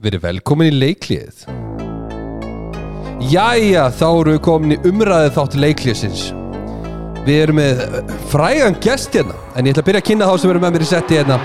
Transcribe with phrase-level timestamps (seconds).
[0.00, 1.42] Verið velkomin í leiklið
[3.28, 6.22] Jæja, þá eru við komin í umræðið þátt leikliðsins.
[7.26, 10.32] Við erum með eh, frægan gest hérna En ég ætla að byrja að kynna þá
[10.40, 11.36] sem eru með mér í setti hérna.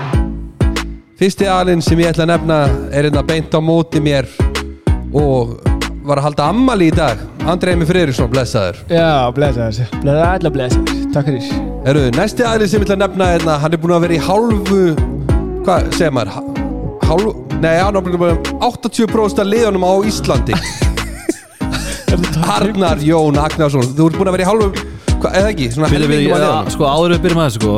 [1.20, 2.58] Fyrsti alinn sem ég ætla að nefna
[2.88, 4.30] er hérna beint á móti mér
[5.12, 5.52] Og
[6.06, 7.20] var að halda ammali í dag.
[7.44, 8.78] Andrei Emi Friðriksson, blessaður.
[8.88, 11.48] Já, blessaður, blessaður, blessaður, takk fyrir.
[11.84, 14.22] Herru, næsti aðlið sem ég ætla að nefna hérna, hann er búin að vera í
[14.22, 14.84] hálfu,
[15.66, 16.38] hvað segir maður,
[17.06, 18.36] hálfu, nei, hann er búin að vera
[18.70, 20.54] 80% af liðunum á Íslandi.
[22.56, 24.68] Arnar Jón Agnarsson, þú ert búin að vera í hálfu,
[25.16, 26.70] hvað, eða ekki, svona helmingnum af ja, liðunum.
[26.74, 27.72] sko áður við byrjum að þessu sko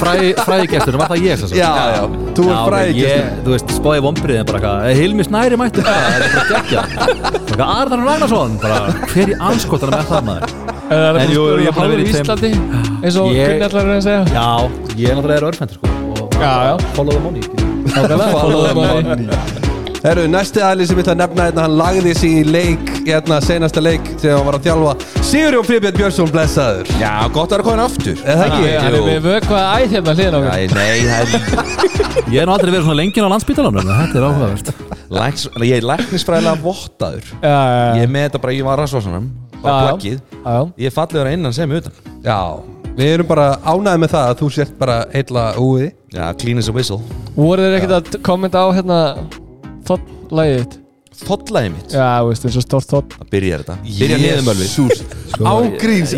[0.00, 2.02] fræði, fræði gestur, var það ég þess að Já, já,
[2.36, 5.80] þú ert fræði ég, þú veist, spáði vombrið en bara eitthvað, "Eh, Hilmi Snæri mættu
[5.86, 6.80] það er bara geggja
[7.56, 8.78] bara Arðar Ragnarsson, bara
[9.14, 10.42] hver í anskotana með það maður?
[10.86, 12.50] Það er En ég er búin að vera í Íslandi
[13.02, 14.22] eins og er að segja?
[14.34, 14.48] Já,
[14.94, 15.86] ég er náttúrulega er örfendur sko
[17.96, 19.64] Já, já.
[20.06, 23.40] Herru, næsti aðlið sem ég ætla að nefna hérna, hann lagði sig í leik, hérna,
[23.42, 24.92] senasta leik þegar hann var að þjálfa.
[25.26, 26.90] Sigurjón Friðbjörn Björnsson, blessaður.
[27.00, 28.68] Já, gott að vera komin aftur Eða ekki?
[28.76, 31.76] Hann er með vökvað æð hérna á mér Æ, Nei, það er
[32.36, 34.70] ég er nú aldrei verið svona lengin á landsbítalanum en þetta er áhugavert
[35.16, 39.26] læknis, Ég er læknisfræðilega vottaður Já, já, Ég já er með þetta bara í varasvásanum
[39.26, 40.14] Já, Bara já.
[40.14, 40.62] Já, já.
[40.84, 42.38] Ég er fallegur innan sem utan Já,
[42.96, 45.92] við erum bara ánæðið með það að þú sért bara heilla úið.
[46.16, 47.00] Já, clean as a whistle.
[47.36, 48.98] Voru þeir ekkert að kommenta á hérna
[49.86, 50.82] Þótt lagið þitt?
[51.16, 51.92] Þottlæði mitt?
[51.96, 53.76] Já, veist, eins og stórt þótt Það byrjar þetta.
[53.86, 54.66] Byrjar niðurmölvi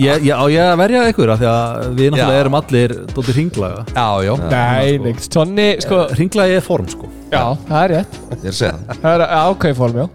[0.02, 2.40] ég, ég, á ég að verja ykkur af því að við náttúrulega Já.
[2.42, 3.84] erum allir dóttir hringlaga.
[3.94, 4.32] Já, já.
[4.50, 7.10] Nei, neitt, Tonni, sko hringlagi er form sko.
[7.30, 8.18] Já, það er rétt.
[8.18, 9.02] Ég er að segja það.
[9.04, 10.06] Það er ákveð form, já.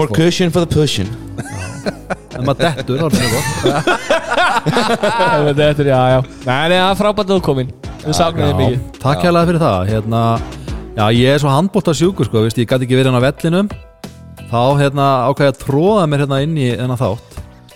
[0.00, 1.10] More, cushion for the pushing.
[2.40, 4.06] En maður dettur, það er
[5.60, 6.18] Þetta er, já, já.
[6.46, 8.82] Nei, það er frábært að þú komin Við saknaði þið mikið.
[9.02, 9.80] Takk hérlega fyrir það.
[9.90, 10.22] Hérna,
[10.96, 13.26] Já, ég er svo handbótt að sjúkur sko, veist, Ég gæti ekki verið hann á
[13.28, 13.68] vellinum.
[14.50, 17.29] Þá hérna, ákvæði að tróða mér hérna inn í þennan þátt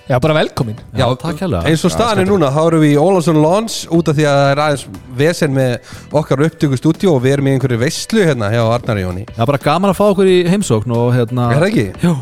[0.05, 0.77] Já, bara velkomin.
[0.93, 1.65] Já, takk hérlega.
[1.71, 4.35] Eins og staðan er núna, þá erum við í Ólason Lons út af því að
[4.37, 4.83] það er aðeins
[5.17, 9.25] vesen með okkar upptöku stúdíu og við erum í einhverju veislu hérna hjá Arnari Jóni.
[9.31, 11.87] Já, bara gaman að fá okkur í heimsókn og hérna Er það ekki?
[12.05, 12.13] Jú,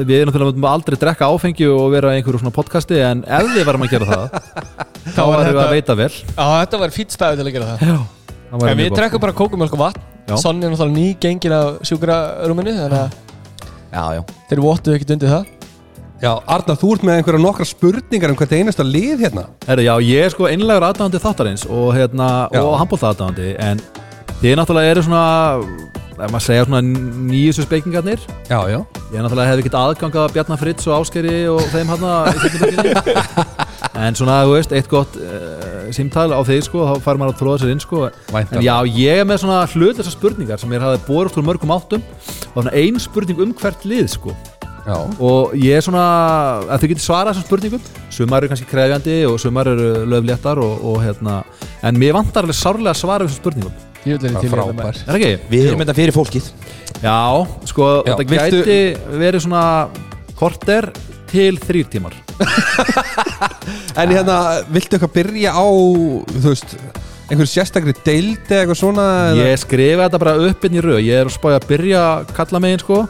[0.00, 3.68] við erum náttúrulega aldrei drekka áfengi og vera í einhverju svona podcasti en ef við
[3.70, 4.26] varum að gera það
[5.14, 6.10] þá var varum við að veita vel.
[6.10, 7.86] Já, þetta var fýtt stæði til að gera það.
[7.86, 8.00] Já,
[8.50, 10.08] það En við drekkum bara kókumjölk og vatn.
[10.42, 13.16] Sonni er náttúrulega ný gengin af sjúkrarúminu Þannig að
[13.88, 14.22] Já, já.
[14.50, 15.57] þeir vottuðu ekkert undir það
[16.18, 19.44] Já, Arnar, þú ert með einhverja nokkra spurningar um hvert einasta lið hérna.
[19.68, 23.82] Herri, já, ég er sko einlegur aðdáðandi þáttarins og, hérna, og handbólta aðdáðandi en
[24.40, 25.20] þið náttúrulega eru svona
[26.18, 28.80] ef maður segja svona nýjustu spekingarnir Já, já.
[29.12, 32.04] Ég náttúrulega hefði ekkert aðgang að Bjarnar Fritz og Áskeri og þeim hann
[34.08, 37.40] en svona, þú veist, eitt gott uh, símtal á þeir sko, þá fær maður að
[37.44, 38.04] tróða sér inn sko.
[38.34, 38.58] Væntanlega.
[38.58, 41.74] en já, ég er með svona hlut þessar spurningar sem ég hafði borust úr mörgum
[41.78, 42.02] áttum.
[42.52, 44.34] Og svona ein spurning um hvert lið sko
[44.88, 46.02] Já, og ég er svona
[46.64, 47.88] að þau getur svarað þessum spurningum.
[48.14, 51.42] Sumar eru kannski krefjandi og sumar eru löfléttar og, og hérna
[51.84, 53.74] en mér vantar alveg sárlega að svara þessum spurningum.
[54.06, 55.00] Ég vil það til er frábær.
[55.04, 55.32] er ekki?
[55.52, 56.48] Við erum þetta fyrir fólkið.
[57.02, 57.18] Já,
[57.68, 59.64] sko, Já, þetta viltu- gæti verið svona
[60.38, 60.88] korter
[61.28, 62.16] til þrýr tímar.
[63.98, 64.36] En hérna,
[64.70, 66.74] viltu eitthvað byrja á, þú veist,
[67.28, 69.46] einhverju sérstakri deildi eða eitthvað svona eða?
[69.50, 71.00] Ég skrifa þetta bara upp inn í röð.
[71.04, 73.00] Ég er að spája að byrja að kalla megin sko.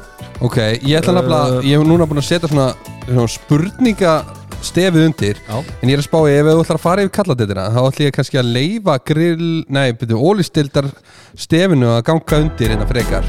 [0.42, 2.68] Ok, ég ætla nefnilega, ég hef núna búin að setja svona,
[3.06, 5.56] svona spurningastefið undir Já.
[5.82, 8.14] En ég er að spá, ef þú ætlar að fara yfir kalladetina Þá ætla ég
[8.18, 10.90] kannski að leifa grill, nei, byrju, ólistildar
[11.38, 13.26] stefinu að ganga undir hérna frekar.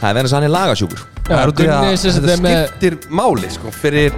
[0.00, 1.04] Það er verið sann í lagasjúkur.
[1.22, 3.72] Já, Það er út í að Gunni sem þetta þetta er með skiptir máli, sko,
[3.82, 4.16] fyrir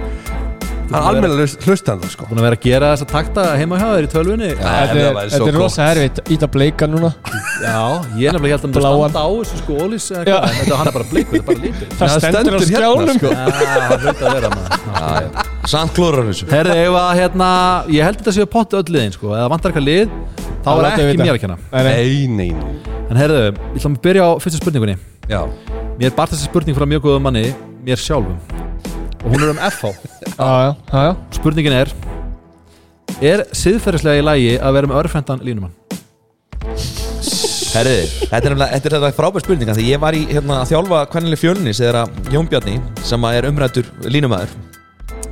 [0.91, 2.25] hann almenna hlustanda, sko.
[2.29, 4.49] Búin að vera að gera þessa takta heima hjá þér í tölvunni.
[4.59, 7.11] Þetta það er, er rosa erfitt Ít að bleika núna.
[7.63, 7.79] Já,
[8.19, 8.99] ég er nefnilega held að maður Bláan.
[8.99, 11.47] standa á þessu sko ólís eða eitthvað En þetta hann er bara bleikur, þetta er
[11.49, 13.13] bara lítur Það það stendur á hérna, skjánum.
[13.19, 13.29] sko.
[13.35, 13.45] Já,
[13.89, 15.53] það hlut að vera maður.
[15.75, 16.49] Samt klórar þessu.
[16.51, 17.49] Herði, að hérna
[17.95, 19.31] Ég held þetta séu potti öll liðin sko.
[19.33, 20.13] Eða vantar eitthvað lið
[20.65, 21.57] Þá er ekki mér að kenna.
[21.71, 22.27] Nei, nei.
[22.27, 24.95] Nei, En herðu, ég ætlum að byrja á fyrstu spurningunni.
[25.29, 25.41] Já,
[25.99, 27.47] Mér bar þessi spurning frá mjög góðum manni
[27.85, 28.64] Mér sjálfum
[29.25, 29.89] Og hún er um FH
[30.39, 31.91] Já, já, já, Spurningin er
[33.23, 35.73] Er siðferðislega í lagi að vera með örfendan línumann?
[37.75, 40.71] Herriði, þetta er nefnilega þetta er þetta frábær spurninga Því ég var í hérna, að
[40.71, 44.55] þjálfa hvernileg fjölni Þegar að Jón Bjarni, sem er umrættur línumæður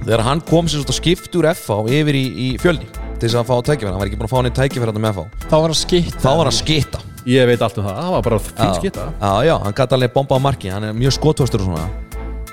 [0.03, 2.89] Þegar hann kom sér svona skipt úr FH yfir í, í fjölni
[3.21, 5.13] Til þess að fá tækifæra, hann var ekki búin að fá hann í tækifæra með
[5.13, 8.13] FH Þá var hann skitt Þá var hann skitta Ég veit allt um það, það
[8.17, 8.73] var bara fín Já.
[8.81, 10.71] skita Já, já, hann gæti alveg bomba á marki.
[10.73, 11.85] Hann er mjög skotvöstur og svona.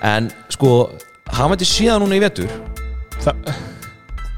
[0.06, 0.70] En sko,
[1.38, 2.48] hann veitir síðan núna í vetur.
[3.20, 3.66] Það-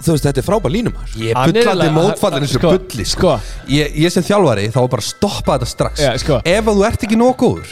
[0.02, 3.34] Þú veist, þetta er frábær línumæður ég er bullandi mótfallin þessu sko, bulli, sko.
[3.38, 6.00] Sko, ég, ég sem þjálfari, þá var bara að stoppa þetta strax.
[6.02, 6.40] Já, sko.
[6.44, 7.68] Ef að þú ert ekki nóg góður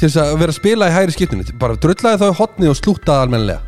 [0.00, 2.78] til þess að vera að spila í hægri skiptinu bara drullaði þá í hotni og
[2.80, 3.60] slútaði almennilega.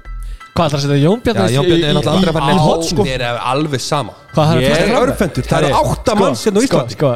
[0.53, 2.65] Hvað ætlar að setja Jón Bjarni Já, Jón Bjarni er náttúrulega að fara neitt.
[2.65, 3.05] hot, sko.
[3.05, 4.13] Mér er alveg sama.
[4.33, 6.97] Hvað það er Það fara er örfendur, það eru átta manns hérna á Íslandi.
[6.97, 7.09] Sko,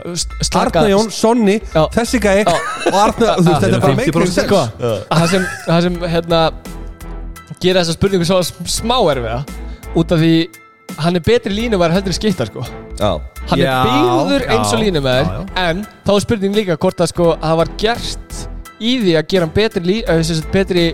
[0.45, 1.57] sko, Arna Jón, Sonni,
[1.97, 4.63] þessi gæi og Arna, þú veist, þetta er bara 50% meikring Sko,
[5.09, 6.41] það sem, það sem hérna
[7.63, 9.41] gera þessa spurningu svo smá erfiða
[9.97, 10.33] út af því
[11.03, 12.63] hann er betri línumæður heldur en skiptar sko.
[12.97, 13.11] Já,
[13.51, 15.65] hann Já, er byggður eins og já, línumæður já, já.
[15.71, 18.39] en þá er spurning líka hvort að sko að það var gert
[18.77, 20.87] í því að gera hann betri, lí, uh, sagt, betri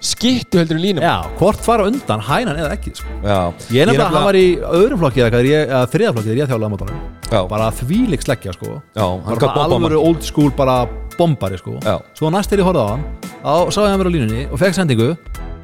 [0.00, 3.06] skiptu heldur en línumæður Já, hvort fara undan hænan eða ekki sko.
[3.20, 3.38] já.
[3.74, 4.46] Ég er nefnilega að hann var í
[4.80, 7.66] öðrum flokki eða hvað er ég, eða þriða flokki þegar ég þjálaði mótorinn Já, bara
[7.76, 8.78] þvílik sleggja sko.
[8.96, 10.78] Já, hann bara gaf bomba alvöru old school bara
[11.18, 11.76] bombari sko.
[11.84, 11.98] Já.
[12.16, 13.04] svo næst þegar ég horfði á hann
[13.44, 15.10] þá sá ég hann vera á línunni og fekk sendingu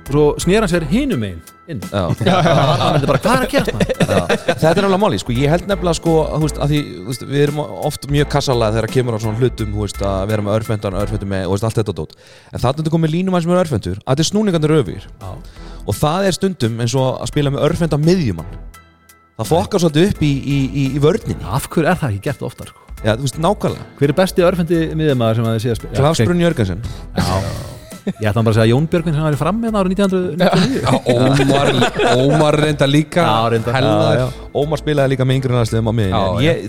[0.06, 1.80] og svo snýr hann sér hinum megin inn.
[1.90, 2.04] Já,
[2.80, 4.20] hann myndi bara hvað er að gera þetta já.
[4.46, 6.14] Þetta er nefnilega máli, sko, ég held nefnilega sko,
[6.44, 10.30] veist, því, veist, við erum oft mjög kassalega þegar kemur á svona hlutum, veist, að
[10.30, 12.16] vera með örfendan, örfendur með, og allt þetta dót.
[12.52, 15.10] En það er komið línum sem er örfendur, að þetta er snúningandur öfir
[15.86, 18.48] Og það er stundum eins og að spila með örfenda miðjumann.
[19.36, 21.46] Það fokkar svolítið upp í, í, í, í vörninni.
[21.46, 22.86] Af hverju er það ekki gert oftar sko?
[23.04, 23.86] Já, þú veist, nákvæmlega.
[24.00, 25.96] Hver er besti örfendi miðjumæður sem að þið sé að spila?
[26.00, 27.74] Klaus Brunni Jörgensen
[28.06, 31.70] ég ætla bara að segja Jón Björgvin sem var í fram hérna árið 1999 Ómar,
[32.22, 33.24] Ómar reynda líka.
[34.56, 36.60] Ómar spilaði líka með yngri næstum Já, En ég,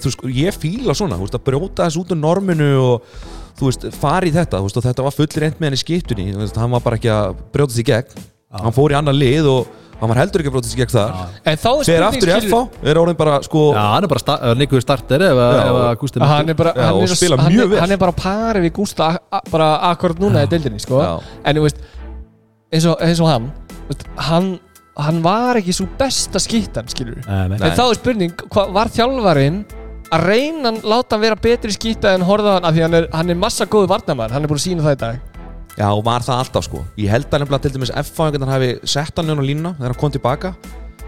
[0.57, 3.19] fíla svona, að brjóta þessu út úr norminu og
[3.57, 5.81] þú veist, fara í þetta, þú veist, og þetta var full reynd með hann í
[5.81, 8.25] skiptunni, hann var bara ekki að brjóta sig í gegn,
[8.61, 11.13] hann fór í annar lið og hann var heldur ekki að í gegn þar.
[11.43, 12.59] En þá er Þegar aftur í FH,
[12.91, 16.01] er orðin bara, sko Já, hann er bara sta Nikur starter ef, Já, ef og-
[16.03, 17.79] Gústi hann er bara Já, hann og er, spila hann, mjög er, vel.
[17.81, 21.01] hann er bara á pari við Gústa a- a- bara akkurat núna í deildinni sko.
[21.01, 21.21] Já.
[21.45, 21.77] en þú veist
[22.73, 23.51] eins og, eins og hann,
[23.89, 24.59] veist, hann
[24.97, 29.59] hann var ekki svo besta skittan skilur en þá er spurning, hvað var þjálfarinn
[30.11, 33.07] að reyna að láta hann vera betri skýta en horfa hann, af því hann er,
[33.13, 35.19] hann er massa góðu varnamæður, hann er búin að sína það í dag
[35.77, 36.81] Já, og var það alltaf, sko.
[36.97, 40.13] Ég held að nefnilega til dæmis veginn hafi sett hann á línuna þegar hann kom
[40.15, 40.53] tilbaka.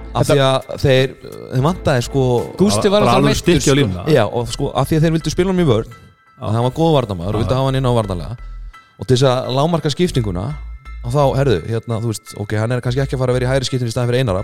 [0.10, 1.12] Af því að þeir,
[1.54, 2.24] þeir vantaði, sko
[2.57, 3.75] Gústi var alltaf á sko.
[3.77, 4.06] línuna.
[4.13, 6.00] Já, og sko, af því að þeir vildu spila hann í vörn.
[6.39, 8.38] Og það var góð varnamæður og vildu hafa hann inn á varnarlega.
[9.00, 10.45] Og til þess að lámarka skiptinguna
[11.04, 13.48] og þá, herðu, hérna, þú veist, ok, hann er kannski ekki að fara að vera
[13.48, 14.44] í hægri skiptin í staðin fyrir einara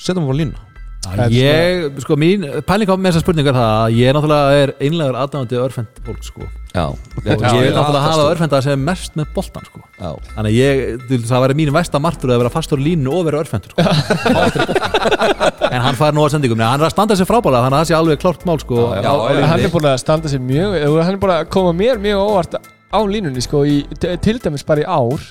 [0.00, 0.62] setjum hann á lína
[1.00, 4.72] Já, Ég, sko, mín pæling á með þessa spurningu er það að ég náttúrulega er
[4.84, 6.48] einlegur aðdáðandi örfend fólk, sko.
[6.74, 9.80] Já, og ég vil náttúrulega hafa örfenda sem er mest með boltan, sko.
[9.96, 13.24] Já, Þannig að ég, það væri mín versta martur að vera fastur á línu og
[13.30, 13.80] vera örfendur, sko.
[15.70, 17.90] En hann fær nú að sendingum, hann er að standa sér frábælega þannig að það
[17.90, 18.78] sé alveg klárt mál, sko.
[18.90, 19.10] Já, já,
[19.40, 22.22] já, hann er búin að standa sér mjög hann er búin að koma mér mjög
[22.26, 22.56] óvart
[22.90, 25.22] á línunni sko, í, til dæmis bara í ár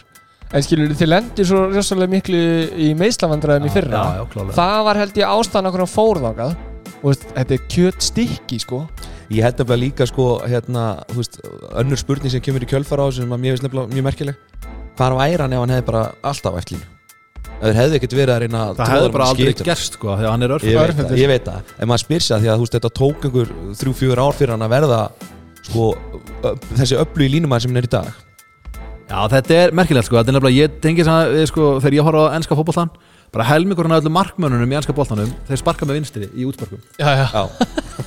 [0.50, 2.42] en skilur þið lendir svo rjósalega miklu
[2.81, 4.01] í meislavandræðum í fyrra.
[4.01, 6.54] Já, já, það var held ég ástæðan okkur á fórðangað
[7.00, 8.84] og veist, þetta er kjöt stikki sko.
[9.30, 11.36] Ég held nefnilega líka, sko, hérna, þú veist,
[11.80, 14.40] önnur spurning sem kemur í kjölfara á sem að mér finnst nefnilega mjög merkileg.
[14.98, 16.01] Hvar væri hann ef hann hefði bara
[16.31, 16.96] alltaf eftir línu?
[17.60, 19.68] Þeir hefði ekkert verið að reyna að Það hefði bara aldrei skeytin.
[19.68, 22.25] gerst, sko, þegar hann er Ég örfendur veit, það, ég veit það, en maður spyr
[22.25, 23.51] að því að þú veist, þetta tók einhver
[23.81, 25.00] þrjú, fjögur ár fyrir hann að verða
[25.68, 25.86] sko,
[26.80, 28.29] þessi öllu í línumæður sem hann er í dag
[29.10, 32.26] Já, þetta er merkilegt sko, þetta er nefnilega, ég tengi við sko, þegar ég horfa
[32.30, 32.92] á ennska fótbollan
[33.34, 36.82] bara helmingurinn af öllum markmönnunum í ennska boltanum þeir sparka með vinstri í útspörkum.
[36.98, 37.26] Já, já.
[37.34, 37.44] Já,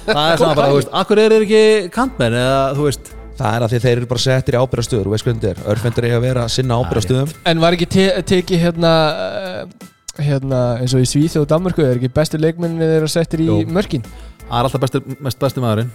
[0.06, 3.56] það er svona bara, þú veist, akkur er þeir ekki kantmenn eða, þú veist, það
[3.56, 6.06] er að því þeir eru bara settir í ábyrðastöður og veist hvernig þetta er, örfendur
[6.06, 9.88] eiga að vera sinna ábyrðastöðum en var ekki te tekið hérna uh,
[10.22, 13.62] hérna eins og í Svíþjóð og Danmörku er ekki bestu leikmenninni þeirra settir í Jú.
[13.72, 14.04] mörkin?
[14.42, 15.90] Það er alltaf besti, mest besti maðurinn.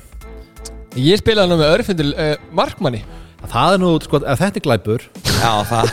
[0.98, 3.04] Ég spilaði nú með örfundur uh, markmanni
[3.52, 5.06] það er nú, sko, ef þetta er glæpur
[5.38, 5.92] Já, það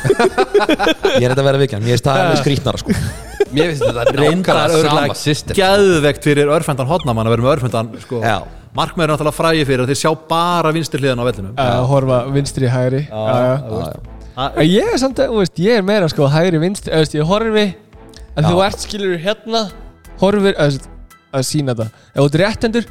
[1.20, 2.94] Ég er þetta að vera vikjan, ég er staðið með skrítnara sko.
[3.54, 8.20] Mér finnst þetta reyndar sama system geðvegt fyrir örfendan hotnamann að vera með örfendan sko.
[8.25, 8.37] Já.
[8.75, 12.16] markmenn er náttúrulega fræði fyrir að þeir sjá bara vinstri hliðan á vellinum að horfa
[12.34, 13.54] vinstri hægri já, já.
[13.68, 14.08] þú veist.
[14.34, 17.04] Það- En ég er samt að, þú veist, ég er meira sko hægri vinstri, eða,
[17.04, 17.66] veist, ég horfi
[18.34, 18.64] að þú Já.
[18.66, 19.61] ert skilur hérna
[20.18, 20.80] horfir, að,
[21.38, 22.88] að sína þetta ef þú ert réttendur,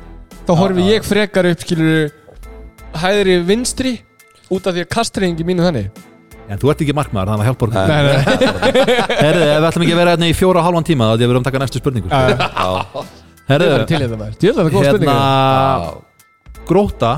[0.47, 2.13] þá horfi ég frekar upp skilur
[3.03, 3.93] hægri vinstri
[4.51, 6.03] út af því að kastreiningi mínu þannig.
[6.51, 7.77] En þú ert ekki markmaður, þannig að hjálpa okkur.
[7.79, 8.03] Nei.
[9.23, 11.31] Herðu, ef við ætlum ekki að vera hérna í fjóra og halvan tíma þá ætlum
[11.31, 12.09] við að taka næstu spurningu.
[12.11, 12.17] Já,
[13.51, 17.13] Herðu, Ég er til þetta maður, þetta góð spurning hérna gróta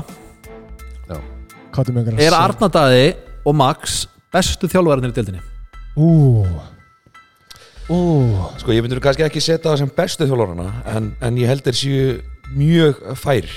[1.76, 3.02] Hvað er með einhverja er Arnadaði
[3.46, 3.96] og Max
[4.32, 5.42] bestu þjálfarnir í deildinni?
[6.00, 6.08] Ú.
[7.92, 7.98] Ú.
[8.62, 11.78] Sko, Ég myndur kannski ekki setja það sem bestu þjólórana en, en ég held þeir
[11.78, 12.06] séu
[12.56, 13.50] mjög fær.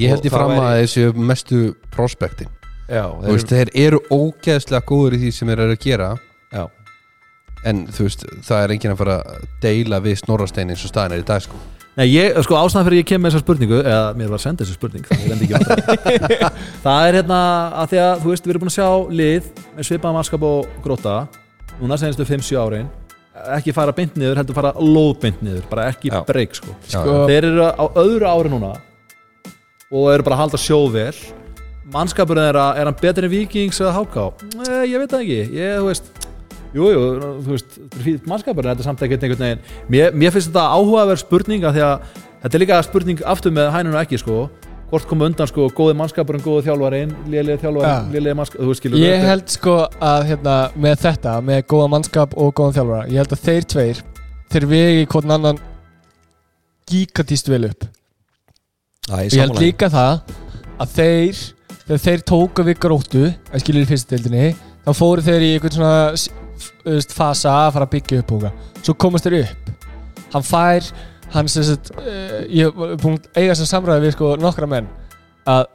[0.00, 1.60] Ég held Og í það fram væri- að þessu mestu
[1.94, 2.50] prospektin
[2.86, 6.10] Já, Þú veist, þeir eru ógeðslega góður í því sem þeir eru að gera
[6.54, 6.64] já.
[7.66, 11.16] en þú veist, það er enginn að fara að deila við snorrastein eins og staðin
[11.16, 11.58] er í dag sko
[11.96, 14.76] Nei, ég, sko ástæðan fyrir ég kem með þessa spurningu eða mér var sendið þessa
[14.76, 16.50] spurning vandræðum.
[16.84, 17.38] það er hérna
[17.80, 18.88] að því að þú veist, við erum búin að sjá
[19.22, 19.46] lið
[19.78, 21.14] með svipaða mannskap og gróta
[21.80, 22.90] núna senstu 5-7 árin
[23.56, 26.20] ekki fara beint niður, heldur fara lóðbeint niður bara ekki Já.
[26.28, 26.76] breyk sko.
[26.84, 28.74] Sko- þeir eru á öðru ári núna
[29.88, 31.14] og eru bara að halda sjó vel
[31.92, 34.24] mannskapur er, að, er hann betri en Vikings eða Háká?
[34.58, 35.40] Nei, ég veit það ekki.
[35.60, 36.12] Ég, þú veist
[36.76, 37.02] Jú, jú,
[37.40, 39.60] þú veist, er mannskapur en þetta er samt ekkert einhvern veginn.
[39.88, 42.08] Mér, mér finnst þetta áhugaverð spurning af því að
[42.42, 44.40] þetta er líka spurning aftur með hænun og ekki sko.
[44.90, 48.02] Hvort koma undan sko, góði mannskapur en góði þjálfarin lélega þjálfarin, Ja.
[48.12, 49.76] lélega mannskapur þú veist, skilur Ég þetta- held sko
[50.10, 54.02] að hérna, með þetta, með góða mannskap og góðan þjálfara Ég held að þeir tveir,
[54.52, 55.58] þeir vegi hvern annan
[56.90, 57.88] gigantíst vel upp.
[59.10, 60.20] Æ, Ég held líka það
[60.82, 61.42] að þeir,
[61.86, 64.46] þegar þeir tóku við gróttu að skilur í fyrstdeildinni
[64.86, 68.64] þá fóru þeir í einhvern svona fasa að fara að byggja upp eitthvað.
[68.82, 69.70] svo komast þeir upp
[70.34, 70.90] hann fær
[71.34, 74.88] hann sem sagt, uh, ég hef búin að eiga sem samræði við sko nokkra menn
[75.46, 75.66] að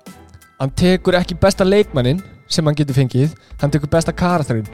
[0.62, 4.68] hann tekur ekki besta leikmannin sem hann getur fengið hann tekur besta karakterinn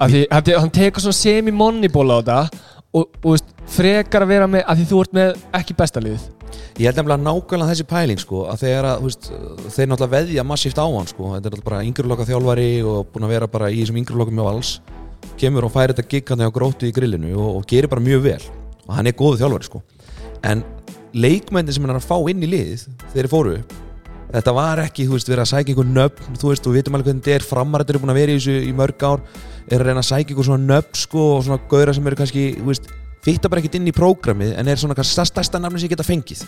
[0.00, 2.40] hann, te hann tekur svona semi-moneyból á þetta
[2.90, 6.28] og, og veist, frekar að vera með að því þú ert með ekki besta liðið
[6.80, 9.28] Ég held nefnilega nákvæmlega þessi pæling sko, að þeir, að, veist,
[9.70, 11.28] þeir náttúrulega veðja massíft á hann sko.
[11.34, 14.48] þetta er náttúrulega bara yngurloka þjálfari og búin að vera bara í þessum yngurlokum með
[14.48, 14.72] vals
[15.40, 18.24] kemur og færi þetta gig hann á gróttu í grillinu og, og gerir bara mjög
[18.26, 18.40] vel
[18.88, 19.82] og hann er góðu þjálfari sko.
[20.42, 20.64] en
[21.14, 23.60] leikmændin sem hann er að fá inn í þegar þeir fóru
[24.30, 27.08] þetta var ekki, þú veist, verið að sækja einhver nöfn þú veist, þú veitum alveg
[27.10, 29.24] hvernig þetta er framarættur er búin að vera í þessu í mörg ár
[29.66, 32.44] er að reyna að sækja einhver svona nöfn sko og svona gauðra sem eru kannski,
[32.60, 32.86] þú veist
[33.26, 36.06] fitta bara ekkert inn í prógramið en er svona kannski stærsta, nafni sem ég geta
[36.06, 36.44] fengið.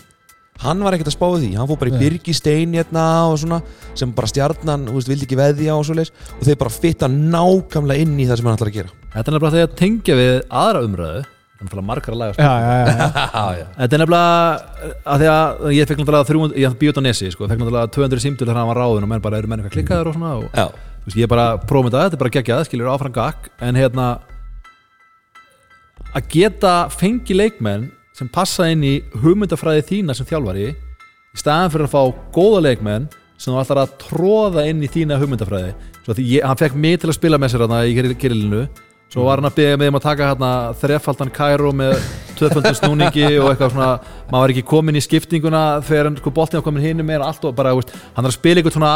[0.63, 2.01] Hann var ekkert að spáði því, hann fór bara í Nei.
[2.03, 3.57] Birgi Stein hérna og svona
[3.97, 7.09] sem bara stjarnan, þú veist, vildi ekki veðja og svo leis og þeir bara fitta
[7.09, 8.93] nákvæmlega inn í það sem hann ætlar að gera.
[9.15, 11.23] Þetta er nefnilega þegar að tengja við aðra umræðu
[11.63, 13.65] Þannig að margar að laga já, já, já.
[13.77, 17.47] Þetta er nefnilega að því að ég fekk náttúrulega 300, ég bíót á Nesi sko,
[17.47, 20.11] fekk náttúrulega 200 símtul þegar hann var ráðin og menn bara eru menn eitthvað klikkaður
[20.11, 20.33] og svona?
[20.41, 20.49] Og
[21.05, 24.07] veist, ég bara prófum þetta, þetta er bara geggjað, skilur áfram gakk en hérna
[26.13, 28.93] að geta fengi leikmenn sem passa inn í
[29.23, 30.73] hugmyndafræði þína sem þjálfari í
[31.39, 32.01] staðan fyrir að fá
[32.35, 35.73] góða leikmenn sem þú ætlar að tróða inn í þína hugmyndafræði.
[36.03, 38.67] Svo því ég, hann fekk mig til að spila með sér hérna í kirillinu
[39.13, 40.51] svo var hann að byggja með um að taka hérna
[40.81, 41.91] þrefaldan Kæró með
[42.33, 43.89] tvöfaldan snúningi og eitthvað svona,
[44.31, 47.45] maður var ekki komin í skiptinguna þegar hann sko boltinn var komin hinum meira allt
[47.45, 48.93] og bara, veist, hann er að spila eitthvað svona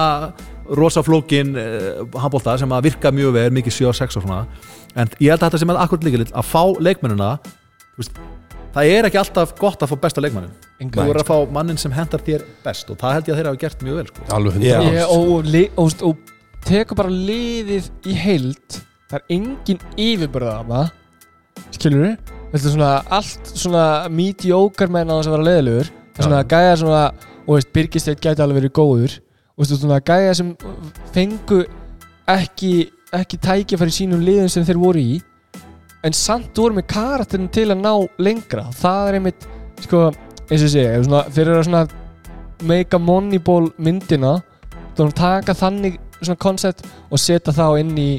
[0.76, 4.42] rosa flókin uh, handbolta sem að virka mjög vel, mikið 7-6 og svona.
[4.98, 7.32] En ég held að þetta sem er akkurat líka að fá leikmennina
[7.98, 8.22] þú veist,
[8.78, 11.80] það er ekki alltaf gott að fá besta leikmannin Engan þú er að fá mannin
[11.82, 14.26] sem hendar þér best og það held ég að þeir hafa gert mjög vel sko.
[14.38, 19.86] Alveg hundra Ég, og, og, og, og tekur bara liðið í heild það er engin
[20.08, 25.34] yfirbörða af það skilur við Þetta er svona allt svona mediocre menn á þess að
[25.36, 27.02] vera leiðilegur það er svona gæja svona
[27.48, 29.18] og veist Birgisteit gæti alveg verið góður
[29.58, 30.54] veist svona gæja sem
[31.16, 31.64] fengu
[32.30, 32.72] ekki,
[33.16, 35.18] ekki tækifæri í sínum liðum sem þeir voru í
[36.06, 38.68] en samt voru með karakterin til að ná lengra.
[38.78, 39.48] Það er einmitt
[39.84, 40.08] sko
[40.48, 41.86] eins og ég segja svona, þeir eru að svona
[42.70, 44.38] make a moneyball myndina.
[44.98, 48.10] Erum taka þannig svona koncept og setja þá inn í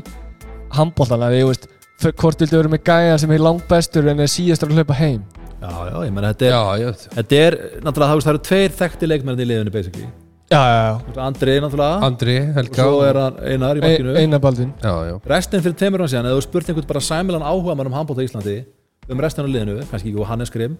[0.75, 1.66] handbóltana því þú veist
[2.21, 5.25] hvort viltu vera með gæja sem er langt bestur en er síðastur að hlaupa heim.
[5.59, 9.09] Já, já, ég menna þetta er, Já, já, þetta er náttúrulega, það, eru tveir þekkti
[9.09, 10.11] leikmenn í liðinu basically,
[10.50, 11.22] já, já, já.
[11.26, 12.06] Andri náttúrulega.
[12.06, 14.14] Andri, og Helga svo er hann Einar í bakkinu.
[14.14, 15.16] E eina baldin Já, já.
[15.34, 18.24] Restin fyrir tveimur hann síðan, eða þú spurt einhvern bara sæmilan áhuga mann um handbólta
[18.24, 18.58] í Íslandi
[19.08, 20.78] um restin af liðinu, kannski ekki og Hannes Grim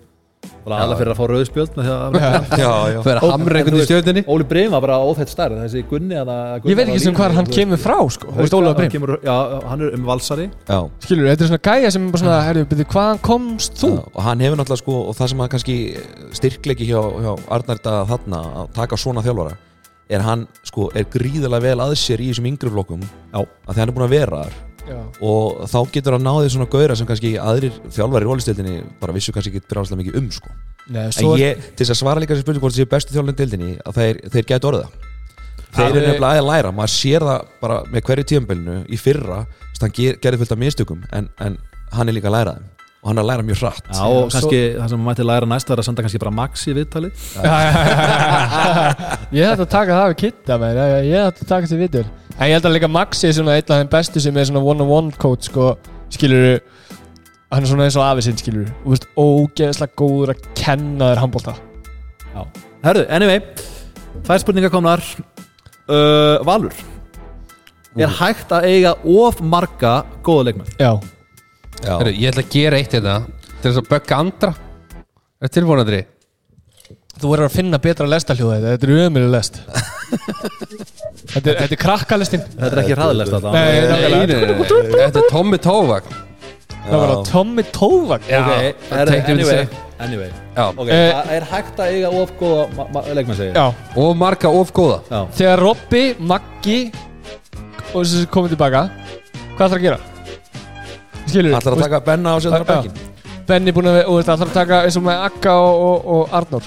[0.69, 2.17] bara alla fyrir að fá rauðspjöld með því að
[2.63, 2.99] já, já.
[3.07, 6.33] Fyrir Ó, hamra einhvern í stjórninni Óli Breim var bara óþætt stærð þessi Gunni að
[6.69, 8.33] ég veit ekki sem hvað hann kemur frá sko,
[8.79, 9.37] Brim kemur, já,
[9.71, 10.49] hann er um valsari.
[10.69, 10.79] Já.
[11.05, 13.93] skilur, þetta er svona gæja sem er bara svona herru, byrju, hvaðan komst þú?
[13.97, 15.79] Já, og hann hefur náttúrulega sko og það sem að kannski
[16.39, 19.59] styrkleiki hjá, hjá Arnarda þarna að taka svona þjálfara
[20.09, 23.05] er hann sko er gríðarlega vel að sér í þessum yngri flokkum.
[23.33, 23.43] Já.
[23.45, 24.99] að því hann er búin að vera þar Já.
[25.29, 29.35] og þá getur hann náðið svona gauðra sem kannski aðrir þjálfari í rólistildinni bara vissu
[29.37, 30.55] kannski ekki brjáðslega mikið um sko.
[30.89, 33.41] Nei, en ég, til þess að svara líka þessi spurning hvort þessi bestu þjálfari í
[33.43, 35.07] dildinni að þeir, þeir gætu orðið það.
[35.69, 36.73] Þeir eru nefnilega að læra.
[36.73, 40.57] Maður sér það bara með hverju tíðanbelinu í fyrra þess að hann ger, gerði fullt
[40.57, 41.61] af mistökum en, en
[41.93, 43.85] hann er líka að læra þeim og hann er að læra mjög hratt.
[43.95, 46.65] Já, og kannski það sem maður mætti læra næst var að senda kannski bara Max
[46.67, 47.11] í viðtali
[49.39, 50.81] ég ætti að taka það við kitta menn.
[50.81, 53.55] ég ég ætti að taka því vitur en ég held að líka Maxi er svona
[53.59, 55.69] einn af þeim bestu sem er svona one-on-one coach sko,
[56.15, 56.59] skilur
[57.53, 61.55] hann er svona eins og afisinn skilur og veist, ógeðslega góður að kenna þér handbólta
[62.85, 63.41] Herðu, anyway
[64.27, 65.01] Tvær spurningar komnar.
[65.89, 66.75] Uh, Valur
[67.99, 70.69] Er hægt að eiga of marga góða leikmenn?
[70.79, 71.18] já, Já.
[71.85, 73.17] Heru, Ég ætla að gera eitt hérna
[73.59, 74.53] Til þess að bögga andra.
[75.43, 76.05] Er tilbúin Andri?
[77.19, 79.57] Þú verður að finna betra lestaljóð þetta, þetta er ömurlega lest.
[81.29, 82.45] Þetta er, þetta er krakkalestin.
[82.55, 83.51] Þetta er ekki hraðlest þetta.
[84.95, 86.15] Þetta er Tommy Tóvagn
[86.89, 88.69] Það var Tommy Tóvagn er,
[89.99, 90.31] anyway,
[90.95, 93.67] Eh, það er hægt að eiga of góða leikmenn segja Já,
[94.01, 95.01] Og marga of góða.
[95.11, 95.21] Já.
[95.41, 96.79] þegar Robby, Maggi
[97.93, 98.87] og þessi komið tilbaka
[99.59, 100.18] hvað ætlar að gera?
[101.29, 102.93] Skilur Ætlar að taka Benna á þar á bekkin
[103.49, 106.37] Benni búin að og þetta ætlar að taka eins og með Akka og, og, og
[106.41, 106.67] Arnór?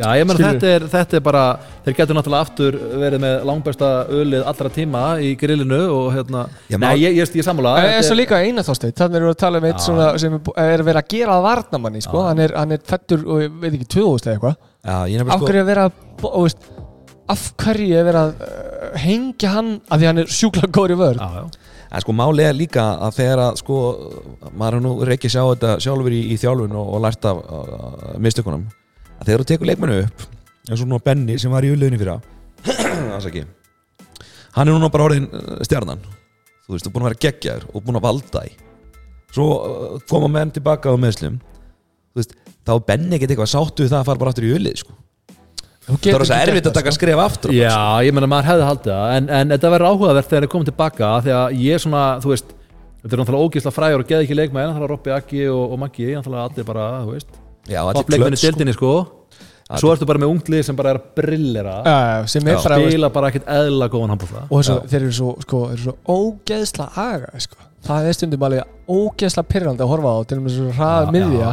[0.00, 1.40] Já, ég meina þetta er, þetta er bara
[1.84, 6.78] þeir getur náttúrulega aftur verið með langbesta ölið allra tíma í grillinu og hérna, Já,
[6.80, 7.74] nei, ég, ég, ég sammála.
[7.82, 10.38] Er þetta svo líka eina þásteit, þannig erum við að tala um eitt svona sem
[10.38, 12.22] er, er verið að gera að varnamanni sko.
[12.30, 14.56] hann, er, hann er fættur og ég veit ekki 2000 eða eitthvað.
[14.80, 16.70] Já, ég af sko hverju er að bo- og veist,
[17.36, 21.00] af hverju er verið að uh, hengja hann af því hann er sjúkla góður í
[21.02, 21.44] vörð Já, já.
[21.90, 23.78] En sko máli er líka að þegar að sko
[24.54, 27.40] maður er nú reykja sjá þetta sjálfur í, í þjálfun og, og lært af
[28.22, 28.68] mistökunum
[29.18, 30.28] að þegar þú tekur leikmennu upp
[30.70, 32.20] eins og nú Benny sem var í ullöðinni fyrir
[34.54, 36.02] hann er núna bara orðin uh, stjarnan.
[36.66, 38.52] Þú veist, þú er búin að vera geggjaður og búin að valda í
[39.34, 42.34] svo uh, koma menn tilbaka á meðslum þú veist,
[42.66, 44.96] þá er Benny ekkert eitthvað sáttu það að fara bara aftur í ullið sko.
[45.90, 48.92] Það er þess að erfitt að taka skref aftur Já, ég meina maður hefði haldið
[48.94, 49.12] það.
[49.16, 52.32] En, en þetta verður áhugavert þegar þeir komið tilbaka því að ég er svona, þú
[52.34, 52.50] veist
[53.00, 55.80] þetta er náttúrulega ógísla frægur og geði ekki leikmenn þannig að Robby, Aggi og, og
[55.80, 57.30] Maggi náttúrulega allir bara, þú veist
[57.70, 58.50] Já, allir toppleikmenn í klöts, sko.
[58.50, 58.92] dildinni sko.
[59.70, 63.10] Svo ertu bara með unglið sem bara er að brillera uh, sem er bara spila
[63.14, 67.42] bara ekkert eðla góðan handbólta og þessu, þeir eru svo, sko, eru svo ógeðsla aga
[67.44, 67.60] sko.
[67.86, 71.50] Það er stundum alveg ógeðsla pyrrandi að horfa á til og með svo hraða miðja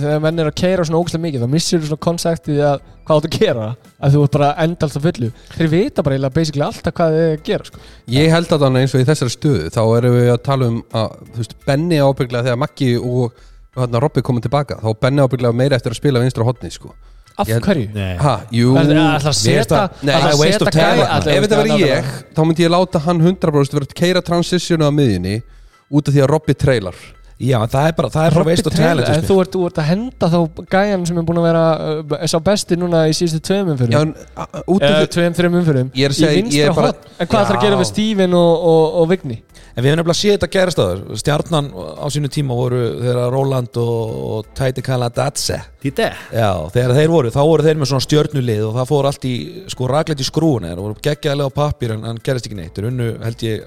[0.00, 3.28] þegar menn er að keira svona ógeðslega mikið þá missir þú svona konseptið að hvað
[3.28, 3.68] að gera
[4.00, 7.36] að þú ert bara endalst að fullu þeir vita bara eiginlega basically alltaf hvað þið
[7.50, 7.84] gera sko.
[8.14, 10.82] Ég held að þannig eins og í þessari stöðu þá erum við að tala um
[11.02, 13.38] að þú veist, Benni ábygglega þegar Maggi og
[13.70, 16.90] og hérna Robby komið tilbaka þá Benni ábygglega meira eftir að spila vinstra hotni sko.
[17.40, 17.86] Af Ég- hverju?
[18.20, 19.36] Ha, jú Það er alltaf
[19.80, 21.12] að Nei, ætla að er gæja- maður.
[21.20, 21.96] ætla- Ef þetta nákvæmlega.
[21.96, 22.04] ég,
[22.34, 25.42] þá myndi ég láta hann 100% verið að keira transitionu á miðjunni
[25.90, 26.94] út af því að Robby trailar
[27.40, 29.66] Já, en það er bara, það er Robby veist og talent en þú ert, þú
[29.70, 30.38] ert að henda þá
[30.74, 31.62] gæjan sem er búin að vera
[31.96, 36.14] uh, sá besti núna í síðustu tveim en, eða því tveim, þreim umfyrir Ég er
[36.14, 38.36] að segja, í ég vinstra er bara- hot en hvað ætlar að gera við Steven
[38.36, 39.38] og, og, og Vigni?
[39.70, 43.76] En við hefum nefnilega séð þetta gerast aður Stjarnan á sínu tíma voru þegar Roland
[43.80, 46.10] og, og Tæti Kala Datse Tite.
[46.34, 49.34] Já, þegar þeir voru, þá voru þeir með svona stjörnulið og það fór allt í,
[49.72, 52.74] sko, raklegt í skrúin og voru geggjaðlega á pappir en hann gerist ekki neitt.
[52.76, 53.62] Þeir unnu, held ég,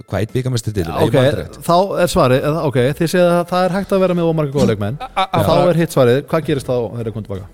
[0.00, 1.16] hvað eitt byggamestir til ok,
[1.62, 4.68] þá er svarið ok, þið séð að það er hægt að vera með ómarga góða
[4.72, 4.96] leikmenn.
[5.12, 7.46] Þá er hitt svarið, hvað gerist þá þegar þið komið tilbaka?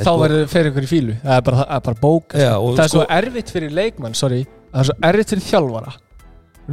[0.00, 2.70] Þá verður fyrir ykkur í fílu það er bara, það er bara bók Já, og
[2.76, 4.40] það er svo sko- erfitt fyrir leikmann, sorry.
[4.70, 5.92] Það er svo erfitt fyrir þjálfara.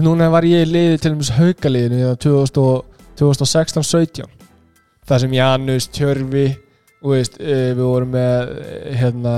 [0.05, 2.15] Núna var ég í liði til dæmis haukaliðinu í
[3.17, 4.27] 2016-17
[5.07, 6.45] það sem Janus, Tjörfi
[7.01, 9.33] og veist, eh, við vorum með eh, hérna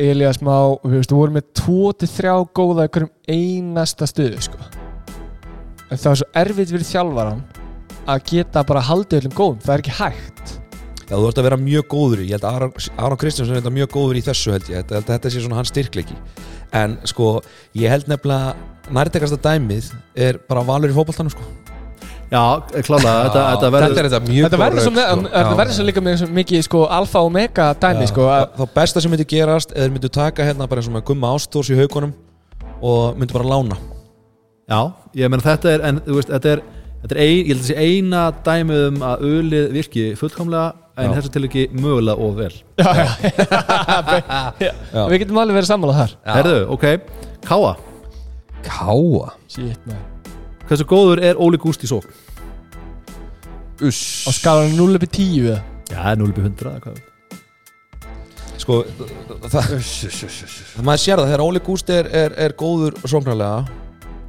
[0.00, 0.54] Elias Má
[0.84, 4.58] við vorum með 2-3 góða í hverjum einasta stöðu sko.
[5.88, 7.44] en það er svo erfitt fyrir þjálfaran
[8.08, 10.54] að geta bara haldið öllum góðum, það er ekki hægt.
[11.08, 12.58] Já, þú ert að vera mjög góður í, ég held að
[13.00, 15.60] Aron, Kristjánsson er mjög góður í þessu held ég, Ég held að þetta sé svona
[15.60, 16.16] hans styrkleiki.
[16.76, 17.38] En sko,
[17.76, 18.52] ég held nefnilega
[18.92, 21.67] nærtekasta dæmið er bara valur í fótboltanum sko
[22.28, 22.42] já,
[22.84, 25.58] klálega, þetta, þetta verður Þetta er þetta mjög Þetta verður góð svo, rök, sko, þetta
[25.60, 28.26] verður svo líka með svo mikið sko, alfa og mega dæmi sko,
[28.58, 31.70] Þá besta sem myndi gerast eða myndu taka hérna bara eins og með gumma ástórs
[31.72, 32.12] í haugunum
[32.84, 33.78] og myndu bara lána.
[34.68, 34.80] Já,
[35.16, 36.60] ég meina þetta er en þú veist, þetta er,
[37.04, 41.14] þetta er ein, ég held að sé eina dæmið um að ölið virki fullkomlega en
[41.16, 42.52] þessu til ekki mögulega og vel.
[42.78, 42.90] Já,
[44.60, 45.02] já, já.
[45.08, 46.14] Við getum alveg verið sammála þar.
[46.36, 46.86] Herðu, ok,
[47.48, 47.72] Káa.
[48.68, 49.32] Káa?
[49.48, 50.17] Shit, man.
[50.68, 52.06] Hversu góður er Óli Gúst í sók?
[53.84, 55.60] Uss Á skalan 0 upp í 10 eða?
[55.92, 57.04] Já, 0 upp í 100 eða hvað
[58.58, 58.80] Sko,
[59.46, 60.56] það, Uss, uss, uss, uss.
[60.74, 63.60] það maður sér það þegar Óli Gúst er, er, er góður sóknarlega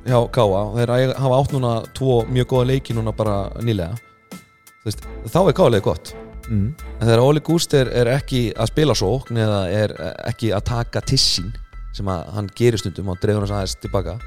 [0.05, 3.97] hjá Káa þeir eiga- hafa átt núna tvo mjög góða leiki núna bara nýlega
[4.79, 5.01] Þú veist,
[5.33, 6.13] þá er Káa leik gott
[6.47, 6.67] mm.
[7.01, 9.95] En þegar Óli Gúst er, er ekki að spila sókn eða er
[10.29, 11.49] ekki að taka tissin
[11.97, 14.19] sem að hann gerir stundum og dreifur hans aðeins tilbaka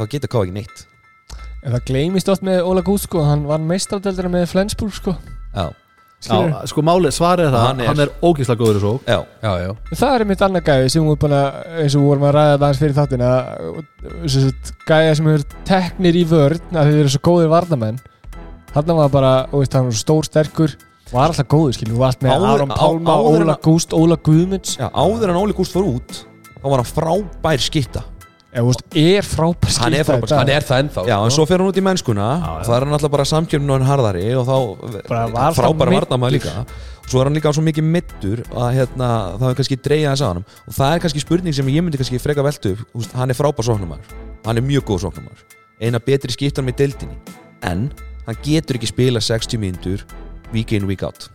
[0.00, 0.86] þá getur Ká ekki neitt
[1.66, 5.16] En það gleymist oft með Óla Gúst sko, hann var meistradöldra með Flensburg sko.
[5.56, 5.66] Já?
[6.26, 9.18] Já, sko máli, svarið er það, Hann hann er- er, ógíslega góður í sók já,
[9.44, 9.72] Já, já.
[10.00, 12.56] Það er mitt annað gæði sem við búin að eins og við vorum að ræða
[12.62, 13.28] það fyrir þáttina
[14.24, 18.00] þess að gæði sem eru teknir í vörn að þið eru svo góðir varnamenn
[18.72, 20.76] þarna var bara, veist, hann var svo stór sterkur
[21.12, 24.78] var alltaf góður, skiljum, var allt með Aron Pálma, Óla Gúst, Óla Guðmunds.
[24.80, 26.24] Já áður en Óli Gúst fór út
[26.56, 28.02] þá var hann frábær skitta
[28.56, 31.36] er frábær Hann er frábær hann er það ennþá Já, en sko.
[31.36, 33.88] svo fer hann út í mennskuna og það er hann alltaf bara samkjörn og hann
[33.90, 34.56] harðari og þá
[35.10, 36.06] Bara var það frábæra meiddur.
[36.06, 36.54] varnamaður líka.
[37.06, 40.24] Og svo er hann líka svo mikið middur að hérna, það er kannski dreigja þess
[40.26, 42.82] að hann og það er kannski spurning sem ég myndi kannski freka veltu upp.
[42.94, 44.16] Þú veist, hann er frábær sóknumæður
[44.48, 45.44] hann er mjög góð sóknumæður
[45.84, 47.16] eina betri skiptan með deildinni.
[47.62, 47.90] En
[48.26, 50.02] hann getur ekki spila 60 mínútur
[50.54, 51.28] week in, week out.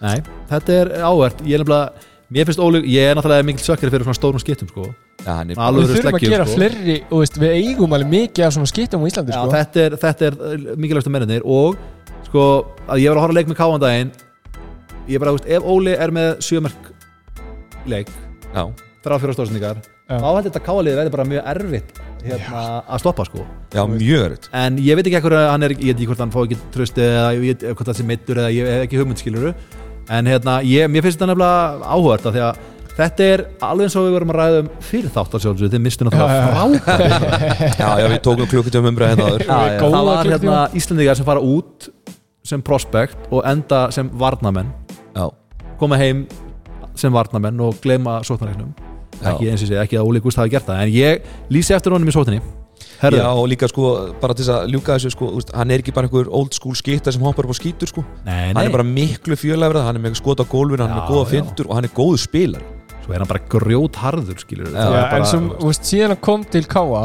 [0.00, 0.20] Nei,
[0.50, 1.40] þetta er áhvert.
[1.44, 1.92] Ég er nefnilega,
[2.30, 4.86] mér finnst Óli Ég er náttúrulega mikil sökkari fyrir svona stórum skiptum sko.
[5.24, 6.56] Já, hann er Alveg Við þurfum að gera sko.
[6.58, 9.54] fleiri og veist, við eigum alveg mikið af svona skiptum á Íslandi Já, sko.
[9.56, 10.36] þetta er, þetta er
[10.80, 11.78] mikilvægstu mennir og
[12.30, 12.44] sko,
[12.86, 14.12] að ég var að horfa á leik með Káandaginn
[15.10, 16.92] Ég bara, veist, ef Óli er með sjömerk
[17.90, 18.12] leik
[18.54, 18.62] Já,
[19.04, 20.16] þrjá fjóra stóðsendingar Já.
[20.18, 24.48] þá heldur þetta káaliðið verði bara mjög erfitt hérna, að stoppa sko já mjög erut
[24.58, 26.58] en ég veit ekki ekkur að hann er, ég veit ekki hvort hann fá ekki
[26.74, 29.52] trösti eða ég veit hvort það sé meittur eða ég hef ekki hugmynd skiluru
[30.08, 32.60] en hérna, ég, mér finnst þetta nefnilega áhugart af því að
[33.00, 35.82] þetta er alveg eins og við vorum að ræða um fyrir þátt að sjálfsögðu, þið
[35.86, 41.28] mistu náttúrulega frábært Já, já, við tókum klukkutum umræð hérna það var hérna Íslandingar sem
[41.28, 41.90] fara út
[42.50, 44.72] sem prospect og enda sem varnamenn
[45.16, 45.26] Já,
[45.80, 46.26] koma heim
[46.98, 48.72] sem varnamenn og gleyma sóknarreiknum
[49.20, 49.34] Já.
[49.34, 51.94] ekki eins og segja, ekki að Óli Gúst hafi gert það en ég lýsi eftir
[51.94, 52.59] honum í sókninni
[53.00, 55.80] Herðu, Já, og líka sko, bara til þess að ljúka þessu sko, úst, hann er
[55.80, 58.04] ekki bara einhver old school skitta sem hoppar upp á skítur sko.
[58.26, 60.98] Nei, hann nei, er bara miklu fjölæfrað, hann er með skot á gólfinu hann er
[60.98, 61.30] Já, með góða já.
[61.32, 62.66] fintur og hann er góður spilar
[63.00, 66.20] svo er hann bara grjót harður skilur Já, Já, en sem, þú veist, síðan hann
[66.28, 67.04] kom til Káa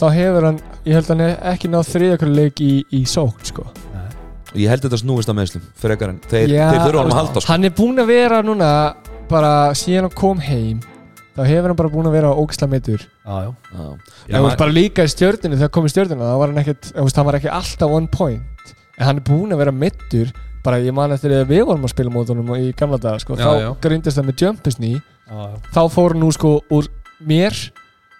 [0.00, 3.66] þá hefur hann, ég held að hann ekki náð þriðakurleik í, í sókn sko.
[3.68, 7.20] og ég held þetta snúist að meðslum frekar en þeir, Já, þeir þurfa hann að
[7.20, 7.52] halda sko.
[7.52, 8.72] Hann er búinn að vera núna
[9.28, 10.80] bara síðan hann kom heim
[11.34, 12.32] þá hefur hann bara búinn að vera
[13.24, 13.50] já, já.
[13.74, 13.84] Já.
[14.28, 16.90] en þú veist, bara líka í stjörninu þegar kom í stjörninu þá var hann ekkert,
[16.92, 18.74] þú veist, hann var ekki alltaf one point.
[18.98, 21.92] En hann er búinn að vera meittur bara ég man eftir að við vorum að
[21.92, 25.56] spila mót honum í gamla daga, sko, Já, þá grindist það með jumpisni Já, já.
[25.74, 26.88] þá fór hann nú sko úr
[27.24, 27.58] mér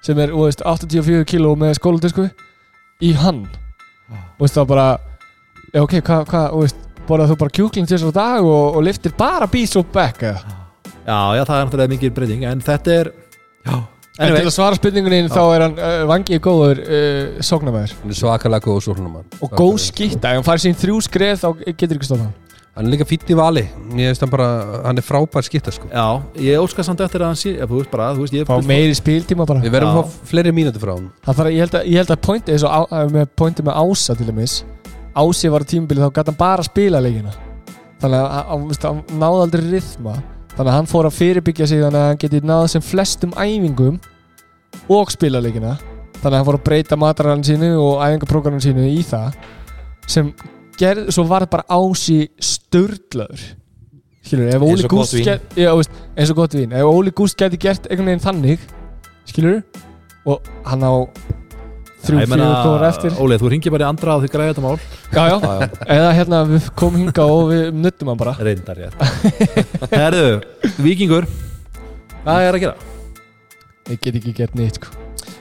[0.05, 2.27] sem er, þú veist, 84 kíló með skóladisku
[3.05, 3.47] í hann.
[4.11, 4.89] Þú veist, þá bara
[5.81, 9.15] ok, hvað, hva, þú veist borðað þú bara kjúkling til þessar dag og, og liftir
[9.17, 10.64] bara bís og back eða
[11.07, 13.13] já, já, það er náttúrulega mikið breyting en þetta er
[13.65, 13.75] já,
[14.15, 18.13] En til anyway, að svara spurningunni þá er hann uh, vangið góður uh, sóknarmæður hann
[18.15, 21.99] er svakalega góð sóknumann og góð skýtta, ef hann farið sín þrjú skref þá getur
[21.99, 22.41] ekki stofna hann.
[22.75, 23.63] Hann er líka fýtt í vali.
[23.95, 24.47] Ég veist hann bara,
[24.83, 25.87] hann er frábær skitta sko.
[25.95, 26.07] Já,
[26.43, 28.57] ég óskar samt eftir að hann sé, ja, þú veist bara, þú veist, ég fá
[28.67, 29.63] meiri spiltíma bara.
[29.63, 30.01] Við verðum Já.
[30.01, 32.55] að fá fleiri mínútur frá hann Það þarf, ég, held að, ég held að pointi
[32.57, 32.81] eins og á,
[33.15, 34.57] með pointi með Ása til dæmis.
[35.23, 37.37] Ási var á tímabili þá gæti hann bara að spila leikina.
[38.03, 40.17] Þannig að hann- hann hann náði aldrei rithma
[40.55, 43.99] þannig að hann fór að fyrirbyggja sig þannig að hann geti náð sem flestum æfingum
[44.93, 45.77] og spila leikina
[46.21, 49.37] þannig að hann fór að breyta matarann sínu og æfingaprógramin sínu í það
[50.11, 50.31] sem
[50.79, 53.45] gerð, svo var bara Ási störlaður
[54.25, 56.73] skilur, ef Óli Gúst eins og gott vín.
[56.73, 58.69] Ef Óli Gúst geti gert einhvern veginn þannig
[59.29, 59.63] skilur
[60.29, 60.93] og hann á
[62.05, 64.79] þrjú, fjögur kóra eftir Óli, þú ringir bara í andra og þið græði þetta mál
[64.79, 65.69] já, já.
[65.97, 68.99] eða hérna við komum hinga og við nuttum hann bara reyndar ég
[69.93, 70.27] herðu,
[70.85, 71.29] vikingur
[72.25, 72.93] hvað er að gera?
[73.91, 74.93] ég get ekki gert neitt sko.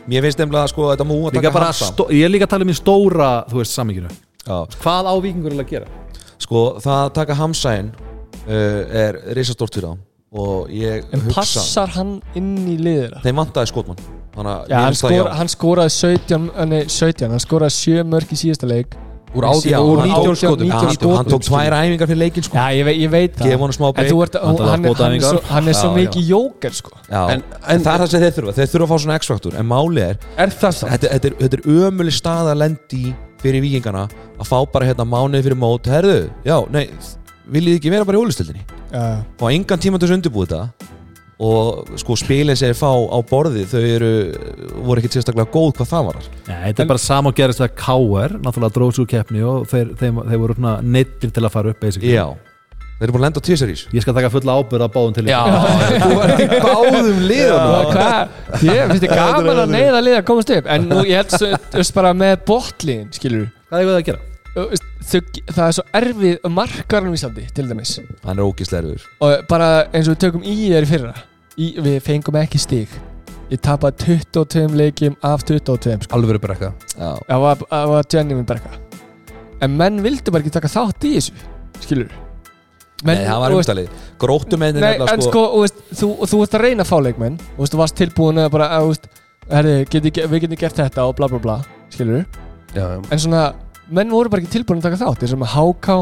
[0.10, 2.56] mér finnst nefnilega sko að þetta mú að taka hasa stó, ég er líka að
[2.56, 4.12] tala um í stóra þú veist, samminginu
[4.44, 4.58] Já.
[4.84, 6.02] hvað á vikingur að gera?
[6.44, 11.94] sko það að taka hamsæn uh, er reisastórt fyrir þá og ég en hugsa passar
[11.94, 14.00] hann inn í liðina þeim vantaði skotmann
[14.34, 18.38] þannig mér hann, skor, hann skoraði 17, eh, nei, 17 hann skoraði 7 mörg í
[18.44, 18.96] síðasta leik.
[19.34, 20.68] Úr, Já, átján, úr hann 19 tók- skotum.
[20.68, 22.54] 19 Já, hann, hann tók tvær æfingar fyrir leikin sko.
[22.58, 23.48] Já, ég, veit- ég veit það.
[24.24, 24.36] ert,
[24.70, 26.92] hann, er- hann, er svo, hann er svo mikið jóker sko.
[27.10, 28.54] En- en, en- það er það sem þeir þurfa.
[28.54, 29.56] Þeir þurfa að fá svona X-faktor.
[29.58, 34.06] En máli er, er þetta, þetta er, þetta er ömuleg stað að lendi fyrir vikingana
[34.40, 35.90] að fá bara hérna mánuði fyrir mót.
[35.90, 36.90] Herðu, já, nei,
[37.50, 38.62] viljið ekki vera bara í ólistildinni
[38.94, 40.70] já, fá engan tíma til þess að undirbúið þetta
[41.44, 44.12] og sko spilin sem þeir fá á borði þau eru,
[44.86, 47.76] voru ekkert sérstaklega góð hvað það var Nei, þetta er bara sama og gerist að
[47.82, 51.84] KR náttúrulega dróðs úr keppni og þeir, þeir, þeir voru neittir til að fara upp
[51.84, 52.14] basically.
[52.16, 52.26] já,
[53.00, 53.86] þeir eru búin að lenda á tísar ís.
[53.92, 55.42] Ég skal taka fulla ábyrð á báðum til Já,
[56.04, 57.24] þú ert í báðum
[57.92, 58.38] hvað?
[58.64, 61.98] Ég finnst þið gaman að neyða lið að komast upp En nú ég held veist
[61.98, 64.30] bara með botlíðin Skilur hvað er það að gera?
[64.54, 67.96] þau, Það er svo erfið markarinn í Íslandi Til dæmis.
[68.24, 69.08] Hann er ógislega erfiður.
[69.26, 71.14] Og bara eins og við tökum í þér í fyrra
[71.58, 72.94] í, Við fengum ekki stig.
[73.52, 76.16] Ég tapaði 22 leikjum af 22 sko.
[76.18, 76.74] Alveg brekka.
[76.96, 78.78] Já, Það var, það var genuine brekka.
[79.64, 81.34] En menn vildu bara ekki taka þátt í þessu
[81.84, 82.10] Skilur
[83.04, 84.08] nei, það var umtalið.
[84.22, 86.96] Gróttumennir Nei, nefnilega en sko, sko, þú, veist, þú, þú ert að reyna að fá
[87.04, 87.38] leikmenn.
[87.44, 89.10] Þú veist, þú varst tilbúin að bara, að, veist,
[89.52, 91.58] herri, geti, við getum gert þetta og bla bla bla,
[91.94, 92.24] skilur
[92.74, 92.86] Já.
[93.12, 93.44] En svona,
[93.94, 95.26] menn voru bara ekki tilbúin að taka þátt.
[95.26, 95.98] Þessum að HK,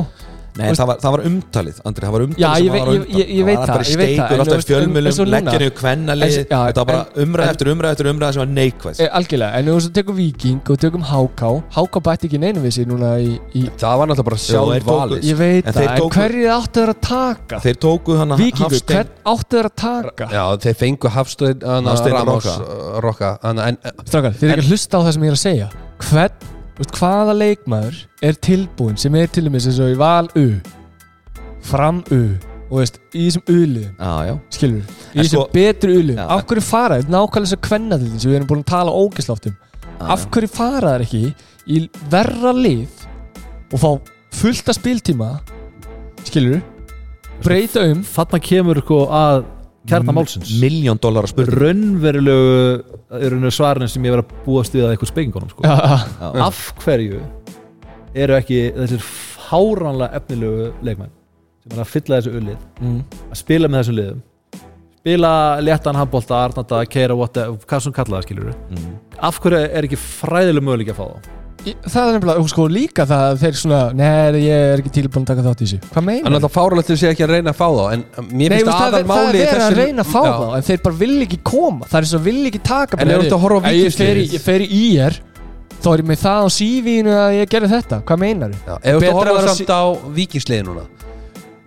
[0.52, 2.88] Nei, Þú það var, það var umtalið, Andri, það var umtalið Já, sem ég var
[2.88, 4.70] á ég- ég- ég veit var það, ég veit það, steikur en alltaf þú í
[4.72, 9.00] fjölmjölum, niður kvennalið Þetta var bara en- umræð eftir umræð eftir umræð sem var neikvæð.
[9.00, 11.42] E, algjörlega, en við tökum Viking og tökum HK
[11.78, 14.84] HK bætti ekki neinu við sér núna í, í Það var náttúrulega bara Já, þeir
[14.84, 15.24] sjálf valið.
[15.32, 17.60] ég veit En það, þeir en hverju áttu þeir að taka?
[17.64, 20.26] Þeir tóku hann að Vikingur, hvern áttu þeir að taka?
[20.36, 21.60] Já, þeir fengu Hafstein
[22.12, 22.46] Ramos.
[22.46, 22.56] Rokka.
[22.60, 25.38] uh, Rokka hana, en, Strákar, þið er ekki að hlusta á það sem ég er
[25.40, 25.70] að segja.
[26.02, 30.30] Hvern, þú veist, hvaða leikmaður er tilbúin sem er til dæmis eins og í val
[30.40, 30.46] U
[31.66, 32.22] fram U
[32.72, 33.98] og veist, í þessum U-liðum?
[34.54, 36.24] Skilur, í þessum sko- betri U-liðum.
[36.28, 38.72] Af hverju fara, þetta er nákvæmlega þess að kvenna til sem við erum búin að
[38.72, 39.58] tala ógislátt um
[40.02, 41.24] af hverju fara þær ekki
[41.70, 43.04] í verra lið
[43.72, 43.90] og fá
[44.42, 45.32] fullt af spiltíma?
[46.26, 46.62] Skilur
[47.44, 48.02] breyta um.
[48.06, 49.44] Þarna kemur sko að
[49.90, 50.52] kjarna málsins?
[50.62, 51.58] Miljón dólar að spurning.
[51.62, 52.52] Raunverulegu
[53.18, 55.66] er svarin sem ég var að búast við að eitthvað spekingunum sko.
[56.48, 57.22] Af hverju
[58.14, 59.06] eru ekki þessir
[59.52, 61.12] fáránlega efnilegu leikmenn
[61.62, 63.02] sem er að fylla þessu ullið mm.
[63.32, 64.22] að spila með þessum liðum?
[65.02, 65.34] Spila
[65.66, 68.98] léttan handbólta, arnanda, keira whatever, hvað sem kallaða skilur Mm.
[69.22, 73.24] af hverju er ekki fræðileg möguleik að fá Í- það er nefnilega, sko líka það
[73.30, 75.80] að þeir svona, neður ég er ekki tilbúin að taka þátt í þessu.
[75.92, 78.24] Hvað en meinar alltaf fáralegt að segja ekki að reyna að fá þá En uh,
[78.32, 80.22] mér Nei, finnst það, aðal er- það máli er í verið að reyna að fá
[80.26, 81.90] þá en þeir bara vil ekki koma.
[81.92, 84.42] Það er svo vil ekki taka En ef þú ert að horfa á Ef ég
[84.48, 85.20] fer í- í IR
[85.82, 88.02] þá er ég með það á CV-inu að ég gerði þetta.
[88.06, 89.84] Hvað meinar Já, ef þú ert að að horfa samt á
[90.18, 90.84] vikingsliði núna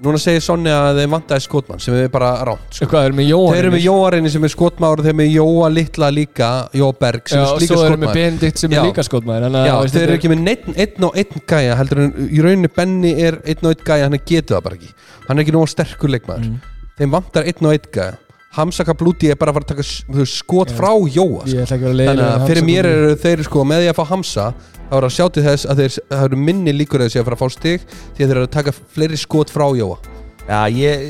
[0.04, 2.88] Núna segir Sonja að þeir vantaði skotmann sem er bara ránt sko.
[2.90, 5.30] hvað er með Jóhann Þeir eru með Jóarinni sem er skotmaður og þeir eru með
[5.34, 8.58] Jóa Litla líka Jóa Berg sem Já, er og líka svo eru með skotmaður Benedikt
[8.64, 8.80] sem Já.
[8.82, 12.12] er líka skotmaður Já, þeir eru ekki með einn, einn og einn gæja heldur en
[12.28, 14.92] í rauninni Benny er einn og einn gæja hann getur það bara ekki
[15.28, 16.60] hann er ekki nóg sterkur leikmaður Mm.
[16.98, 18.12] þeim vantar einn og einn gæja
[18.54, 19.84] Hamza Kablúti er bara að fara að taka
[20.20, 21.66] veist, skot frá Jóa sko.
[22.06, 24.48] þannig að fyrir mér eru þeir sko með því að fá Hamza
[24.90, 27.30] þá er að sjá til þess að þeir eru minni líkur að þeir sé að
[27.30, 29.98] fara að fá stig því að þeir eru að taka fleiri skot frá Jóa
[30.44, 31.04] Já, ég,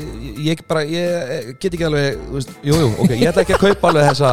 [0.47, 3.89] ég bara, ég get ekki alveg, veist, jú, jú, ok, ég ætla ekki að kaupa
[3.89, 4.29] alveg þessa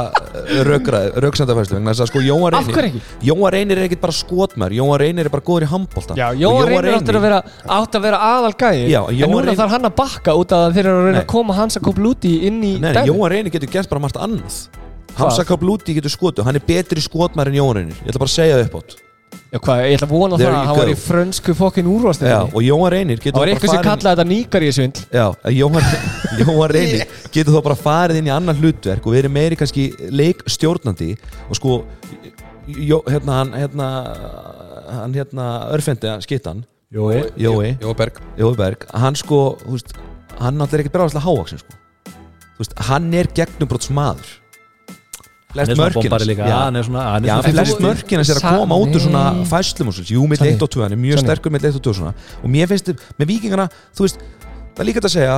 [1.24, 3.02] rauksendafæslu, vegna þess að sko Jóa af Reynir, hverju ekki?
[3.28, 6.16] Jóa Reynir er ekkit bara skotmær, Jóa Reynir er bara góður í handbólta.
[6.18, 7.40] Já, Jóhann Reynir áttur að vera
[7.80, 10.76] átt að vera aðal gæði en núna Reynir- þarf hann að bakka út af að
[10.78, 13.06] þeir eru að reyna að koma hans að kópa lúti inn í Nei, nei.
[13.10, 14.68] Jóa Reynir getur gert bara margt annað.
[15.18, 18.38] Hamza Kablúti getur skotu, hann er betri skotmær en Jóa Reynir, ég ætla bara að
[18.38, 19.00] segja það upp átt.
[19.52, 20.92] Já, hvað, ég ætla að vona There það you að hann var go.
[20.92, 24.10] í frönsku fokkin Já, úrvastinni og Jóa Reynir Það getur var bara eitthvað sem kallaði
[24.12, 25.88] þetta nýkar í svindl Já, að Jóhann,
[26.40, 27.04] Jóhann Reynir
[27.36, 31.10] getur þá bara farið inn í annan hlutverk og verið meiri kannski leikstjórnandi
[31.48, 31.78] og sko
[32.66, 33.88] jó, hérna hann hérna,
[35.02, 37.22] hann hérna örfendi skittan Jói.
[37.40, 38.18] Jói, Jóa Berg.
[38.36, 38.82] Jói Berg.
[38.92, 39.94] Hann sko, þú veist,
[40.36, 41.78] hann náttúrulega ekkert bráðast hávaksin sko.
[42.58, 44.34] Þú veist, hann er gegnumbrotts maður
[47.52, 50.56] flest þú- mörkina sér að koma út úr svona fæslum og svona, jú, mitt Sannig.
[50.56, 52.14] 1 og 2 hann er mjög sterkur mitt 1 og 2 svona.
[52.42, 54.18] Og mér finnst, þið- með vikingana, þú veist
[54.72, 55.36] það er líka að segja,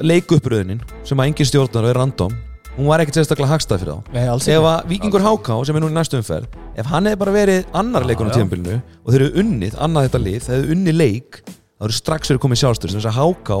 [0.00, 2.32] leikuppröðunin sem að engin stjórnar og er random
[2.78, 4.12] hún var ekkert sérstaklega hagstað fyrir þá.
[4.14, 6.46] Nei, alls ef að Víkingur HK sem er nú í næstu umferð
[6.80, 8.36] ef hann hefði bara verið annar leikun á já.
[8.38, 11.42] tíðanbylnu og þeir eru unnið, annað þetta lið þeir eru unnið leik,
[11.76, 13.58] þá eru strax verið komið sjálfstöð þess að HK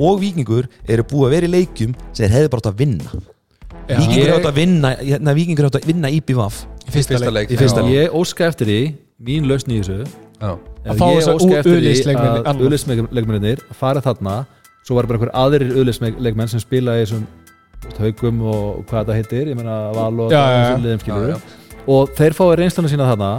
[0.00, 3.22] og Víkingur eru búið að vera í leikjum sem þeir hefði bara átt að vinna.
[3.90, 7.50] Víkingur Ég- átt að vinna hérna, Víkingur átt að vinna IPVAF Í fyrsta Fyrsta leik
[7.50, 7.50] leik.
[7.50, 8.80] í ég óska eftir því
[9.26, 10.06] mín lausn í þessu
[10.40, 10.56] Já.
[10.84, 12.62] Ef fá ég þessa óska eftir því U-liðsleikmenn að annað.
[12.64, 14.46] auðlisleikmennir fara þarna
[14.86, 17.26] svo var bara einhver aðrir auðlisleikmenn sem spila í þessum
[18.00, 21.36] haugum og hvað þetta heitir ég meina val og já.
[21.86, 23.30] og þeir fái reynslana sína þarna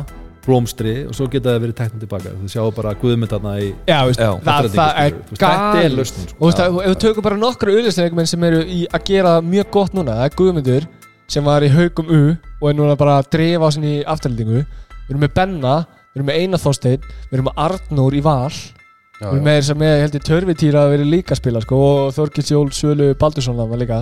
[0.46, 4.00] blómstri og svo geta það verið teknum tilbaka þú sjáu bara guðmynd þarna í Já,
[4.08, 5.16] veist, Já, það, það er.
[5.32, 6.38] Þú er lausnin, sko.
[6.38, 9.34] Og þú veist, að- ef við tökum bara nokkru auðvitað sem eru í að gera
[9.42, 10.88] mjög gott núna Það er Guðmundur
[11.32, 12.22] sem var í haugum U
[12.62, 15.76] og er núna bara að drefa á sinni í afturlendingu Við erum með Benna,
[16.12, 19.46] við erum með Einar Þorsteinn Við erum með Arnór í Val Já, Við erum já.
[19.46, 22.14] með þess að með, ég held ég, Törvitýra að vera líka að spila sko, og
[22.16, 24.00] Þorkils Jól Svölu Baldursson var líka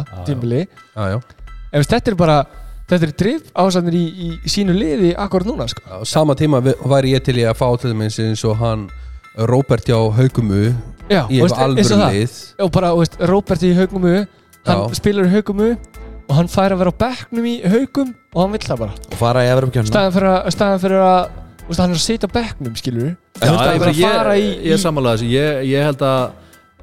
[1.11, 1.19] já.
[1.69, 2.37] En veist, þetta er bara,
[2.89, 4.05] þetta er drif ásannir í,
[4.45, 5.83] í sínu liði akkur núna sko.
[5.85, 8.87] Á sama tíma væri ég til í að fá til dæmis eins og hann
[9.49, 10.73] Róbert hjá Haukumu
[11.09, 12.13] Já, í eitthvað alvöru það.
[12.13, 12.33] lið
[12.65, 14.15] og bara, þú veist, Róbert í haugum U
[14.67, 14.97] hann Já.
[14.99, 15.69] spilar í haugum U
[16.29, 19.15] og hann fær að vera á bekknum í haugum og hann vill það bara og
[19.17, 21.21] fara í Evropakjörnum staðan fyrir að, staðan fyrir að
[21.63, 24.13] þú veist, hann er að sitja á bekknum, skilur Já, staðan ég, fyrir að ég,
[24.19, 26.21] fara í, ég er sammálaðið þessu ég, ég held að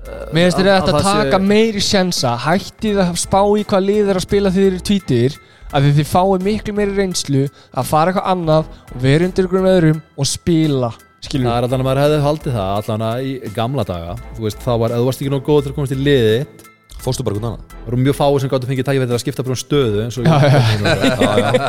[0.07, 3.87] mér finnst þetta að að það sé- taka meiri sjensa hættið að spá í hvað
[3.89, 5.39] lið er að spila þegar þið eru tvítir
[5.75, 7.43] að því þið fáið miklu meiri reynslu
[7.75, 10.93] að fara eitthvað annað og vera undir ykkur öðrum og spila,
[11.27, 14.15] skilur Það er allan að maður hefði haldið það allan að í gamla daga.
[14.37, 16.66] Þú veist, þá var, ef þú varst ekki nóg góð til að komast í liðið
[16.97, 19.23] þitt, Fórstu bara hvernig annað það eru mjög fáið sem gáttu fengið tækifæri til að
[19.23, 20.59] skipta bara um stöðu eins og Já, já.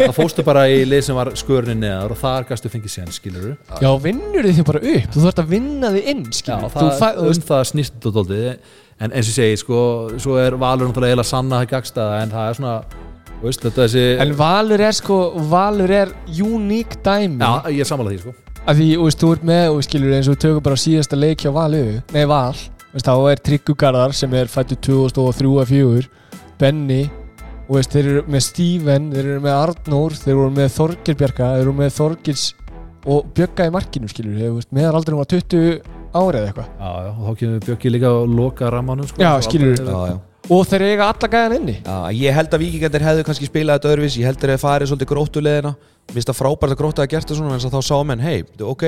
[0.07, 3.53] það fóstu bara í lið sem var skörinni neðar og þar gæstu fengið sen skilur
[3.83, 5.09] Já, vinnur þið bara upp?
[5.13, 8.41] Þú þarft að vinna þið inn, Já, skilur Þú þú um það snýst þetta dóldi
[8.97, 9.77] en eins og ég segi, sko,
[10.17, 12.75] svo er Valur náttúrulega eiginlega sanna það gagstaða en það er svona
[13.37, 15.17] þú veist, þetta þessi En Valur er sko
[15.51, 17.37] Valur er uník dæmi.
[17.37, 18.33] Já, ég er sammála því, sko.
[18.67, 20.11] Að því, þú veist, þú ert með og skilur
[22.93, 26.07] og þá er Tryggugarðar sem er fættu 2003-2004
[26.61, 27.01] Benny
[27.67, 31.49] og veist, þeir eru með Steven þeir eru með Arnór, þeir eru með Þorgir Bjarka
[31.55, 32.45] þeir eru með Þorgils
[33.07, 35.67] og Bjögga í markinu, skilur þeir, veist, meðalaldurinn var 20
[36.17, 36.71] árið eða eitthvað.
[36.79, 39.21] Já, já, og þá kemur Bjöggi líka að loka rammanum, sko.
[39.21, 39.85] Já, skilurðu.
[39.93, 40.17] Aldrei- já.
[40.57, 41.75] og þeir eiga alla gæðan inni.
[41.85, 44.91] Já, ég held að vikingandir hefðu kannski spilað þetta öðruvís Ég held að þeir farið
[44.91, 47.97] svolítið gróttulegina Mér finnst það frábært að grótta að gert það svona En þá sá
[48.07, 48.85] menn, hei, ok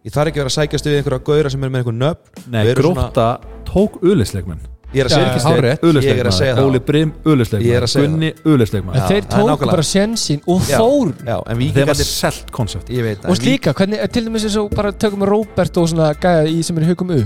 [0.00, 2.44] Ég þarf ekki að vera að sækjast við einhverja gauðra sem er með einhver nöfn.
[2.54, 3.30] Nei, gróta
[3.68, 5.84] tók ulisleikmenn Ég er að segja hárrétt.
[6.02, 6.64] Ég er að segja það.
[6.66, 9.70] Óli Brim, segja Gunni, ulisleikmann en Já, þeir það er nákvæmlega.
[9.70, 12.90] bara sjensin og fór Já, en Þeir var selt koncept.
[12.90, 16.08] Ég veit og slíka, hvernig, til dæmis eins og bara tökum við Róbert og svona
[16.18, 17.20] gæða í sem er hugum u.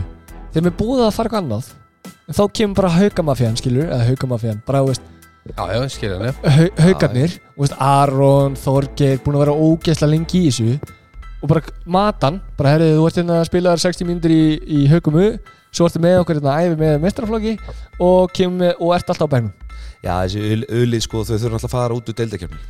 [0.53, 1.71] Þeir með búið að fara eitthvað annað.
[2.29, 5.09] En þá kemur bara haugamafjan, skilur eða haugamafjan, bara, veist,
[6.85, 10.77] haugarnir veist, Aron, Þorgeir, búin að vera ógeðslega lengi í þessu
[11.45, 14.87] og bara matan, bara herrið, þú ert hérna að spila þar 60 mínútur í, í
[14.89, 15.27] hugum u
[15.75, 17.57] svo ertu með okkur hérna að æfi með mestrarflokki
[18.07, 19.53] og kemur með, og ert alltaf á bænum.
[20.05, 22.63] Já, þessi ölið sko, þau þurfum alltaf að fara út úr deildakefni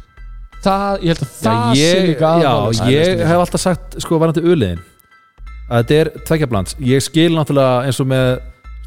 [0.64, 2.52] það, ég held að það sé líka já,
[2.90, 4.82] ég hef alltaf sagt sko varandi uliðin
[5.64, 8.28] að þetta er tveggjablans ég skil náttúrulega eins og með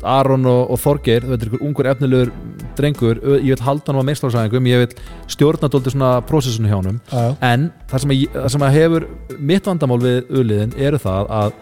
[0.06, 2.34] Aron og, og Þorgeir, þetta er ykkur ungur efnilegur
[2.78, 7.00] drengur, ég vil halda hann á meistlagsæðingum, ég vil stjórna dóldi svona prósessinu hjá honum,
[7.10, 9.08] já, en það sem, að, það sem að hefur
[9.40, 11.58] mitt vandamál við uliðin eru það að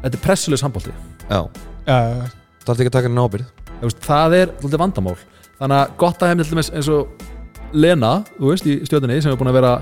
[0.00, 0.96] þetta er pressulegs handbólti
[1.28, 1.42] Já,
[1.84, 5.18] það er ekki að taka henni ábyrð Þú veist, það er svolítið vandamál.
[5.58, 7.26] Þannig að gott að dæmis eins og
[7.78, 9.72] Lena, þú veist, í stjórninni sem er búin að vera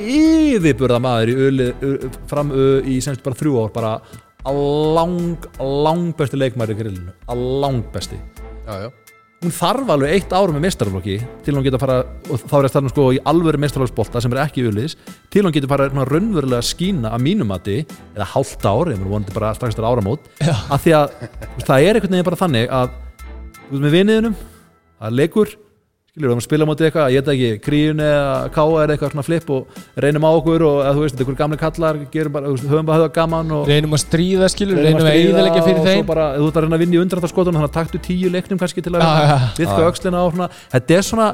[0.00, 2.50] yfirburða maður í ö, fram
[2.88, 3.92] í semst bara þrjú ár bara
[4.48, 4.60] að
[4.96, 8.20] lang, lang besti leikmæri í grillinu, að lang besti
[8.66, 8.90] Já, já.
[9.40, 11.14] Hún þarf alveg eitt ár með mestaraflokki
[11.46, 11.94] til hún geta að fara,
[12.28, 14.98] og þá er það um sko í alvöru mestaraflokksbolta sem er ekki ulis
[15.32, 17.78] til hún geta að fara raunverulega að skína að mínumati,
[18.12, 20.52] eða hálft ár ég vonandi bara strax til áramót Já.
[20.68, 21.16] að því að
[21.64, 22.92] það er einhvern veginn bara þannig að
[23.80, 25.56] með viniðunum það er leikur,
[26.20, 29.24] skilur við að spila móti eitthvað, ég veit ekki, kríun eða káa er eitthvað svona
[29.24, 32.34] flip og reynum á okkur og eða, þú veist, þetta er einhver gamli kallar gerum
[32.36, 35.64] bara, þú veist, höfum bara höfða gaman og reynum að stríða skilur, reynum að eiðilegja
[35.64, 36.02] fyrir og þeim.
[36.02, 38.60] svo bara, þú ert að reyna að vinna í undrartarskotunum þannig að taktu tíu leiknum
[38.60, 39.06] kannski til að
[39.56, 39.88] viðka Já, já.
[39.90, 40.50] öxlina á svona.
[40.76, 41.28] Þetta er svona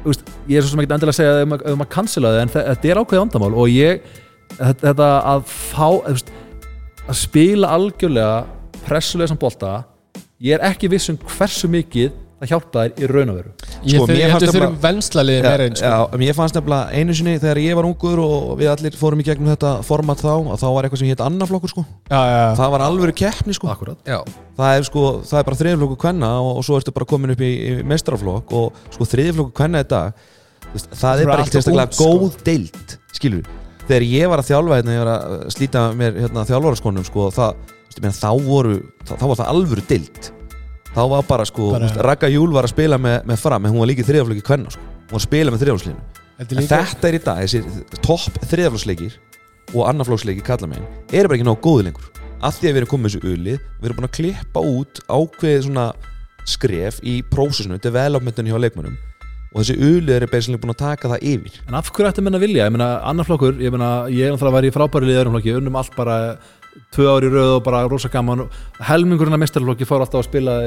[0.00, 2.42] þú veist, ég er svo sem ekki endilega að segja að, um að cancela þið
[2.46, 4.00] en þe- þetta er ákveðið vandamál og ég
[4.56, 6.32] þetta, að fá þú veist,
[7.10, 8.38] að spila algjörlega
[8.86, 9.74] pressulega sem bolta
[10.40, 13.50] ég er ekki viss um hversu mikið það hjálpa þær í raun og veru.
[13.84, 17.60] Ég Sko, þurfum nefnilega- venslaliði meira eins Já, en ég fannst nefnilega einu sinni þegar
[17.60, 20.88] ég var ungur og við allir fórum í gegnum þetta format þá að þá var
[20.88, 21.84] eitthvað sem hétt annaflokkur sko.
[22.10, 22.54] Já, já, já.
[22.60, 23.68] það var alvöru keppni sko.
[23.68, 23.98] Akkurat.
[24.08, 24.18] Já,
[24.56, 27.40] það er sko, það er bara þriðflokku kvenna og, og svo ertu bara komin upp
[27.44, 30.12] í, í mestrarflokk og sko þriðflokku kvenna í dag
[30.70, 32.08] þú veist, það Það er bara ungt, sko.
[32.08, 33.46] góð deild skilur
[33.90, 37.56] þegar ég var að þjálfa hérna, ég var að slíta mér hérna, þjálfaraskonum sko, það,
[38.00, 40.28] meina, þá voru þá, þá var það alvöru deild
[40.94, 41.86] þá var bara sko, Bara-.
[41.88, 44.44] Veist, Ragga Júl var að spila með, með fram en hún var líka í þriðaflokki
[44.46, 44.80] kvenna sko.
[44.80, 46.00] hún var að spila með þriðaflokslinu
[46.40, 49.18] Þetta er en líka- þetta er í dag, þessi topp þriðaflokksleikir
[49.74, 52.08] og annarflokksleikir kalla megin eru bara ekki nóg góði lengur
[52.40, 55.66] af því að við erum komið þessu uli við erum búin að klippa út ákveðið
[55.68, 55.84] svona
[56.48, 58.96] skref í prósessinu developmentinu hjá leikmönnum
[59.50, 62.38] og þessi uli eru basically búin að taka það yfir en af hverju ætti menn
[62.38, 65.10] að vilja, ég meina annar flokkur ég meina, ég er náttúrulega að vera í frábæri
[65.10, 66.16] liðarum flokki unnum allt bara
[66.94, 68.46] tvö ári í röð og bara rosa gaman.
[68.46, 70.60] Og helmingurinn af mestarflokki fór alltaf að spila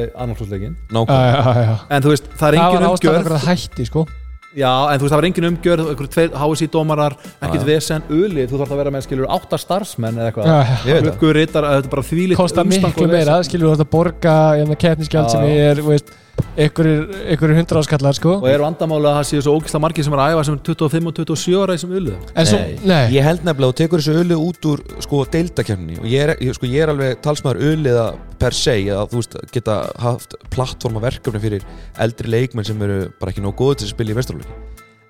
[1.64, 1.74] já.
[1.90, 3.24] en þú veist, það er það engin var ástæðan umgjörð.
[3.24, 4.06] okkur að hætti sko.
[4.54, 8.60] Já, en þú veist, það var engin umgjörð, tveir HSI dómarar, ekkert vesen, ulið, þú
[8.62, 10.52] þarf að vera með, skilur, átta starfsmenn eða eitthvað.
[10.52, 11.32] Það.
[11.40, 15.34] Rittar, þetta er bara þvílíkt kostar miklu meira skilur þú þetta borga hérna, keppnisgjald Já.
[15.34, 16.14] sem er þú veist,
[16.58, 18.36] einhverjir hundra áskallar sko.
[18.42, 20.62] Og eru vandamála að það séu svo ógislega margir sem er að æfa sem er
[20.68, 22.28] 25 og 27 ára í þessum ulið.
[22.36, 22.76] en svo, Nei.
[22.92, 26.26] nei, ég held nefnilega að þú tekur þessu uli út úr sko deildakefni og ég
[26.28, 28.06] er, ég, sko, ég er alveg talsmaður uliða
[28.40, 31.66] per se að þú veist geta haft plattforma verkefni fyrir
[32.06, 34.62] eldri leikmenn sem eru bara ekki nóg góð til að spila í vesturlöki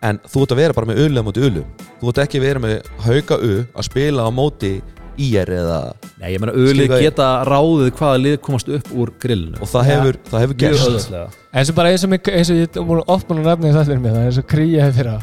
[0.03, 2.63] en þú ert að vera bara með uliða móti uliðum þú ert ekki að vera
[2.63, 4.73] með hauka u að spila á móti
[5.17, 5.79] IR eða
[6.19, 9.57] Nei, ég meina, ulið Skilur- geta ráðið hvaða lið komast upp úr grillinu.
[9.61, 11.37] og það hefur, það hefur gerst auðvitað.
[11.53, 13.75] eins og bara eins og, mig, eins og ég er oft búin að nefna í
[13.77, 15.17] þættinum mér það er eins og kríja hefur fyrra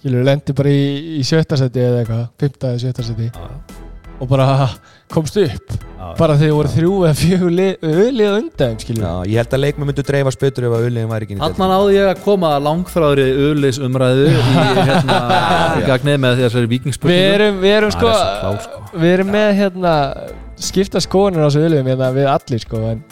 [0.00, 0.86] skilur, lendi bara í,
[1.20, 3.30] í sjötta seti eða eitthvað, fymta eða sjötta seti
[4.20, 4.68] og bara
[5.12, 5.76] komst upp.
[5.96, 6.10] Já.
[6.18, 8.74] bara þegar voru þrjú eða fjögur lið lið undan,
[9.26, 12.10] ég held að leikmenn myndu dreifast betur ef að uliðin væri ekki Þannig náði ég
[12.10, 14.34] að koma langþráðri ulis umræðu í
[14.90, 15.18] hérna
[15.88, 16.70] gagnið með þessari
[17.32, 19.00] erum, við erum sko, Það er svo klár, sko.
[19.00, 19.94] við erum með hérna
[20.68, 23.04] skipta skoðanir á þessu öllum hérna, við allir sko en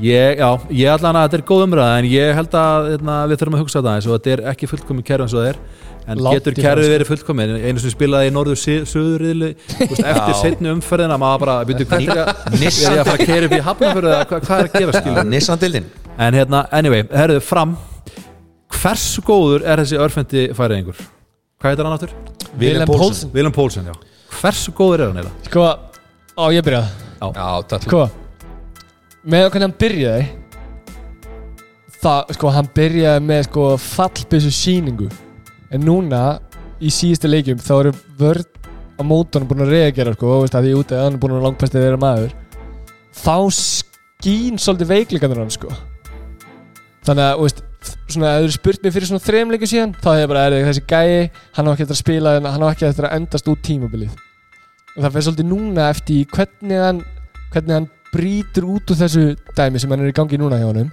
[0.00, 3.42] Ég, já, ég allan að þetta er góð umræða en ég held að hérna, við
[3.42, 5.58] þurfum að hugsa þetta eins og þetta er ekki fullkomin kerfi eins og það er
[6.02, 6.92] en Langt getur kerfið sko.
[6.92, 12.08] verið fullkomin einu sem spilaði í norður söðurriðli eftir setni umferðina maður bara byrju hvað
[12.08, 14.78] er að ég að fara að kera upp í hafnafjörðu eða hvað, hvað er að
[14.80, 15.90] gera skilur
[16.22, 17.76] en hérna, anyway, herruðu fram.
[18.72, 20.98] Hversu góður er þessi örfendi færiðingur
[21.62, 22.12] hvað heitir hann áttur?
[23.54, 23.94] Poulsen, já.
[24.40, 25.48] Hversu góður er hann eiginlega?
[25.48, 25.66] sko,
[26.34, 26.86] á ég byrjað
[27.22, 27.84] Já, takk.
[27.86, 28.00] Sko,
[29.22, 30.24] með hvernig hann byrjaði
[32.02, 35.10] það, sko, hann byrjaði með sko fallbissu síningu
[35.72, 36.22] en núna
[36.82, 38.48] í síðustu leikjum þá eru vörð
[38.98, 41.36] á mótunum búin að reagera sko, og veist að því úti að hann er búin
[41.36, 42.34] að langpestið þeirra maður.
[43.22, 45.72] Þá skín svolítið veikleikandur hann sko.
[47.06, 47.62] Þannig að, veist,
[48.12, 50.84] svona ef þú spurt mér fyrir svona þrejum leikum síðan þá hefur bara, er þessi
[50.92, 53.64] gæi hann á ekki eftir að spila, en hann á ekki eftir að endast út
[53.66, 54.14] tímabilið.
[54.92, 57.02] Og það fyrir svolítið núna eftir hvernig hann
[57.52, 60.90] hvernig hann brýtur út úr þessu dæmi sem hann er í gangi núna hjá honum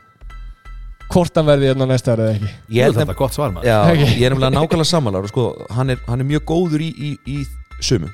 [1.09, 2.53] hvort hann verði hérna næsta ára eða ekki.
[2.77, 3.67] Ég held þetta er gott svar maður.
[3.69, 4.01] Já, Ok.
[4.05, 5.45] ég er nefnilega nákvæmlega sammálar og sko,
[5.75, 7.37] hann, er, hann er mjög góður í, í, í
[7.81, 8.09] sumu.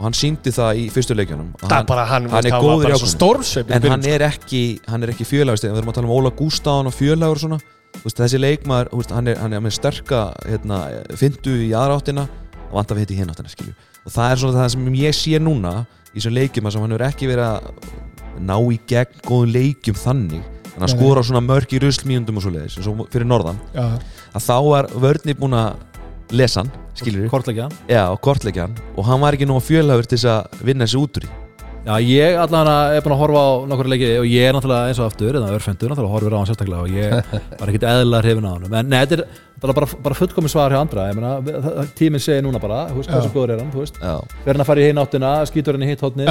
[0.00, 1.50] Og hann síndi það í fyrstu leikjunum.
[1.60, 3.16] Það er bara hann, hann er það var góður í bara svo ákvörðun.
[3.18, 6.30] stórsveip en hann er ekki, hann er ekki fjölaugst við erum að tala um Óla
[6.38, 7.58] Gústafan og fjölaug og svona.
[7.98, 10.78] Þú veist, þessi leikmaður, þú veist, hann, er, hann er með sterka hérna,
[11.20, 12.24] fyndu í aðra áttina
[12.70, 13.74] og vant að við hitt í hinn áttina skilju.
[14.06, 15.72] og það er svona það sem ég sé núna
[16.14, 19.98] í þessum leikjum að sem hann hefur ekki verið að ná í gegn góðum leikjum
[20.00, 23.60] þannig en að skora svona mörg í ruslmíundum og svo leiðis eins og fyrir norðan.
[23.74, 23.86] Já,
[24.34, 27.78] að þá var vörni búin að lesa hann skilur kortleggja hann.
[27.90, 28.80] Já, og kortleggja hann.
[28.96, 31.36] Og hann var ekki nú fjölhafur til þess að vinna þessi út úr í
[31.80, 34.98] Já, ég allan er búin að horfa á nokkur leiki og ég er náttúrulega eins
[35.00, 38.44] og aftur eða örfendur náttúrulega horfir á hann sérstaklega og ég var ekkit eðlilega hrifin
[38.44, 39.22] á hann en nei, þetta er
[39.60, 41.06] bara, bara, bara fullkomis svar hjá andra.
[41.10, 44.88] Ég meina, tíminn segir núna bara hversu góður er hann, verður hann að fara í
[44.88, 46.26] hinn áttina, skýtur hann í hitt hótni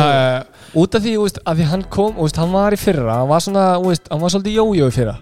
[0.79, 3.19] út af því, þú veist, að því hann kom þú veist, hann var í fyrra,
[3.21, 5.15] hann var svona þú veist, hann var svolítið jójó í fyrra.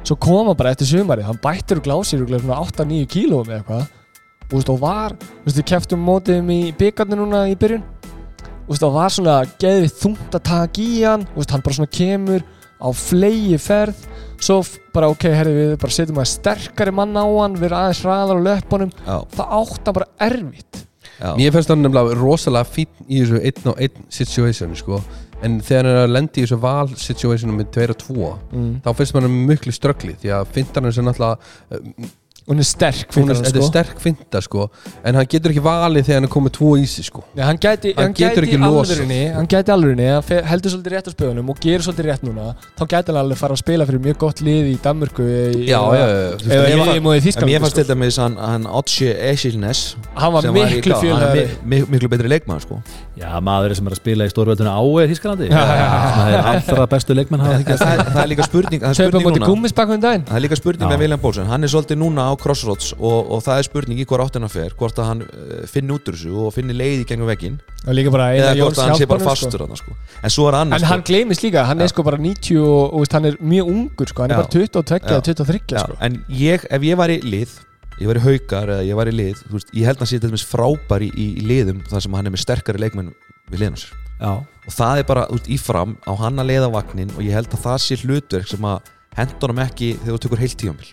[0.00, 3.60] Svo kom hann bara eftir sumarið, hann bættur og glásir og svona 8-9 kílóum eða
[3.60, 3.96] eitthvað.
[4.50, 5.14] Og var,
[5.46, 7.84] við keftum mótið um í byggarni núna í byrjun.
[8.70, 12.42] Og var svona geðið þungt að taka í hann hann bara svona kemur
[12.80, 13.98] á flegi ferð
[14.40, 14.60] Svo
[14.94, 18.40] bara, ok, herri, við bara setjum að sterkari mann á hann Við erum aðeins hraðar
[18.40, 20.84] á löpunum já, Það átt hann bara erfitt
[21.20, 21.32] já.
[21.36, 25.02] Mér finnst hann nefnilega rosalega fín í þessu einn og einn situation sko.
[25.40, 28.72] en þegar hann er að lendi í þessu val situationum með tveir og tvo mm.
[28.84, 32.10] þá finnst mann mjög slöggli því að fintan hans er náttúrulega
[32.50, 33.68] uh, Hún er sterk, er, hann, þetta er sko.
[33.70, 34.64] sterk finta sko.
[35.06, 37.22] En hann getur ekki valið þegar hann er komið tvo í sig sko.
[37.36, 39.34] Nei, hann gæti, Hann hann getur gæti ekki losað.
[39.36, 42.84] hann gæti hann fe- heldur svolítið rétt á spöðunum og gerir svolítið rétt núna þá
[42.90, 46.04] gæti hann alveg fara að spila fyrir mjög gott lið í Danmörku í, Já, já,
[46.04, 46.50] já, já.
[46.50, 49.82] eða í fa- móði En Þískan mér fannst til dæmis hann, hann Otsi Esilnes
[50.16, 52.80] hann var miklu fjölhæðari miklu, miklu betri leikmaður sko.
[53.20, 54.80] Já, maður sem er að spila í stórveldinu á
[55.50, 55.88] já.
[56.16, 57.14] Það er allra bestu
[57.60, 57.84] þykjast.
[57.84, 58.96] það, er líka spurning, það er
[60.40, 63.60] er líka spurning með William Bólsen Hann er svolítið núna á Crossroads og, og það
[63.60, 66.52] er spurning í hvað áttina fer hvort að hann uh, finni út úr þessu og
[66.56, 67.30] finni leið í gengum
[68.12, 69.96] bara eða hvort að hann sé bara fastur þarna, sko.
[70.20, 71.86] En svo er annars en hann gleymist líka, hann Já.
[71.86, 74.52] er sko bara 90 og, og veist, hann er mjög ungur sko, hann er bara
[74.52, 75.26] 22 eða Já.
[75.30, 75.98] 23 Já, sko.
[76.08, 77.56] en ég, ef ég var í lið
[78.00, 80.12] ég var í haukar eða ég var í lið þú veist, ég held að hann
[80.12, 83.12] sé til dæmis frábær í, í, í liðum þar sem hann er með sterkari leikmenn
[83.50, 83.92] við liðan sér.
[84.20, 84.32] Já,
[84.68, 87.52] og það er bara út í fram á hann að leiða vagnin og ég held
[87.56, 90.90] að það sé hlutverk sem að henda honum ekki þegar þú tekur heilt tífambil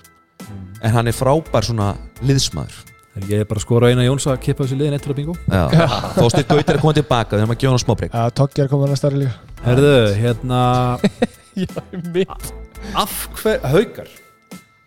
[0.81, 2.83] en hann er frábær svona liðsmaður.
[3.25, 5.35] Ég er bara að skora eina Jóns að kippa þessu liðin eittur að bingo.
[5.49, 5.87] Já.
[6.19, 8.99] þóstir Gautir að koma tilbaka þegar maður gefa hann smábreyk Já, Toggi er komin að
[9.01, 9.33] starra líka.
[9.65, 10.61] Herðu, hérna
[11.63, 12.37] Já,
[12.93, 14.09] Af hver, haukar.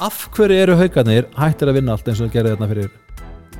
[0.01, 2.93] Af hverju eru haukarnir hættir að vinna allt eins og þeir gerðu þarna fyrir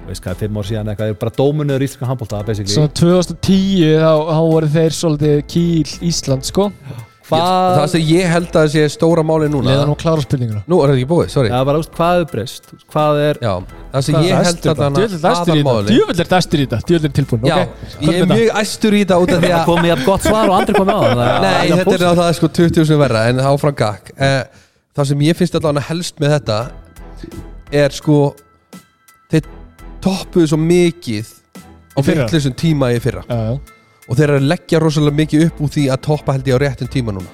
[0.07, 2.73] veist hvað, fimm ár síðan eitthvað, er bara dómunur íslenska handbólta basically.
[2.73, 6.71] Svo 2010 þá, þá voru þeir svolítið kýl Ísland sko
[7.31, 10.63] það Hvað, sem ég held að sé stóra máli núna Leðan og klára spurninguna.
[10.71, 11.51] Nú er það ekki búið, sorry.
[11.53, 13.53] Já, bara, úst, hvað er breyst Hvað er, Já,
[13.95, 14.99] það sem ég held að hann
[15.31, 17.85] aðalmáli Djöfull er dæstur í þetta, djöfull er tilbúin Já, ok?
[18.09, 20.57] ég er mjög æstur í þetta út af því að komið jafn gott svar og
[20.61, 24.13] andri komið á það Nei, þetta er náttúrulega sko 20 sem verra en áfram gakk.
[24.19, 24.43] Eh,
[24.91, 26.55] Það sem ég finnst allavega helst með þetta
[27.81, 28.17] er sko
[29.31, 29.47] þeir
[30.03, 31.29] toppuðu svo mikið
[31.95, 33.23] á vittlisum tíma í fyrra.
[33.31, 33.80] Já, já
[34.11, 36.63] og þeir eru að leggja rosalega mikið upp úr því að toppa held ég á
[36.67, 37.31] réttum tíma núna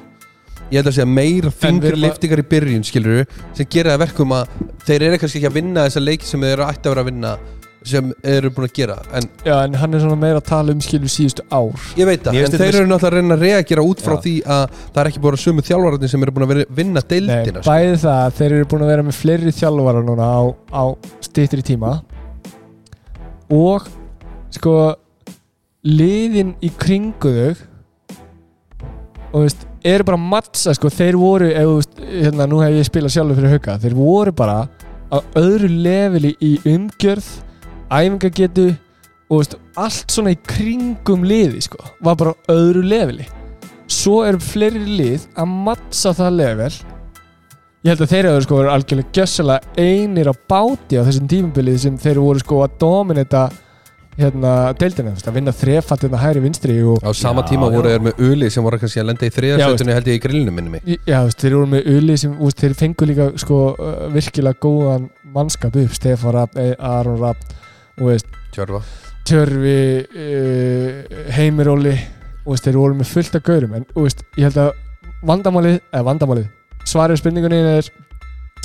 [0.70, 3.94] ég held að segja meira við þingri erum að- liftingar í byrjun skilur sem gera
[3.94, 4.56] það verkum að
[4.88, 7.10] þeir eru kannski ekki að vinna þessa leiki sem þeir eru ætti að vera að
[7.12, 7.36] vinna
[7.86, 10.80] sem eru búin að gera en Já, en hann er svona meira að tala um
[10.82, 14.02] skilur síðustu ár ég veit það, en þeir eru náttúrulega að reyna að reagera út
[14.02, 14.22] frá Já.
[14.24, 16.98] því að það er ekki búin að sömu þjálfararnir sem eru búin að vera, vinna
[17.04, 17.70] Nei, deildina sko.
[17.70, 20.42] bæði það að þeir eru búin að vera með fleiri þjálfara núna á,
[20.74, 20.84] á
[21.30, 21.92] styttri tíma
[23.54, 23.86] og
[24.58, 24.74] sko
[25.86, 27.64] liðin í kringu þau.
[29.32, 32.88] Og veist, eru bara mattsa sko, þeir voru, ef, þú veist, hérna, nú hef ég
[32.88, 34.58] spilað sjálfur fyrir hauka, þeir voru bara
[35.12, 37.28] á öðru leveli í umgjörð
[37.92, 38.70] æfingagetu
[39.30, 43.26] og veist, allt svona í kringum liði sko, var bara á öðru leveli.
[43.86, 46.72] Svo eru fleiri lið að mattsa það level.
[47.86, 51.78] Ég held að þeir eru sko verið algjörlega gjössalega einir á báti á þessum tímabilið
[51.84, 53.44] sem þeir voru sko að dominita
[54.16, 58.04] hérna veist, að vinna þrefalt hérna hæri vinstri og á sama Já, tíma voru þeir
[58.06, 60.88] með Uli sem voru kannski að lenda í þriðarsveitunni held ég í grillinu minni mig.
[61.04, 63.60] Já, veist, þeir voru með Uli sem, veist, þeir fengu líka sko
[64.14, 67.56] virkilega góðan mannskap upp, Stefán Rapp, Aron Rapp
[68.00, 68.82] og veist, Tjörfa
[69.26, 73.76] Tjörfi uh, Heimir og veist, þeir voru með fullt af gaurum.
[73.76, 74.74] En ég held að
[75.26, 76.52] vandamálið, eða vandamálið
[76.86, 77.88] svarið spurningunni er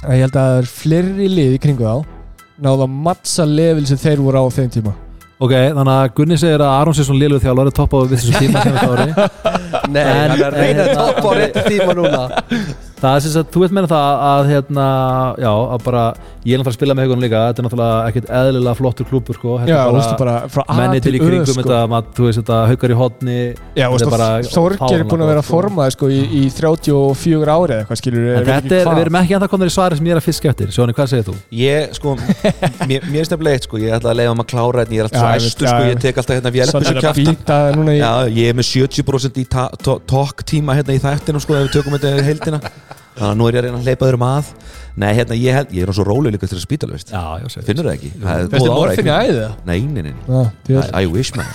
[0.06, 2.20] að ég held að það er fleiri lið í kringu þá
[2.62, 4.94] náðu að mattsa level sem þeir voru á þeim tíma
[5.42, 8.76] Ok, þannig að Gunni segir að Aron svona liðluð þjálfari topp á þessu tíma sem
[8.76, 9.08] þetta ári.
[9.96, 12.22] Nei, hann er að en- toppa á rétti tíma núna
[13.02, 14.84] Það er sem sagt, þú veit meina það að hérna,
[15.42, 16.02] já, að bara
[16.46, 19.36] ég er náttúrulega að spila með haugunum líka, þetta er náttúrulega ekkert eðlilega flottur klúpur,
[19.40, 19.56] sko.
[19.66, 19.80] Já,
[20.20, 21.56] bara frá A menni til í kringum sko.
[21.64, 22.98] þetta, maður, þú veist þetta haukar í
[24.06, 25.56] er bara veist, Þorgir er búin að vera gott, sko.
[25.56, 29.34] formaði sko í, í 34 ári eða eitthvað skilur En þetta er, við erum ekki
[29.38, 30.70] ennþá komnir í svari sem ég er að fiska eftir.
[30.78, 31.36] Sjóni, hvað segir þú?
[31.58, 32.10] Ég, sko,
[32.90, 33.76] mér, er stefnilega eitt, sko.
[33.82, 35.66] Ég ætla að leiða maður að klára þetta Ég er alltaf Já, svo ég æstur,
[35.66, 35.74] veit,
[41.42, 41.62] sko.
[42.42, 42.91] Ég
[43.22, 43.30] tek alltaf vélbussu Svolítið að kjafta býta núna í Já, ég með 70% í ta-
[43.30, 43.54] to- tokk tíma í þættinu, Ef við tökum þetta í heildina Þannig að nú er
[43.54, 44.46] ég að reyna að hleypa þérum að.
[44.92, 47.22] Nei, hérna, ég, held, ég er nú svo róleg líka til að spýta, veist Já,
[47.40, 48.10] já, segir Finnur það ekki?
[48.20, 50.14] Það er Þetta er morfinni æðið Nei, nei, nei
[50.68, 51.48] Já, I, wish man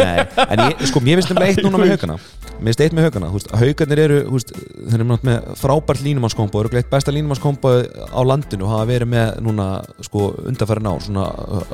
[0.00, 0.18] Nei,
[0.48, 2.16] en ég, sko, mér finnst nefnilega eitt núna með haugana
[2.56, 3.30] Mér finnst eitt með haugana,
[3.60, 7.74] haugarnir eru þú veist, þeir eru með frábært línumannskómbo eru gleitt besta línumannskómbo
[8.10, 9.66] á landinu og hafa verið með núna,
[10.08, 11.26] sko, undarfærin á svona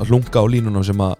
[0.03, 1.15] hlunga á línunum sem að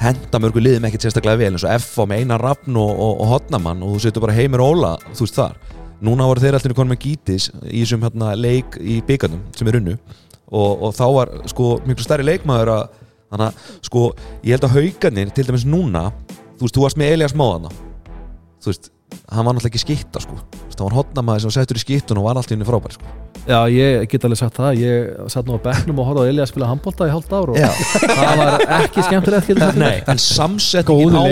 [0.00, 3.20] henda mörgu liðum ekkert sérstaklega vel eins og F á með eina rafn og, og,
[3.22, 5.56] og hotnamann og þú setur bara heimir Óla, þú veist þar
[6.04, 9.80] núna voru þeir alltaf konum með gítis í þessum hérna, leik í byggarnum sem er
[9.80, 9.96] unnu.
[10.50, 12.84] Og, og þá var sko miklu stærri leikmaður að
[13.30, 14.06] þannig að sko
[14.42, 16.08] ég held að haugarnir til dæmis núna
[16.58, 17.70] þú veist, þú varst með Elias Móðana
[18.60, 18.90] þú veist,
[19.30, 20.38] hann var náttúrulega ekki skitta sko.
[20.80, 23.04] Hann var hotnamaður sem settur í skittun og var alltaf inni frábær sko.
[23.48, 24.78] Já, ég get alveg sagt það.
[24.80, 27.58] Ég satt nú á bekknum og horfði á Elías spila handbólta í hálft ár og
[27.58, 27.68] Já.
[28.04, 29.76] það var ekki skemmtilegt.
[29.80, 31.24] Nei, en samsetningin á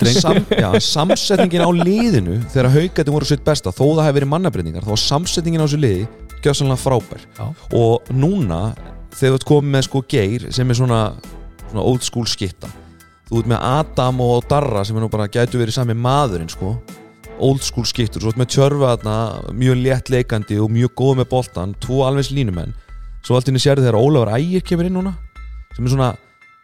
[0.00, 0.20] dreng.
[0.20, 4.86] Sam, já, samsetningin á liðinu þegar haugarnir voru sitt besta þó það hefði verið mannabreiningar
[4.86, 6.06] þá var samsetningin á þessu liði
[6.42, 7.26] gjössanlega frábær.
[7.38, 7.44] Já.
[7.78, 8.62] og núna
[9.14, 11.02] þegar þú komið með sko Geir sem er svona,
[11.68, 12.70] svona old school skitta
[13.28, 16.74] þú ert með Adam og Darra sem er nú bara gætu verið sami maðurinn sko
[17.44, 19.16] old school skittur, svo með Tjörfa þarna
[19.58, 22.72] mjög létt leikandi og mjög góð með boltan tvo alveg línumenn.
[23.22, 25.12] Svo allt inni sérðu þegar Ólafur Ægir kemur inn núna
[25.76, 26.08] sem er svona,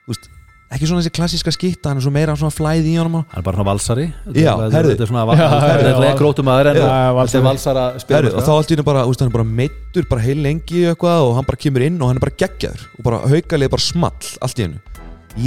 [0.09, 0.27] veist
[0.69, 3.23] ekki svona þessi klassíska skitta, hann er svo meira svona flæði í honum.
[3.31, 4.03] Hann er bara svona valsari.
[4.27, 4.91] Þetta Já, er- herðu.
[4.93, 7.41] Þetta er svona er grótum aður en þetta valsari.
[7.41, 10.27] er valsara Herru, og þá allt í henni bara, úst, hann er bara meittur bara
[10.27, 13.07] heil lengi í eitthvað og hann bara kemur inn og hann er bara geggjaður og
[13.09, 14.83] bara haukalið bara small allt í hennu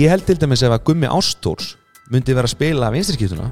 [0.01, 1.75] ég held til dæmis ef að Gummi Ástórs
[2.09, 3.51] myndi vera að spila vinstriskiptuna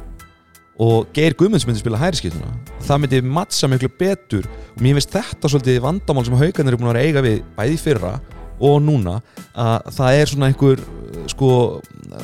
[0.79, 2.53] og Geir Guðmunds myndi spila hæriskiptuna
[2.87, 4.47] það myndi mattsa miklu betur.
[4.75, 8.13] Og mér finnst þetta svolítið vandamál sem haukarnir eru búin að eiga við bæði fyrra
[8.59, 9.19] og núna
[9.55, 10.81] að það er svona einhver
[11.31, 11.51] sko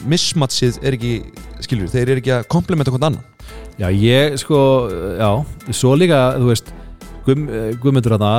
[0.10, 1.14] mismatsið er ekki
[1.64, 3.24] skilur, þeir eru ekki að komplementa hvort annan
[3.80, 4.58] Já, ég sko,
[5.20, 5.30] já
[5.76, 6.72] Svo líka, þú veist
[7.26, 7.48] Guðm,
[7.82, 8.34] Guðmundur hana,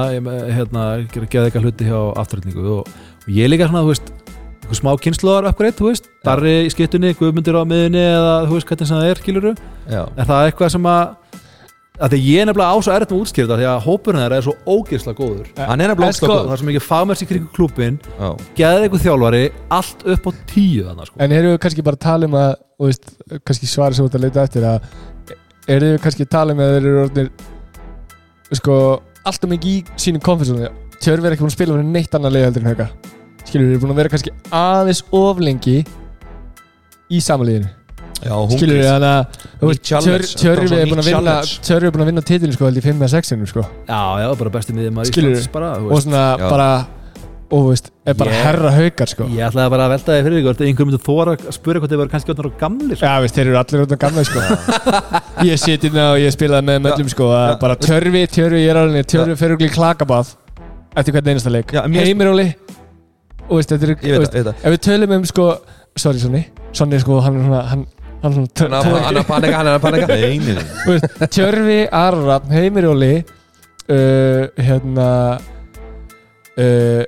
[0.54, 2.92] hérna geða eitthvað hluti hjá afturrætningu og,
[3.24, 4.12] og ég líka svona, þú veist
[4.66, 8.66] einhver smá kynnslóðar uppgreitt, þú veist Darri í skiptunni, Guðmundur á miðunni eða þú veist
[8.72, 9.52] hvernig sem það er, skiluru
[9.86, 10.02] Já.
[10.18, 11.14] er það eitthvað sem að
[11.96, 14.44] að því ég er nefnilega á svo erfitt með útskýrta því að hópurinn þeirra er
[14.44, 16.50] svo ógeðslega góður hann er nefnilega En sko- ógeðslega og góður.
[16.50, 18.28] það er svo mikið fagmers í kringu klúbin Já.
[18.58, 19.40] geða eitthvað þjálfari,
[19.78, 21.16] allt upp á tíu þannig sko.
[21.24, 23.08] En erum við kannski bara að tala um að þú veist,
[23.48, 24.78] kannski svari sem þú ert að leita eftir að
[25.72, 27.30] erum við kannski að tala um að þeir eru orðnir
[28.60, 28.76] sko,
[29.24, 32.44] alltaf mikið í sínum konfessunum Tjörfi er ekki búin að spila fyrir neitt annað leið
[32.50, 33.15] heldur en
[33.49, 35.78] skilur við, er búin að vera kannski aðeins of lengi
[37.11, 37.72] í samanliðinu
[38.24, 41.34] Já, skilur við, þannig að Tjörfi er búin að vinna.
[41.44, 44.03] Tjörfi er búin að vinna titilin sko held í 5 eða 6 sinum sko já,
[44.22, 45.36] já, bara að Skilurðu?
[45.36, 46.47] Íslands bara, og svona Já.
[46.49, 46.68] bara
[47.47, 50.24] og þú veist, er bara Ég- herra haukar sko ég ætlaði bara að velta þig
[50.26, 53.07] fyrir ykkur einhver myndi þóra að spura hvort þið verður kannski orðnir á gamli sko.
[53.07, 54.40] Já, veist, þeir eru allir út á gamla sko.
[55.47, 57.55] Ég siti inn og ég spilaði með möllum sko, Já.
[57.62, 60.32] bara törfi, törfi, ég er alveg törfi fyrir okkur í klakabað
[60.97, 62.49] eftir hvern einasta leik Já, mér- Heimir Óli
[63.49, 64.62] og veist, þetta er, Ég veit það, það.
[64.64, 65.47] ef við tölum um sko
[65.97, 66.42] sorry Sonni,
[66.76, 67.86] Sonni sko hann er svona hann,
[68.22, 70.07] hann er svona Hann er að- hann er að panika, hann er að panika.
[70.84, 75.09] Þú veist, Tjörfi, Arra, Heimir Óli uh, hérna
[76.59, 77.03] uh,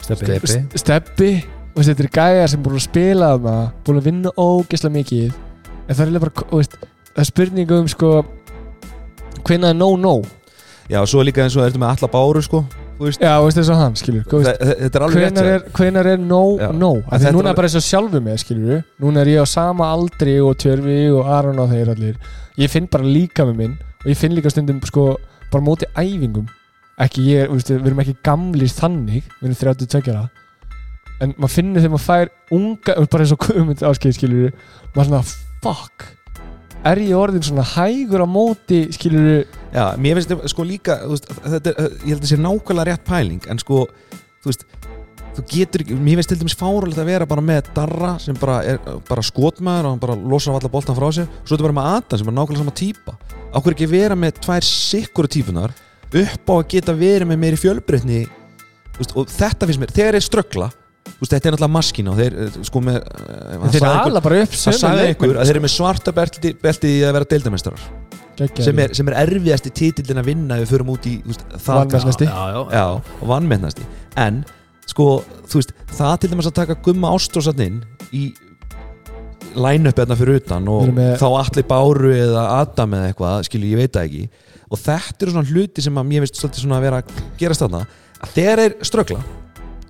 [0.00, 0.78] Steppi Steppi.
[0.80, 1.30] Steppi
[1.76, 3.56] og þetta er gæjar sem búin að spila þarna
[3.86, 5.36] búin að vinna ógeðslega mikið.
[5.86, 6.74] En það er eiginlega bara, veist,
[7.14, 8.10] það er spurning um sko
[9.46, 10.16] hvenær er no no
[10.90, 12.64] Já, svo líka eins og ertu með alla báru sko
[13.00, 16.08] veist, já, veist þess að hann, skilur Þetta er alveg rétt hvenær hjá er, hvenær
[16.12, 16.68] er no Já.
[16.76, 16.90] no?
[17.06, 19.44] Af því þetta núna er er bara eins og sjálfu mig, skilur núna er ég
[19.44, 22.20] á sama aldri og Tjörfi og Aron og þeir allir.
[22.60, 25.06] Ég finn bara líka með minn og ég finn líka stundum sko
[25.50, 26.46] bara móti æfingum.
[27.00, 30.28] Ekki ég, veist, við erum ekki gamlir þannig við erum 32 ára.
[31.20, 34.56] En maður finnur þegar maður fær unga bara eins og kumund áskeið skilur
[34.94, 35.26] maður svona
[35.64, 36.19] fuck
[36.88, 41.28] er ég orðin svona hægur á móti skilur Já, mér finnst þetta sko líka veist,
[41.28, 43.82] þetta, er- ég held að það sé nákvæmlega rétt pæling en sko,
[44.40, 44.64] þú veist
[45.36, 48.56] þú getur ekki, mér finnst til dæmis fáralegt að vera bara með Darra sem bara
[48.66, 51.90] er bara skotmaður og hann bara losar alla boltan frá sér svo þetta bara með
[52.00, 53.14] Adam sem er nákvæmlega sama típa.
[53.54, 55.76] Ákveður ekki vera með tvær sikkuru típunar
[56.10, 60.18] upp á að geta verið með meiri fjölbreytni þú veist, og þetta finnst mér, þegar
[60.18, 60.70] þeir ströggla
[61.20, 64.10] veist, þetta er náttúrulega maskína og þeir eh, sko með eh, hann þeir sagði einhver-
[64.10, 66.92] ala bara upp hann sömu sagði leikmenn, einhver að þeir eru með svarta belti, belti
[66.96, 67.82] í að vera deildamestrar
[68.40, 68.64] Geggjaðir.
[68.64, 71.42] sem er, sem er erfiðasti titillin að vinna ef við förum út í þú veist,
[71.60, 72.24] það Vanmetnasti.
[72.30, 72.84] Já, já, já,
[73.20, 73.88] og vannmennasti
[74.24, 74.38] en
[74.88, 75.08] sko,
[75.50, 77.82] þú veist, það til dæmis að taka gumma ástósatinn
[78.16, 78.30] í
[79.60, 83.44] line-up hérna fyrir utan og Við erum með- þá allir Báru eða Adam eða eitthvað,
[83.48, 84.24] skilju, ég veit það ekki.
[84.70, 87.64] Og þetta eru svona hluti sem að mér finnst svolítið svona að vera að gerast
[87.64, 87.80] þarna
[88.22, 89.22] að þeir er ströggla,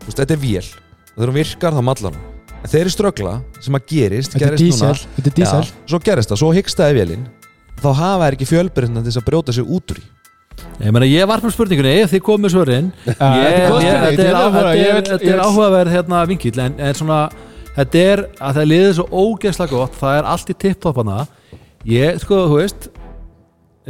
[0.01, 0.70] þú veist, þetta er vél
[1.11, 2.29] og þegar hún virkar þá mallar hún.
[2.61, 3.35] En þeir eru ströggla
[3.65, 4.95] sem að gerist, þetta er gerist núna.
[4.95, 5.61] dísel þetta er dísel.
[5.65, 7.27] Já, svo gerist það, svo hyggstaði vélinn
[7.81, 10.09] þá hafa þær ekki fjölbyrðina til þess að brjóta sig út úr í
[10.81, 12.89] Ég meina, ég var með spurningunni, þið komið svörin.
[13.07, 14.95] Ég- þetta er góð ég- spurning, Þetta er ég vil áhuga- bara- þetta ég er-
[14.99, 17.19] vil- þetta ég er vil- áhugaverð hérna vinkill en, en svona,
[17.79, 21.17] þetta er að það liðið svo ógeðslega gott það er allt í tipptoppana.
[21.89, 22.89] Ég, sko, þú veist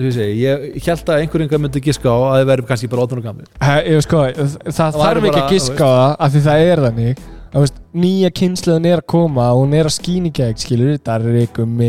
[0.06, 3.20] ég segi, ég held að einhverjum myndi giska á að þið verðum kannski bara 18
[3.20, 3.50] og gamlir.
[3.60, 6.82] He- ég, sko, það Það þarf ekki að giska á það af því það er
[6.86, 7.22] þannig.
[7.50, 11.48] Að, veist, nýja kynsluðin er að koma og hún er að skýni gegn skilur, darri,
[11.56, 11.88] gummi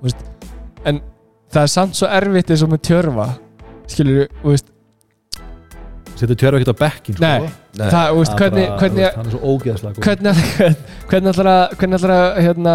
[0.00, 0.20] þú veist,
[0.86, 1.00] en
[1.50, 3.26] það er samt svo erfitt eins og með tjörfa
[3.90, 4.70] skilur, þú veist,
[6.20, 7.24] Setur tjörfa ekkert á bekkin sko.
[7.24, 7.50] Nei.
[7.80, 10.40] það, þú veist, Það er hvernig, Hann er svo ógeðslega góð hvernig,
[11.40, 12.74] að hvernig að hérna,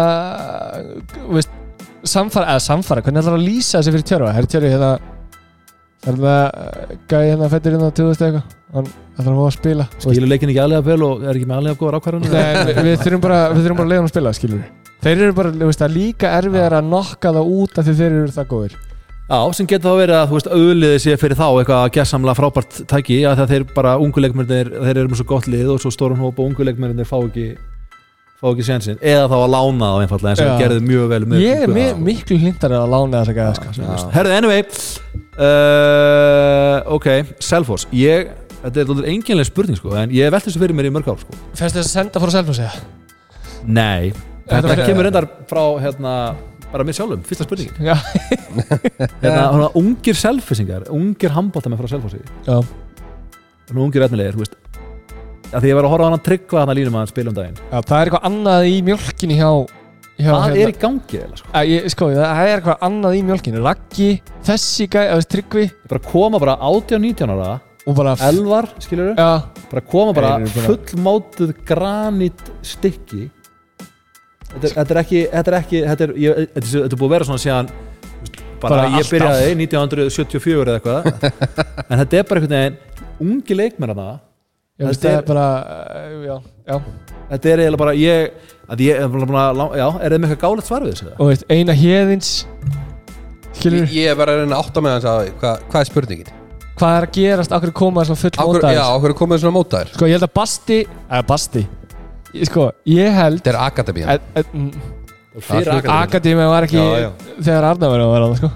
[1.14, 1.54] þú veist,
[2.10, 4.92] samfara eða samfara, hvernig ætlar að lýsa þessi fyrir tjörfa er tjörfi hérna
[6.06, 9.86] er það gæði hérna fættir hérna 2000 eitthvað, hann ætlar að fá að spila.
[10.04, 12.34] Skilur leikin ekki alveg vel og er ekki með alveg góðar ákvarðanir?
[12.36, 14.66] Nei, við, við þurfum bara við þurfum bara að leiða hann að spila, skilur
[15.06, 17.96] þeir eru bara, þú veist, það er líka erfiðar að nokka það út af því
[18.00, 18.76] þeir eru það góðir.
[19.26, 22.38] Já, sem getur þá verið að, þú veist, auðliðið sé fyrir þá eitthvað að gessamlega
[22.38, 25.80] frábært tæki að það þeir bara, ungu leikmennir, þeir eru með svo gott lið og
[25.82, 27.48] svo stórum hóp og ungu leikmennir fá ekki
[28.36, 31.20] fá ekki sénsinn, eða þá að lána þá einfallega eins og við gerðum mjög vel
[31.30, 34.10] með ég er mi miklu hlindar að lána þess að gæða sko.
[34.16, 34.66] Herðu, anyway
[35.40, 37.08] uh, Ok,
[37.42, 37.88] Selfoss.
[37.96, 38.30] Ég,
[38.60, 41.20] þetta er alveg enginlega spurning sko En ég velti þessu fyrir mér í mörg ár
[41.22, 41.36] sko.
[41.56, 44.12] Fennst þess að senda fór að selfa sig Nei,
[44.46, 46.12] Þetta þetta kemur reyndar frá hérna,
[46.70, 47.74] bara mér sjálfum, fyrsta spurningin.
[49.22, 52.20] Hérna, svona, Ungir selfissingar, ungir handbóltamenn frá Selfossi.
[52.46, 52.60] Já,
[53.74, 54.54] Nú ungir efnilegir, þú veist
[55.52, 57.10] að Því ég var að horfa á hann að tryggva hann að línum að hann
[57.12, 57.60] spila um daginn.
[57.60, 59.50] Já, það er eitthvað annað í mjölkinni hjá,
[60.16, 61.52] hjá Það hérna, er í gangi eða sko?
[61.52, 64.10] Að, ég, sko, það er eitthvað annað í mjölkinni Raggi,
[64.48, 65.64] þessi gæ, eða tryggvi.
[65.92, 67.54] Bara koma bara 18-19 ára.
[67.86, 69.28] Og bara, Elvar, skilur já,
[69.70, 70.32] bara koma bara
[70.66, 73.28] fullmótuð granít stykki.
[74.50, 77.06] Þetta, þetta er ekki þetta er ekki, þetta er, ég, þetta er, þetta er búið
[77.06, 77.70] að vera svona síðan
[78.58, 81.30] bara, Bara ég byrjaði 1974 eða eitthvað.
[81.90, 82.80] En þetta er bara einhvern veginn
[83.22, 84.08] ungi leikmenn hana
[84.76, 86.36] já, Þetta er- er bara uh, já,
[86.68, 86.76] já,
[87.30, 88.30] þetta er eiginlega bara ég,
[88.68, 91.16] að ég er bara já, er það með eitthvað gálegt svar við þessu eða?
[91.20, 92.32] og veist, eina hérðins
[93.56, 95.90] skilur, Ég, ég er bara að reyna að átta með hans að hvað, hvað er
[95.90, 96.32] spurningin?
[96.76, 99.92] hvað er að gerast, okkur koma svona full mótaðir já, okkur er komið svona mótaðir?
[99.96, 101.62] Sko ég held að Basti eða Basti.
[102.50, 104.20] Sko ég held Þetta er að-
[105.40, 107.10] fyrir Það er akademi Akademi var ekki Já, já.
[107.44, 108.50] þegar Arna var að vera það sko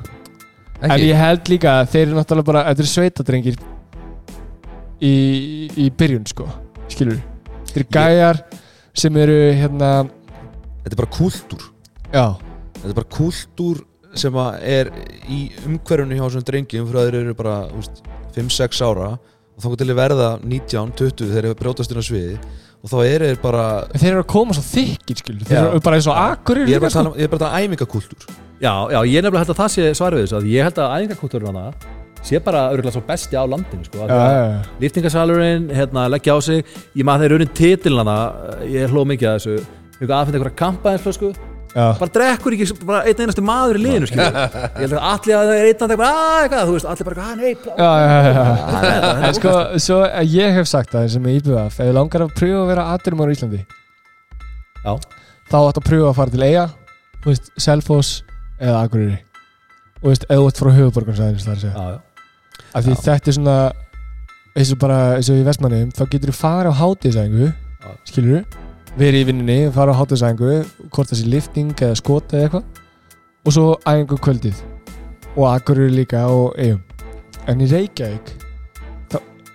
[0.80, 1.08] En Ekki?
[1.10, 3.56] ég held líka að þeir eru náttúrulega bara Þetta eru sveitadrengir
[5.03, 5.14] í,
[5.76, 6.46] í byrjun sko
[6.90, 7.20] Skilur
[7.70, 8.40] Þeir eru gæjar
[9.01, 9.90] sem eru hérna
[10.80, 11.64] Þetta er bara kúltúr.
[12.11, 12.24] Já.
[12.80, 13.82] Þetta er bara kúltúr
[14.18, 14.88] sem að er
[15.30, 18.01] í umhverfunu hjá þessum drengjum frá þeir eru bara úst,
[18.34, 22.38] 5-6 ára og þá til að verða 19-20 þegar þeir brjótast inn á sviði
[22.80, 25.82] og þá eru þeir bara En Þeir eru að koma svo þykkir skilur Þeir eru
[25.84, 26.98] bara eins og ég er bara að sko.
[26.98, 28.26] tala um- ég er bara að tala um æfingakúltúr.
[28.61, 30.94] Já, já, ég nefnilega held að það sé svarið við þessu að ég held að
[30.96, 31.66] æðingakúturinn hana
[32.22, 34.58] sé bara örgulega svo besti á landinu sko, Já, já, já.
[34.82, 36.64] liftingasalurinn, hérna, leggja á sig
[36.96, 38.16] ég maður þeir raunin titilana
[38.68, 39.54] ég hló mikið að þessu
[40.00, 41.30] eitthvað aðfinna einhverja kampaðinsflösku
[41.70, 41.84] Já.
[42.00, 45.52] bara drekkur ekki bara einn einasti maður í liðinu ég held að allir að það
[45.54, 48.32] er einn að eitthvað, eitthvað, þú veist, allir bara, "Ah, nei, plá." Já, já, já,
[48.34, 48.44] já.
[48.72, 49.52] Það er- það er En sko,
[49.86, 52.70] svo að ég hef sagt það sem er íbjöðaf, ef þið langar að pröfa að
[52.72, 53.60] vera aðdurum á Íslandi
[54.84, 54.92] Já.
[55.50, 56.66] þá áttu að pröfa að fara til Eyja
[57.22, 58.10] þú veist, Selfoss
[58.60, 62.00] eða Akureyri og þú veist, eða ert frá höfuborgarsæðinu
[62.70, 62.78] Já, já.
[62.78, 63.58] af því þetta er svona
[64.56, 67.90] eins og bara, eins og í Vestmanniðum þá getur þú fara á hátíðsæðingu Já.
[68.08, 68.44] skilur
[68.98, 70.54] verið í vinninni, fara á hátíðsæðingu
[70.90, 72.84] hvort það sé lifting eða skot eða eitthvað.
[73.46, 74.58] Og svo æfingu kvöldið.
[75.36, 76.82] Og Akureyri líka og Eyjum.
[77.48, 78.34] En í Reykjavík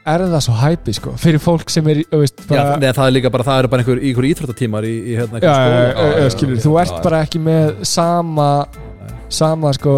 [0.06, 3.08] er það svo hæpi sko fyrir fólk sem er, þú veist, Já, bara neða, það
[3.08, 5.80] er líka bara, það eru bara einhver, einhver íþróttatímar í, í hérna, já, já, skóla.
[5.80, 7.04] já, já, skilur, þú ert já, já.
[7.08, 8.50] bara ekki með sama
[9.34, 9.96] sama sko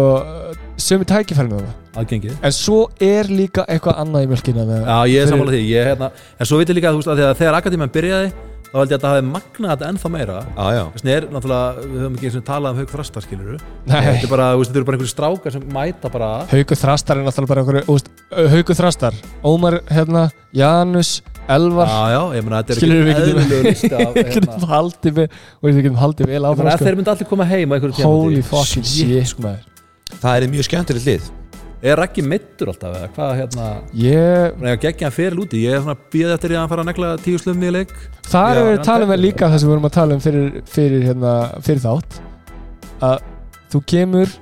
[0.78, 1.72] sömu tækifærinu það.
[1.98, 2.36] Aðgengið.
[2.46, 5.88] En svo er líka eitthvað annað í mjölkina með, Já, ég er sammála því, ég,
[5.92, 8.30] hérna, en svo veit ég líka, þú veist, að þegar, Akadémian byrjaði
[8.68, 10.34] þá held ég að það hafi magnað þetta ennþá meira.
[10.44, 10.82] Já, já.
[10.92, 13.54] Þess vegna er náttúrulega, við höfum ekki eins og talað um haug þrastar skilur
[13.88, 13.94] Nei.
[14.04, 16.28] Þetta er bara, þú þetta eru bara einhverju strákar sem mæta bara.
[16.52, 19.16] Haukur Þrastar er náttúrulega bara einhverju Haukur Þrastar,
[19.48, 21.14] Ómar hérna, Janus,
[21.48, 21.88] Elvar.
[21.88, 24.36] Já, já, ég meina, þetta er Skilurðu, við ekki getum- eðlulegu listi af við hérna,
[24.36, 26.84] getum haldið með og við getum haldið vel áfram sko.
[26.84, 29.64] þeir myndi allir koma heim á einhverju tíma Holy fucking shit maður
[30.18, 31.28] Það er mjög skemmtilegt lið.
[31.78, 33.66] Er Raggi meittur alltaf, eða hvað, hérna?
[34.66, 36.88] Að gegja hann fyrir úti, ég er svona býðið eftir því að hann fara að
[36.90, 37.92] negla tíu slummi í leik.
[38.26, 41.34] Það er talað með líka það sem við vorum að tala um fyrir, fyrir, hérna,
[41.62, 42.18] fyrir þátt
[43.06, 43.22] að
[43.70, 44.34] þú kemur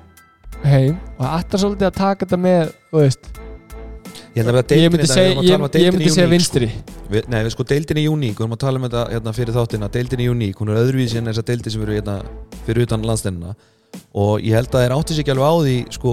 [0.65, 3.29] heim og ætlar svolítið að taka þetta með þú veist,
[4.37, 6.95] Ég held að ég myndi segja, að um að Unique, vinstri sko.
[7.09, 9.55] Við- Nei, við sko deildin í Uník, við erum að tala um þetta hérna, fyrir
[9.57, 12.17] þáttina, deildin í Uník hún er öðruvísi en þessar deildi sem eru hérna,
[12.67, 13.55] fyrir utan landstennina
[14.17, 16.13] og ég held að þeir átti sig ekki alveg á því sko,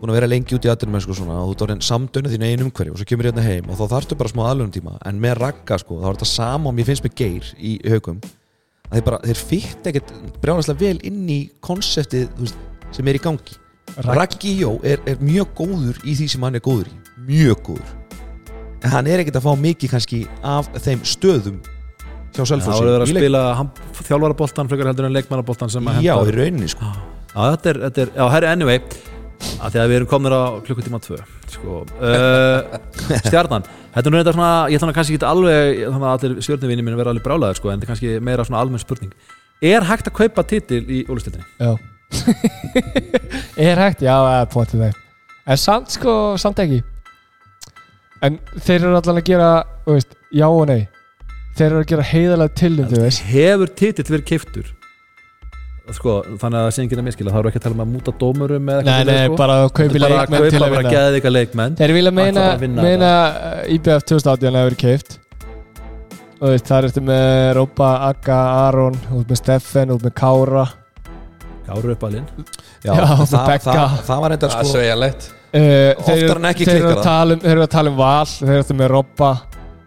[0.00, 2.64] búin að vera lengi út í aðdunum sko, og þú ert orðin samdönu þín eigin
[2.66, 4.96] umhverju og svo kemur hérna heim og þá þarftu bara smá aðlunum tíma.
[5.08, 8.20] En með ragga, sko, þá er þetta sama og mér finnst með geir í haugum
[8.86, 12.58] að þeir bara, þeir fyrt ekkert brjálæslega vel inn í konseptið veist,
[12.94, 13.56] sem er í gangi.
[14.06, 14.52] Raggi.
[14.60, 16.98] Jó er, er mjög góður í því sem hann er góður í.
[17.26, 17.94] Mjög góður.
[18.84, 21.62] En hann er ekkert að fá mikið kannski af þeim stöðum
[22.36, 23.42] hjá Það Selfossi voru verið að spila
[24.06, 26.90] þjálfaraboltan frekar heldur en leikmannaboltan sem að Já, hentar- í rauninni sko.
[27.36, 28.80] Já, þetta er, þetta er, já, herri, anyway
[29.36, 31.18] að því að við erum komnir á klukkutíma tvö
[31.52, 32.78] sko, uh,
[33.28, 36.46] stjarnan þetta er nú þetta svona, ég ætla að kannski ekki alveg þannig að allir
[36.46, 39.12] stjörnuvinni mínu vera alveg brálaður sko, en þetta er kannski meira svona almenn spurning.
[39.64, 41.46] Er hægt að kaupa titil í ólistildinni?
[41.60, 41.76] Já.
[43.60, 45.02] Er hægt, já, það er potið það
[45.46, 46.12] En samt sko,
[46.42, 46.80] samt ekki.
[48.26, 49.50] En þeir eru allan að gera
[49.86, 50.82] veist, Já og nei
[51.56, 53.22] Þeir eru að gera heiðalega til um, þú veist.
[53.30, 54.72] Hefur titill verið keiftur
[55.94, 57.90] sko, þannig að það sé enginn að miskila þá við ekki að tala um að
[57.92, 59.36] múta dómurum eða Nei, eitthvað nei, sko.
[59.38, 60.94] bara að að leikmenn til kaupa að bara vinna.
[60.96, 61.76] geðvika leikmenn.
[61.78, 65.14] Þeir vilja meina, að vinna meina uh, IBF 2018 hefur verið keift
[66.36, 70.66] og veist, það er eftir með Rópa, Akka, Aron út með Steffen, út með Kára.
[71.66, 72.26] Gáru upp alinn.
[72.84, 75.28] Já, Já, það, það, það var enda Það er sko sveigjanlegt.
[75.56, 75.62] Uh,
[75.96, 77.06] Oftar þeir, en ekki þeir, eru klikkar að það.
[77.06, 79.30] tala um, þeir eru að tala um Val þeir eru eftir með Rópa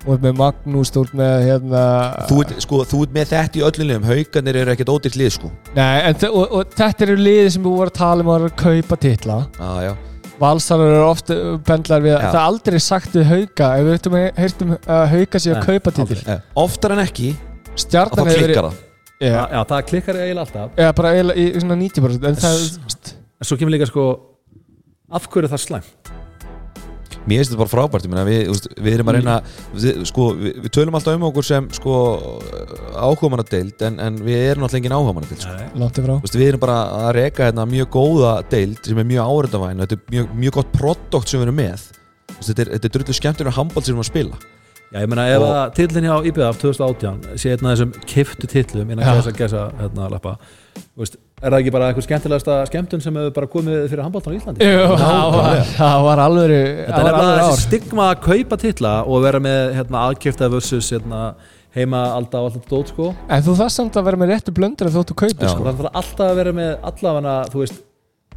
[0.07, 1.83] út með Magnús, út með hérna
[2.29, 4.05] Þú ert, sko, þú ert með þetta í öllum liðum.
[4.09, 5.51] Haugarnir eru ekkert ódýrt lið sko.
[5.75, 8.55] Nei, en, og, og þetta eru liði sem við vorum að tala um að að
[8.63, 9.39] kaupa titla.
[9.59, 9.91] Já, já.
[10.39, 11.35] Valsalar eru ofta
[11.67, 12.19] bendlar við Já.
[12.29, 16.05] það er aldrei sagt við hauka ef við höfum heyrtum að hauka sér að kaupa.
[16.15, 17.41] Eh, Oftar en ekki að
[17.73, 18.77] þá Stjarnan hefur klikkar það.
[19.19, 20.77] Já, já, já, það klikkar eiginlega alltaf.
[20.79, 24.07] Eða bara eiginlega í svona 90% en það, en svo kemur líka sko
[25.11, 26.18] af hverju er það slæmt
[27.27, 29.35] Mér finnst þetta bara frábært, ég meina, við, við erum að reyna
[29.73, 31.95] við, sko, við, við tölum alltaf um okkur sem sko,
[32.95, 35.55] áhugamannadeild en, en við erum alltaf engin áhugamannadeild sko.
[36.39, 40.15] við erum bara að reka hérna mjög góða deild sem er mjög áreitavæn þetta er
[40.15, 41.85] mjög, mjög gott produkt sem við erum með.
[42.39, 44.41] Þetta er, þetta er drullu skemmtilega handbólt sem við erum að spila.
[44.89, 48.47] Já, ég meina ef Og- að tillin hjá IBF 2018 sé einn af þessum kiftu
[48.49, 49.19] tillum innan Já.
[49.19, 50.37] gæsa, gæsa hérna, lappa
[50.97, 54.39] veist, er það ekki bara eitthvað skemmtilegasta skemmtun sem hefur bara komið fyrir handbóltan í
[54.41, 54.65] Íslandi?
[54.69, 58.93] Jú, það var, það var alveg Þetta það er alveg þessi stigma að kaupa titla
[59.07, 61.21] og vera með hérna, aðkjöfta versus hérna,
[61.77, 64.97] heima og alltaf dót sko En þú þarf samt að vera með réttu blöndur að
[64.99, 65.47] þóttu kaupi Já.
[65.47, 65.67] og sko.
[65.69, 67.85] það þarf alltaf að vera með allavega þú veist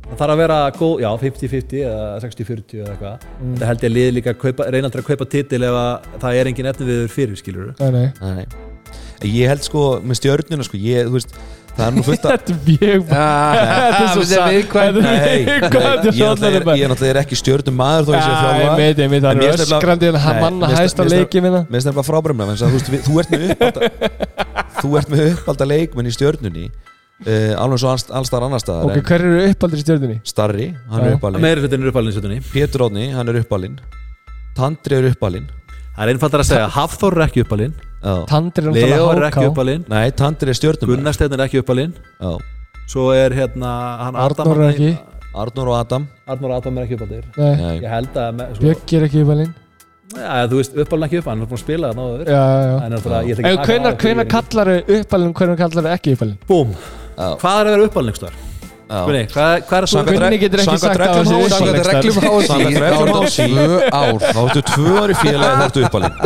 [0.02, 3.52] það þarf að vera góð, já 50-50 eða 60-40 eða eitthvað Mm.
[3.56, 6.08] þetta held ég að liði líka að kaupa, reyna aldrei að kaupa titil ef að
[6.22, 8.06] það er engin efni við fyrir skilur Nei, nei.
[8.20, 8.46] Nei.
[9.30, 11.34] Ég held sko með stjörnuna sko, ég, þú veist,
[11.76, 14.98] það er nú fullt að Þetta er mjög Þetta er svo viðkvæm.
[14.98, 17.76] Þetta er Nei, viðkvæmt, nei, þetta er ég svo náttúrulega er, ég náttúrulega ekki stjörnum
[17.80, 20.68] maður þó ég sé að ég þjálfa veit, ég veit, það er öskrandi en manna
[20.68, 20.76] mér
[21.08, 21.90] finnst- leiki minna Mér finnst
[22.62, 23.80] þú, veist, við- þú ert með uppalda
[24.82, 29.00] þú ert með uppalda leikmenn í stjörnunni uh, alveg svo alls, allstar annar staðar Ok,
[29.08, 30.18] hver eru uppaldir í stjörnunni?
[30.20, 31.44] en Starri, hann er uppalinn.
[31.44, 33.76] Meiri hlutin er uppalinn í stjórnunni Pétur Átni, hann er uppalinn.
[34.58, 35.46] Tandri er uppalinn
[35.96, 37.74] það er einfaldar að segja Hafþór er ekki uppalinn.
[38.02, 38.14] Já.
[38.26, 39.84] Tandir er Leo er ekki uppalinn.
[39.92, 41.92] Nei, Tandri er stjórnum Gunnar Steinn er ekki uppalinn.
[42.20, 42.32] Já.
[42.92, 43.72] svo er hérna
[44.10, 44.92] Arnór er ekki.
[45.32, 46.06] Arnór og Adam.
[46.28, 47.76] Arnór Adam er ekki uppallir Nei, Nei.
[47.80, 49.54] ég held að með, svo, Björk er ekki uppalinn.
[50.12, 52.64] Ja, þú veist uppalinn ekki uppalinn hann er búin að spila það náður Já, já,
[52.68, 52.74] já.
[53.30, 53.38] Ég-
[54.42, 56.38] kallar uppalinn Hvenær kallar ekki uppalinn?
[56.48, 56.74] Búm,
[57.16, 57.28] Já.
[57.40, 58.51] hvað er að vera uppalinn einhver Já.
[58.92, 62.18] Gunni, hvað, hvað er það Gunni getur ekki sagt að reglum HSI uppalinn Samkvæmt reglum
[62.22, 63.46] er reglum þetta HSI.
[63.52, 64.16] tvö ár.
[64.22, 66.16] Þá áttu tvö ári félagi þá ertu uppalinn.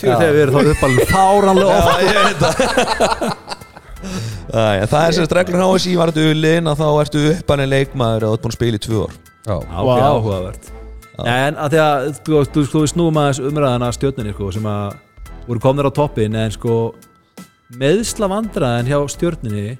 [0.00, 1.86] Þegar við erum þá uppalinn fáranlega oft.
[1.86, 2.56] Já, ég veit það.
[4.46, 8.26] Æ, en Það er sérst reglur HSI var þetta ulinn að þá ertu uppalinn leikmaður
[8.26, 9.16] og þú ert búin að spila í tvö ár.
[9.46, 9.56] Já.
[10.10, 10.70] áhugavert.
[11.24, 14.96] En að því að þú, snúum aðeins umræðana stjórninni sko, sem að
[15.46, 16.74] voru komnir á toppin en sko
[17.80, 19.76] meðsla vandræðin hjá stjórninni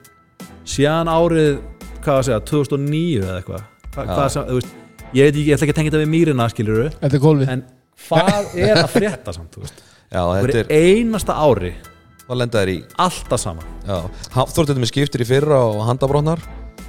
[0.66, 1.58] síðan árið
[2.06, 3.66] hvað að segja, 2009 eða eitthvað.
[3.96, 4.76] Hvað sem, þú veist,
[5.16, 7.52] ég veit ekki, ég ætla ekki að tengja þetta við mýrina skiluru, Þetta er gólfið
[7.56, 7.66] en
[8.06, 9.84] hvað er að frétta samt, þú veist?
[10.06, 11.72] Já, þetta er er, einasta ári
[12.26, 12.76] hvað lenda þér í
[13.06, 13.66] alltaf sama.
[13.86, 13.98] Já,
[14.34, 16.42] Hafþór þetta með skiptir í fyrra og handabrotnar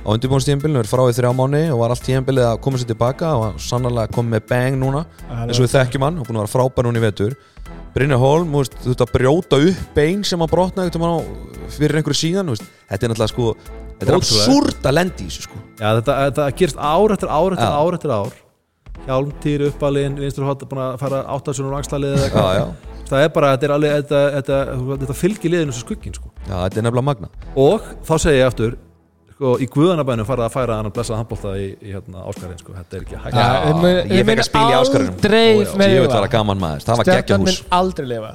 [0.07, 3.31] á undirbúinstíðanbílinu, er frá í þrjá mánu og var allt tíðanbílið að koma sér tilbaka
[3.35, 6.45] og var sannarlega komið með bang núna eins og við þekkjum hann, og búin að
[6.45, 7.35] vera frábær núna í vetur.
[7.93, 11.19] Brynja Holm, þú veist, þú veist að brjóta upp bein sem að brotna eitthvað á
[11.75, 15.29] fyrir einhverju síðan, þú veist, þetta er náttúrulega sko þetta er absúrt að lendi í
[15.29, 15.61] þessu sko.
[15.79, 17.77] Já, þetta, þetta gerist ár eftir ár eftir Já.
[17.81, 18.35] ár eftir ár.
[19.07, 21.19] Hjálmtýr uppalinn, vinstur hótt búin að fara
[22.17, 22.57] Já, eitthvað.
[22.57, 26.15] Já, Það er bara, þetta er alveg þetta, þetta, þetta, þetta fylgir liðinu svo skuggin
[26.17, 26.27] sko.
[26.43, 28.73] já, þetta er nefnilega magna Og þá segi ég aftur
[29.37, 32.73] sko, Í guðanabænum farið að færa hann að blessa handbólta í, í hérna, Áskarinn sko.
[32.75, 33.37] Þetta er ekki hægt.
[33.37, 34.79] Já, ég mun- ég ég fekk að spila í já,
[35.79, 37.61] með Ég veit vera gaman maður, það var geggja Stjarnan hús.
[37.61, 38.31] mun aldrei lifa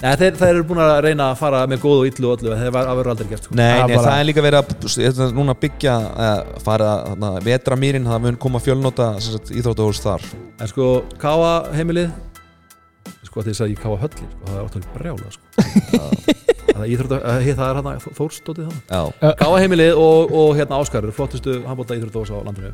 [0.00, 2.54] Nei, þeir, þeir eru búin að reyna að fara með góð og illu og öllu
[2.56, 3.56] þeir verður aldrei gert sko.
[3.58, 7.76] Nei, nei, bara- það er líka verið að núna að byggja uh, fara að vetra
[7.76, 9.10] mýrin, það mun koma fjölnota
[9.52, 10.24] íþróttahús þar
[10.60, 10.88] En sko,
[11.20, 12.08] Káa heimilið
[13.28, 15.44] sko þess að ég Káa höllin sko, það er ótrúlega brjála sko.
[16.70, 20.80] það, er íþrótta, eh, það er hérna Þórstótið þannig Já, Káa heimilið og, og hérna
[20.80, 22.72] Áskar eru flottustu handbólta íþróttahús á landinu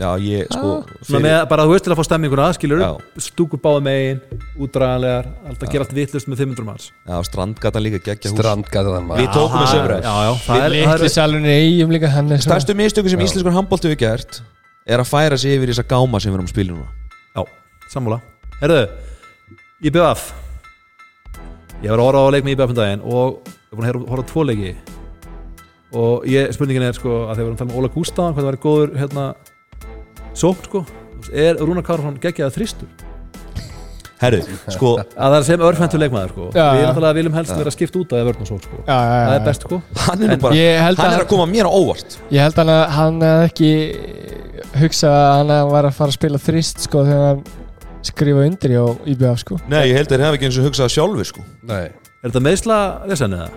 [0.00, 0.70] já, ég sko
[1.04, 2.90] Svona með, bara þú veist til að fá stemminguna skilur Já.
[3.26, 4.22] stúkur báði megin,
[4.56, 6.88] útdraganlegar alltaf gera allt vitlust með 500 manns.
[7.06, 8.38] Já, strandgatan líka geggja hús.
[8.40, 11.96] Strandgatan Við maður tókum þessu umræð Já, já, það er, það Litli er salunni eigum
[11.96, 14.42] líka hann er Stærstu mistöku sem íslenskur handbólt hefur gert
[14.86, 16.88] er að færa sig yfir þessa gáma sem við erum að spila núna.
[17.36, 17.44] Já,
[17.92, 18.22] sammála.
[18.62, 18.86] Herðu,
[19.86, 20.30] IBF
[21.82, 24.22] Ég var að horfa á leik með IBF um daginn og ég búin að horfa
[24.22, 24.72] á tvo leiki.
[25.98, 28.44] Og ég, spurningin er sko að þegar við erum að tala um Óla Gústafan hvað
[28.44, 29.24] það væri góður hérna
[30.34, 30.84] sókn sko.
[31.32, 32.88] Er Rúnar Karlsson geggjaða þristur
[34.22, 34.38] Herru,
[34.70, 36.44] sko að það er sem örfentur leikmaður sko.
[36.54, 36.84] Já, við já.
[36.86, 38.76] náttúrulega viljum helst vera skipt út af vörn og sókn sko.
[38.86, 39.78] Já, já, já, það er best sko.
[40.04, 42.14] Hann er bara Ég held hann að er að koma mér á óvart.
[42.30, 43.72] Ég held að hann hefði ekki
[44.82, 47.42] hugsað að hann var að fara að spila þrist sko þegar hann
[48.06, 49.58] skrifa undir í á IBF sko.
[49.66, 51.44] Nei, ég held að þeir hafa ekki eins og hugsað sjálfur sko.
[51.66, 51.82] Nei.
[52.22, 52.78] Er þetta meðsla
[53.10, 53.50] vesen eða?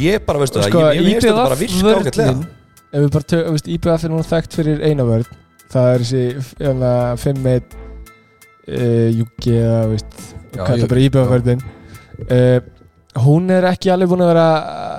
[0.00, 2.32] Ég bara, veistu Sko, það, ég, ég veist þetta bara virka ágætlega.
[2.32, 2.48] vörnin
[2.90, 5.26] Ef við bara tökum, veist, IBF er núna þekkt fyrir eina vörn
[5.70, 6.24] Það er þessi
[6.58, 11.62] hérna, 5-1 uh, Júki eða IBF vörnin
[12.26, 12.58] uh,
[13.18, 14.48] Hún er ekki alveg búin að vera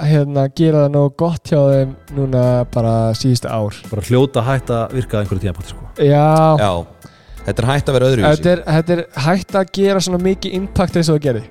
[0.03, 2.41] hérna, gera það nógu gott hjá þeim núna
[2.74, 3.78] bara síðustu ár.
[3.88, 5.88] Bara hljóta hægt að virka einhverju tíma sko.
[5.95, 6.72] Já, Já,
[7.45, 10.57] þetta er hægt að vera öðru þetta er, þetta er hægt að gera svona mikið
[10.59, 11.45] impact eins og það gerði.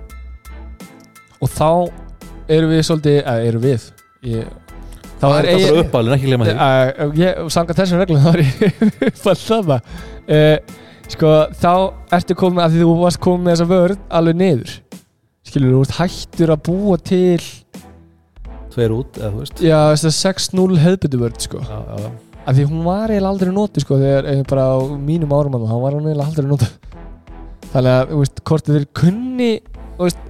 [1.41, 1.71] Og þá
[2.59, 3.89] erum við svolítið, eða erum við
[4.29, 4.53] ég,
[5.21, 6.55] þá Það er er bara uppalinn, ekki gleyma því.
[7.21, 10.79] Ég, sanga þessum reglum þá er ég uppalinn það uh,
[11.11, 11.73] sko þá
[12.18, 14.79] ertu komið að því þú varst komið með þessa vörð alveg niður.
[15.51, 17.51] Skilur þú hættur að búa til
[18.71, 19.62] Tveir út, eða þú veist.
[19.66, 21.62] Já þess að 6-0 hefðbyttu vörð sko.
[21.66, 22.11] Já, já, já
[22.51, 25.66] að því hún var eiginlega aldrei notið sko þegar eh, bara á mínum árum að
[25.71, 26.73] hann var eiginlega aldrei notið
[27.71, 29.51] þannig að þú veist hvort þeir kunni
[29.99, 30.23] þú veist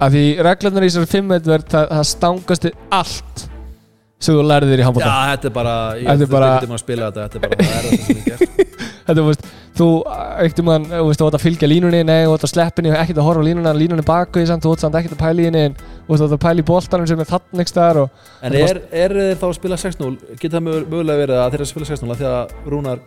[0.00, 2.68] að því reglunar í þessari fimmveitverð það, það stangast
[3.00, 3.44] allt
[4.20, 6.70] sem þú lærið þér í Já, handbólta þetta er bara Ég Þetta er bara- getur
[6.70, 8.76] maður að spila þetta Þetta er bara það er þetta sem ég gert.
[9.10, 9.44] Þetta þú veist
[9.80, 9.86] þú
[10.44, 13.20] ekkert mann þú veist þú átt að fylgja línunni nei þú átt að sleppinni ekkert
[13.22, 15.46] að horfa á línuna línunni baku því samt þú átt samt ekkert að pæla í
[15.48, 18.28] henni en þú veist átt að pæla í boltanum sem er þannig ekki staðar og
[18.44, 21.64] En er, er þeir þá að spila 6-0 Getur það mög- mögulega verið að þeir
[21.64, 23.00] að spila 6-0 af Því að Rúnar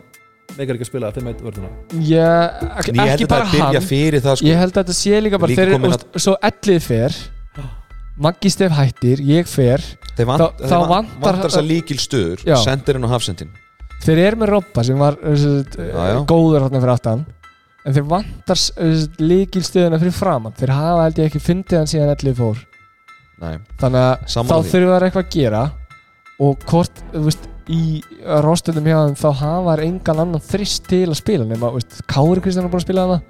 [0.58, 1.70] meikar ekki að spila 5-1 vörðuna?
[2.10, 2.32] Já,
[2.74, 3.88] En ég held að það byrja hann.
[3.94, 4.48] fyrir það sko.
[4.50, 7.16] Ég held að þetta sé líka bara Líka þeir, úst, Svo ellið fer
[8.22, 9.82] Maggi Stef hættir, ég fer
[10.14, 12.44] Þeir vant, þá- þeir þá vant, vantar- þess að líkil stöður.
[12.62, 13.50] Sendirinn og hafsendin.
[14.04, 16.20] Þeir eru með Robba sem var uh, Já, já.
[16.28, 17.24] góður fyrir aftan.
[17.84, 18.60] En þeir vantar
[19.20, 22.60] líkilstöðuna fyrir framann Þeir hafa held ég ekki fundið hann síðan ellið fór.
[23.42, 25.62] Nei, Þannig að Sammála þá þurfa þeir eitthvað að gera.
[26.44, 27.80] Og hvort, þú veist í
[28.44, 31.98] rostunum hjá þeim þá hafa þær engan annan þrist til að spila nema, þú veist,
[32.10, 33.20] Kári Kristján er búin að spila hana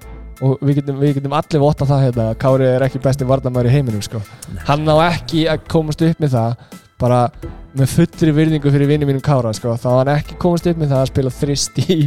[0.43, 3.71] og við getum, við getum allir votta það hérna að Kári er ekki besti varnamæður
[3.71, 4.23] í heiminum sko.
[4.69, 7.21] hann á ekki að komast upp með það bara
[7.75, 9.77] með fullri virðingu fyrir vinni mínum Kára sko.
[9.79, 12.01] þá hann ekki komast upp með það að spila þrist í,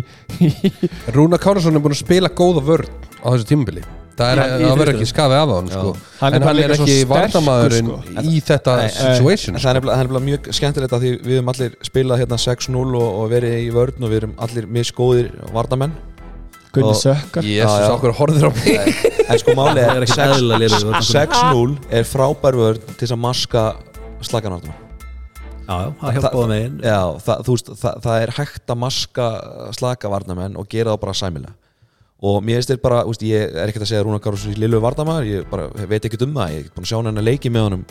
[1.16, 2.92] Rúna Kárnason er búin að spila góða vörn
[3.24, 3.86] á þessu tímabili
[4.18, 5.94] það, er, verður ekki skafið af hann sko.
[6.22, 8.24] Hann er en hann er ekki sterkur, vardamaðurinn sko.
[8.24, 11.76] í þetta Nei, situation það er það er mjög skemmtilegt að því við höfum allir
[11.86, 15.94] spilað hérna 6-0 og, og verið í vörn og við erum allir misgóðir vardamenn
[16.76, 17.45] Gunni Sökkar.
[17.47, 18.97] Jésus, okkur horfður á mig.
[19.28, 21.07] En sko máli er er ekki 6 eðlilega lélegur vörn.
[21.11, 23.63] 6-0 er frábær vörn til þess að maska
[24.28, 24.76] slaganartum
[25.68, 26.76] Já, já, það hjálpa báða megin.
[26.80, 29.26] Já, það, þú veist, það, það er hægt að maska
[29.76, 31.55] slaka varnamenn og gera það bara sæmilega.
[32.24, 34.61] Og mér finnst þér bara, úst, ég er ekkert að segja að Rúnar Karlsson er
[34.63, 37.11] lilu varnamæður, ég bara veit ekkert um það ég er ekki búin að sjá hann
[37.22, 37.84] að leiki með honum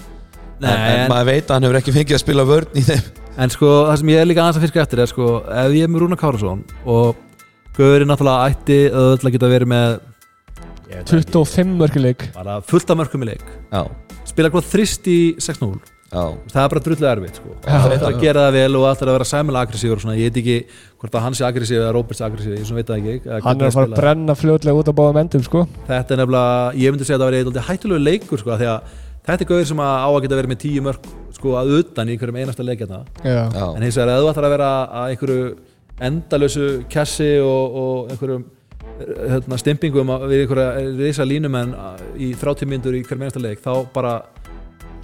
[0.56, 2.86] Nei, en, en en- maður veit að hann hefur ekki fengið að spila vörn í
[2.88, 3.04] þeim.
[3.44, 5.84] En sko, það sem ég er líka aðeins að fiska eftir er sko, ef ég
[5.84, 7.20] er með Rúna Kárasson og
[7.76, 9.90] Guðurinn náttúrulega ætti öll að geta verið með
[10.86, 13.44] ég veit það ekki, 25 mörguleik bara fullt af mörgum í leik.
[13.68, 13.82] Já,
[14.30, 15.74] spila hvað þrist í 6-0
[16.06, 16.22] já,
[16.52, 17.56] það er bara drullu erfitt sko.
[17.66, 20.56] Það er að gera það vel og allir að vera og svona, ég veit ekki
[21.02, 23.16] hvort að hann sé aggressív eða Róbert sé aggressív, ég veit það ekki.
[23.26, 25.66] Eða hann er að fara að brenna fljótlega út á báðum endum sko.
[25.90, 28.70] þetta er nefnilega, ég myndi segja að það verið eitthvað hættulegu leikur sko, af því
[28.72, 28.96] að
[29.26, 32.08] þetta er gauður sem að á að geta verið með tíu mörg sko, að utan
[32.08, 33.42] í einhverjum einasta leikjarna Já.
[33.50, 33.66] já.
[33.74, 35.48] en hins vegar að þú ætlar að vera að einhverju
[36.00, 38.44] endalösu kassi og, og einhverjum
[39.00, 41.74] hérna, stimpingum að- við einhverja reysa línumenn
[42.16, 44.16] í 30 myndur í hverjum einasta leik þá bara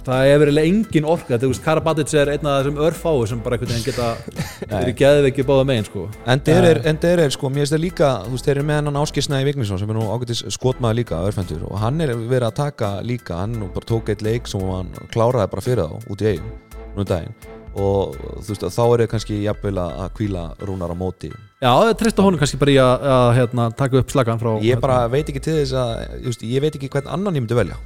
[0.03, 1.37] það er verið engin orka.
[1.39, 4.09] Þú veist, Karabatic er einn af þessum örfáu sem bara einhvern veginn geta
[4.73, 6.03] verið geðveiki báða megin sko.
[6.27, 8.65] En þeir er, en þeir er sko, mér finnst þeir líka þú veist, þeir eru
[8.67, 12.49] með hennan áskisnaði Vignisson sem er nú ágætis skotmaður líka, örfendur og hann er verið
[12.49, 16.11] að taka líka, hann nú bara tók eitt leik sem hann kláraði bara fyrir þá
[16.11, 16.51] út í eigin,
[16.97, 17.31] nú daginn
[17.73, 21.31] og þú veist, þá er þeir kannski jafnvel að að hvíla rúnar á móti.
[21.63, 24.83] Já, það treysta honum kannski bara í að, að hérna, taka upp slagan frá ég
[24.83, 27.57] bara veit ekki til þess að ég, veist, ég veit ekki hvern annan ég myndi
[27.57, 27.79] velja.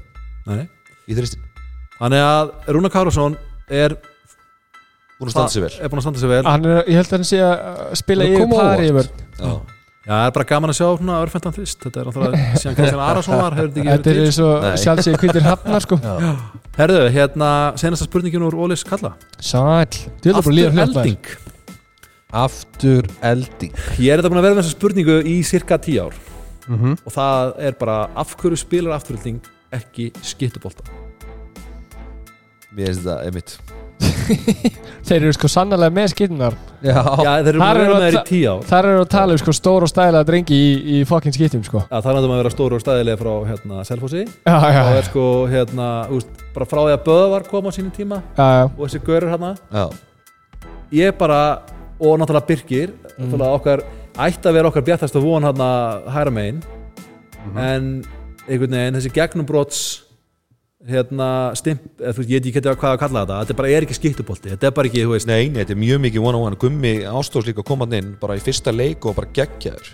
[0.47, 0.65] Nei,
[1.07, 1.43] í þristin,
[1.97, 3.37] Þannig að Rúna Kárásson
[3.73, 3.95] er,
[5.17, 5.71] búin að standa sér vel.
[5.79, 6.43] er að standa sig vel.
[6.45, 9.09] Hann er, ég held að hann sé að spila yfir pari yfir
[9.39, 9.51] Já.
[10.07, 13.01] Já, það er bara gaman að sjá svona örfendan þrist Þetta er náttúrulega, síðan Kristján
[13.03, 15.97] Arason var hefur þetta er eins og sjálfsögur hvítir hafnar sko.
[16.77, 17.49] Herðu, hérna,
[17.81, 19.17] senasta spurningin úr Ólis Kalla.
[19.43, 19.83] Sæl,
[20.23, 21.29] þú heldur bara að líða Aftur elding.
[22.37, 23.83] Aftur elding.
[23.99, 26.17] Ég er þetta búin að vera með þessa spurningu í cirka 10 ár.
[26.67, 29.39] Mm og það er bara af hverju spilar afturölding
[29.71, 30.83] ekki skittubolta
[32.75, 33.55] mér finnst þetta einmitt
[35.07, 38.17] þeir eru sko sannlega með skinnar Já, Já, þeir eru búin að vera með þér
[38.17, 40.67] í 10 ár þar eru að tala um sko stór og stæla drengi í,
[40.97, 41.81] í fokkin skiptum sko.
[41.87, 44.91] Já, það er náttúrulega að vera stóru og stæðilega frá hérna, Selfossi já, já, og
[44.91, 45.23] já, er sko,
[45.53, 45.87] hérna,
[46.17, 48.65] úst, bara frá því að Böðvar kom á sínum tíma já, já.
[48.69, 49.85] og þessi görur hérna Já,
[51.01, 51.41] ég bara,
[51.99, 53.31] og náttúrulega Birgir Mm.
[53.31, 53.81] náttúrulega okkar,
[54.27, 55.67] ætti að vera okkar bjartast að von hérna
[56.13, 56.59] hæra megin
[57.47, 57.57] Mhm.
[57.57, 57.87] en
[58.47, 59.79] einhvern veginn þessi gegnumbrots
[60.85, 63.85] hérna stimp, eða þú veist, ég veit ekki hvað að kalla þetta þetta bara er
[63.87, 65.29] ekki skittubolti, þetta er bara ekki, þú veist.
[65.29, 68.37] Nei, nei, þetta er mjög mikið one on one Gummi ástóðs líka komað inn bara
[68.37, 69.89] í fyrsta leik og bara geggjaður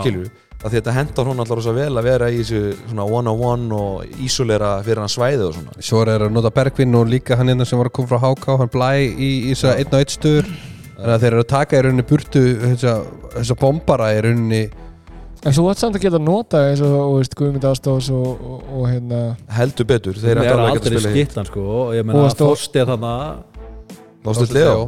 [0.00, 3.06] skilur við, að því þetta hendar hún allar svo vel að vera í þessu svona
[3.20, 5.76] one on one og ísolera fyrir hann svæði og svona.
[5.86, 8.58] Svo er að nota Bergvinn og líka hann hérna sem var að koma frá HK
[8.64, 10.50] hann blæ í, í þess að einn og einn stöður
[10.98, 12.94] þannig að þeir eru að taka í rauninni burtu þessa,
[13.38, 14.62] þessa bombara í rauninni
[15.46, 18.64] en þú átt samt að geta nota eins og þú veist, Guðmund Ástóðs og, og,
[18.80, 19.20] og hérna
[19.58, 22.52] heldur betur, þeir eru að aldrei spila hitt skittan sko og ég meina að stór-
[22.56, 23.12] Þorsti er þarna
[24.28, 24.80] Þorsteinn Leó?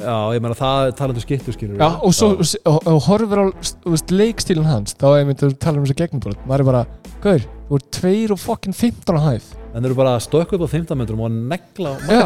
[0.00, 3.44] já, ég meina það talandu skittu skilur já, og svo og, og horfir á
[3.82, 6.84] þú veist, leikstílun hans þá er myndið að tala um þessu gegnumbrot maður er bara,
[7.26, 9.50] gaur, þú ert 2 og fokkin 15 á hæð.
[9.76, 12.22] En þeir eru bara að stökka upp á 15 metrum og negla Já,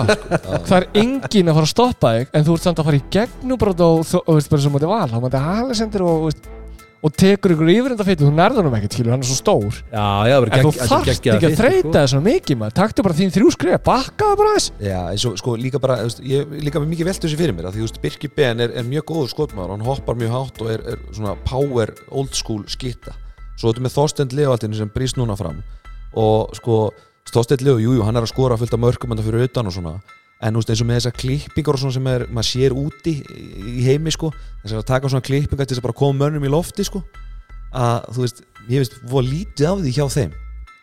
[0.68, 3.04] það er engin að fara að stoppa þig en þú ert samt að fara í
[3.16, 6.04] gegnumbrot og þú veist bara sem mútið val, þá mútið Halesendir
[7.00, 9.78] og, tekur ykkur yfir þetta fyrir þú nærður hann ekkert, skilur, hann er svo stór.
[9.88, 11.92] Já, já, en þú gegg- er þarft ekki að þreita sko.
[11.96, 15.38] það svo mikið maður, taktu bara þín þrjú skrif bakkaða bara þess Já, eins og
[15.40, 17.80] sko líka bara, þú veist, ég líka með mikið veltu þessi fyrir mér að því,
[17.80, 20.80] þú veist, Birkir Ben er, er mjög góður skotmaður hann hoppar mjög hátt og er,
[20.92, 23.16] er svona power old school skitta.
[23.56, 25.62] Svo þetta með Þorstein Leoaldinu sem brýst núna fram
[26.16, 26.90] og sko,
[27.32, 29.72] Þorstein Leo, jújú, hann er að skora fullt af mörgum en það fyrir utan og
[29.72, 29.96] svona
[30.40, 33.16] en þú veist, eins og með þessar klippingar og svona sem er, maður sér úti
[33.20, 34.30] í, heimi sko,
[34.62, 37.02] þess að taka svona klippingar til þess að bara koma mönnum í lofti sko
[37.76, 40.32] að, þú veist, ég veist, voru lítið af því hjá þeim.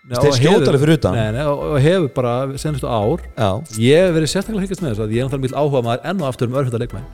[0.08, 1.18] Já, þeir og skjóta hefur- alveg fyrir utan.
[1.18, 3.26] Nei, nei, og, hefur bara senastu ár.
[3.36, 6.06] Já, ég hef verið sérstaklega hryggast með þess að ég er náttúrulega mjög áhuga maður
[6.08, 6.56] enn og aftur um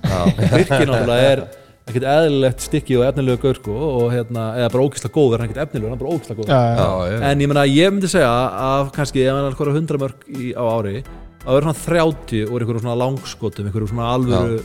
[0.03, 0.19] já,
[0.53, 1.43] Birkir náttúrulega er
[1.83, 5.49] ekkert eðlilegt stykki og efnilegu gaur sko, og hérna, eða bara ógislega góður, hann er
[5.49, 6.53] ekkert efnilegur, hann er bara ógislega góður.
[6.53, 8.29] Já, já, Já, en ég meina, ég myndi segja
[8.69, 11.03] að kannski, ef hann er hundra mörg í, á ári
[11.43, 14.63] það verður svona 30 úr einhverjum svona langskotum einhverjum svona alvöru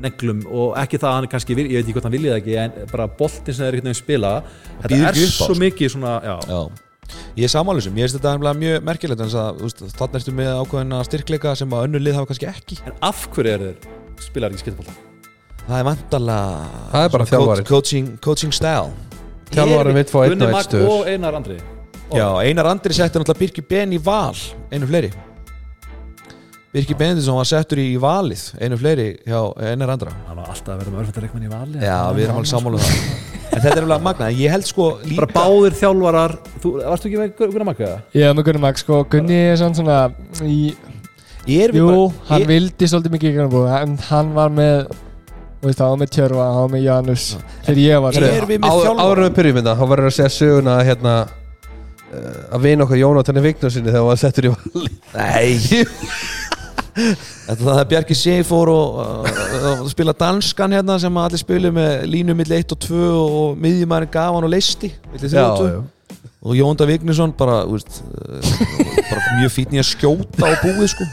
[0.00, 2.54] neglum og ekki það að hann kannski, vil- ég veit ekki hvort hann viljið ekki
[2.56, 4.30] en bara boltin sem þeir einhvern veginn spila
[4.80, 5.58] þetta er svo sko.
[5.60, 6.60] mikið svona já, Já.
[7.36, 11.68] Ég er sammálusum, ég veist þetta mjög merkilegt en þannig ertu með ákveðina styrkleika sem
[11.74, 13.76] að önnur lið hafa kannski ekki en af hverju er þeir
[14.20, 14.94] spilar ekki skiptabólta
[15.66, 17.66] Það er vandalega Það er bara þjálfarinn.
[17.66, 18.92] coaching, coaching style
[19.50, 20.88] Þjálfarinn vill fá einn og einn stöður.
[20.88, 21.58] og Einar Andri
[22.14, 22.94] Já, Einar Andri
[26.70, 29.38] Birki Benedisson var settur í valið einu fleiri hjá
[29.72, 30.12] Einar Andra.
[30.28, 32.84] Hann var alltaf að vera með örfæntareikmenn í vali Já, við erum alveg sammála um
[32.84, 33.08] það.
[33.50, 37.18] En þetta er alveg magna, ég held sko líka bara báðir þjálfarar þú, varstu ekki
[37.18, 37.96] með Gunni Magg eða?
[38.14, 39.96] Er með Gunni Max sko, Gunni er svona svona
[40.46, 40.60] í,
[41.56, 44.76] er Jú, bara, hann ég, vildi svolítið mikið í Grænabúð en hann var með
[45.64, 47.26] veist, hann var með Tjörfa, var með Janus
[47.66, 48.62] þegar ég var er við
[49.40, 51.16] byrjum þetta, þá verður að segja söguna hérna
[52.14, 56.48] að vina okkar Jónatan Vignarsinni þegar hann var settur í vali Nei
[56.94, 62.36] það er Bjarki Sif fór og uh, spila danskan hérna sem allir spilu með línu
[62.38, 65.72] milli 1 og 2 og miðjumærin gaf hann og leisti 3 og 2
[66.40, 68.40] og Jónda Vignesson bara, veist, uh,
[69.10, 71.08] bara mjög fítn í að skjóta á búið sko.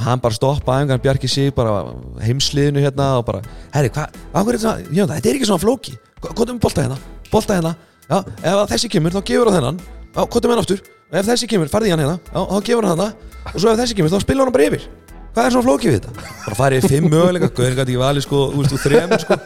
[0.00, 1.92] Hann bara stoppa aðeins Bjarki Sig bara
[2.24, 3.42] heimsliðinu hérna og bara
[3.74, 5.96] herri, hvað, er þetta, Jónda, þetta er ekki svona flóki.
[6.24, 6.98] Hvað er með bolta hérna,
[7.32, 7.74] bolta hérna.
[8.06, 9.80] Já, ef þessi kemur, þá gefur hann þennan.
[10.16, 12.18] Já, hvað er með hann aftur, og ef þessi kemur, farði í hann hérna.
[12.32, 14.86] Já, þá gefur hann þarna, og svo ef þessi kemur þá spilur hann bara yfir,
[15.36, 16.26] hvað er svona flóki við þetta?
[16.46, 19.38] Bara farið fimm möguleika, Guðin gæti ekki valið sko, þú veist, þú þremur sko.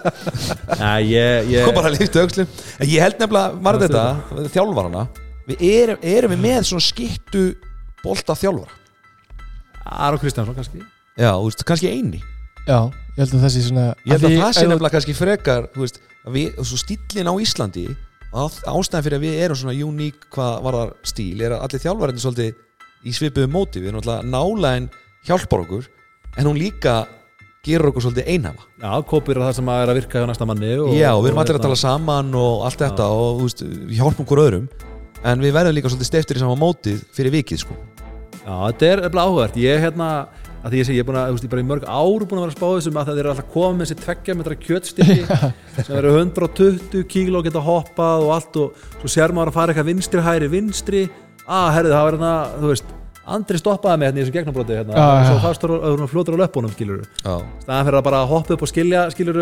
[0.81, 2.47] Nei, ég, ég, og bara líftu aukslum
[2.81, 4.05] en ég held nefnilega, var þetta
[4.55, 5.05] þjálfarana,
[5.51, 7.45] við erum, erum við með svona skittu
[8.05, 8.77] bolta þjálfara?
[9.91, 10.85] Aron Kristjánsson kannski.
[11.19, 12.21] Já, þú veist, kannski eini.
[12.69, 12.79] Já,
[13.17, 15.67] ég held að það sé svona ég held að því- það sé nefnilega kannski frekar
[15.75, 15.99] þú veist,
[16.29, 17.85] að við, og svo stílinn á Íslandi
[18.31, 22.23] að ástæðan fyrir að við erum svona uník hvað varðar stíl er að allir þjálfarinn
[22.23, 22.61] svolítið
[23.01, 23.81] í svipuðu móti.
[23.81, 24.91] Við erum alltaf nálægin
[25.27, 25.89] hjálpar okkur
[26.39, 27.01] en hún líka
[27.67, 30.71] gerur okkur svolítið einhafa Já, kópir það sem að er að virka hjá næsta manni
[30.81, 33.27] og, já, og við erum og allir að hérna- tala saman og allt þetta og
[33.41, 34.69] þú veist, við hjálpum okkur öðrum
[35.21, 37.77] en við verðum líka svolítið steftir í sama mótið fyrir vikið sko.
[38.41, 39.59] Já, þetta er eftir áhugavert.
[39.61, 40.09] Ég hérna,
[40.61, 41.85] að því ég segi, ég er búin að, þú veist, ég er bara í mörg
[41.89, 44.37] ár búin að vera að spá þessum að það er alltaf komið með þessi tveggja
[44.41, 45.19] metra kjötstykki
[45.87, 49.73] sem eru 120 kíló og geta hoppað og allt og svo sér maður að fara
[49.75, 51.03] eitthvað vinstri hæri vinstri.
[51.51, 52.97] Að, herrið, það var hérna, þú veist
[53.31, 55.27] Andri stoppaði mig hérna í þessu gegnabróti hérna, Já, já.
[55.29, 58.71] svo fastur og fljótur á löpunum, skilur já, staðan fyrir að bara hoppa upp og
[58.71, 59.39] skilja, skilur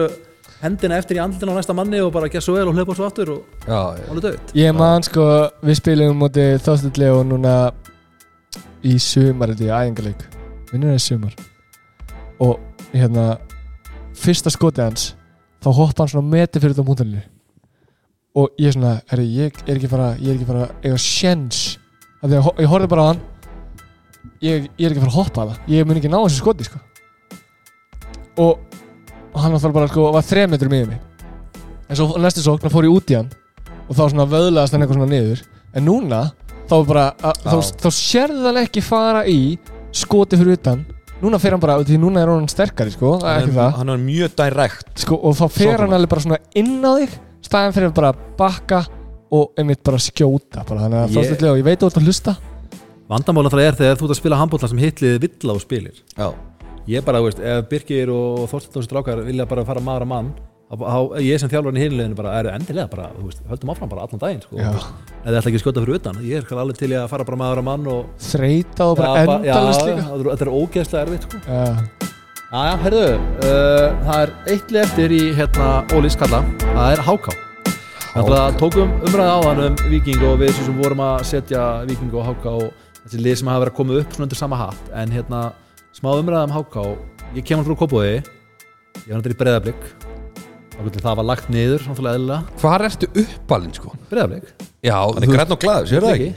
[0.60, 3.06] hendina eftir í andlina á næsta manni og bara gera svo vel og hlaupa svo
[3.08, 4.02] aftur og Já, já.
[4.10, 5.24] alveg dögt Ég man sko,
[5.64, 7.54] við spilum móti þástulli og núna
[8.84, 10.26] í sumar þetta í æfingarleik
[10.72, 11.34] vinnur það í sumar.
[12.44, 12.58] Og
[12.92, 13.26] hérna
[14.18, 15.12] fyrsta skoti hans
[15.64, 17.24] þá hoppa hann svona metri fyrir þetta mútalinu
[18.38, 21.00] og ég er svona, herri, ég er ekki fara ég er ekki fara að eiga
[21.02, 21.62] sjens
[22.20, 23.20] af því að ég horfði bara á hann.
[24.42, 25.60] Ég, ég er ekki fara að hoppa að það.
[25.74, 26.80] Ég mun ekki ná þessu skoti sko.
[28.38, 28.80] Og,
[29.32, 31.00] og hann var bara sko var þrejum metrum yfir mig.
[31.88, 33.30] En svo næstu sókn fór ég út í hann.
[33.88, 35.42] Og þá svona vöðlaðast hann eitthvað svona niður.
[35.74, 36.22] En núna
[36.68, 39.40] þá er bara að, þá, þá sérði hann ekki fara í
[39.92, 40.84] skoti fyrir utan.
[41.22, 43.78] Núna fer hann bara, því núna er hann sterkari sko, það er ekki hann, það?
[43.80, 44.92] hann er mjög direkt.
[45.02, 45.80] Sko, og þá fer Sóknarmaður.
[45.82, 47.16] hann alveg bara svona inn á þig
[47.48, 48.82] staðan fyrir bara að bakka
[49.34, 51.40] og einmitt bara skjóta bara, þannig að Ég- yeah.
[51.40, 52.36] þá og ég veit þú ert að hlusta.
[53.08, 55.98] Vandamálum það er þegar þú ert að spila handbólta sem hitliði vill á spilir.
[56.16, 56.28] Já,
[56.88, 60.30] Ég bara, þú veist, ef Birgir og Þorsteinn strákar vilja bara fara maður að mann
[60.68, 64.20] ég sem þjálfarinn í hinleginu bara er endilega bara, þú veist, höldum áfram bara allan
[64.20, 67.24] daginn sko, þið ætla ekki að skjóta fyrir utan ég er alveg til að fara
[67.24, 70.04] bara maður að mann og þreita og bara Já, ba- endalist já, líka.
[70.28, 71.40] þetta er ógeðslega erfitt sko.
[71.48, 71.64] já,
[72.48, 73.08] Já, já, heyrðu,
[73.44, 75.66] uh, það er eitli eftir í hérna
[75.96, 77.32] Ólís kalla, það er Háká.
[78.18, 82.24] Það tókum umræði á hann um Viking og við sem vorum að setja Viking og
[82.28, 82.72] Háká og
[83.04, 84.80] þessi lið sem hafa verið að koma upp svona undir sama hatt.
[84.96, 85.52] En hérna
[85.94, 86.86] smá umræði um Háká.
[87.36, 87.68] Ég kemur
[90.78, 92.58] það var lagt niður, náttúrulega eðlilega.
[92.62, 93.94] Hvar ertu uppalinn sko?
[94.10, 94.52] Breiðablík,
[94.86, 96.28] Já, hann er græn og glaður, sér það ekki?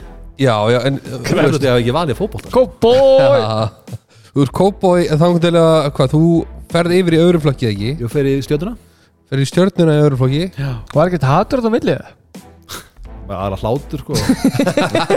[0.41, 2.53] Já, já, en Græður þetta að ekki valið fótbolta?
[2.55, 3.97] Kóbói Já,
[4.31, 6.23] Þú ert kópói en þá til að, hvað, þú
[6.71, 7.91] ferð yfir í öðru flokki ekki?
[7.99, 8.77] Ég fer í stjórnuna
[9.31, 10.41] Ferð í stjörnuna í öðru flokki.
[10.95, 12.01] Var ekkert hatur þetta millið?
[13.31, 14.17] aðra hlátur sko.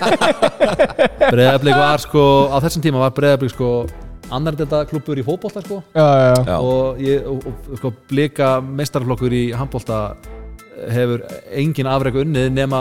[1.35, 3.71] Breiðablík var sko á þessum tíma var Breiðablík sko
[4.33, 5.83] annar þetta klubur í fótbolta sko.
[5.97, 6.57] Já, já, já.
[6.59, 9.99] Og, ég, og, og sko, blika meistarflokkur í handbólta
[10.91, 11.25] hefur
[11.55, 12.81] engin afreg unnið nema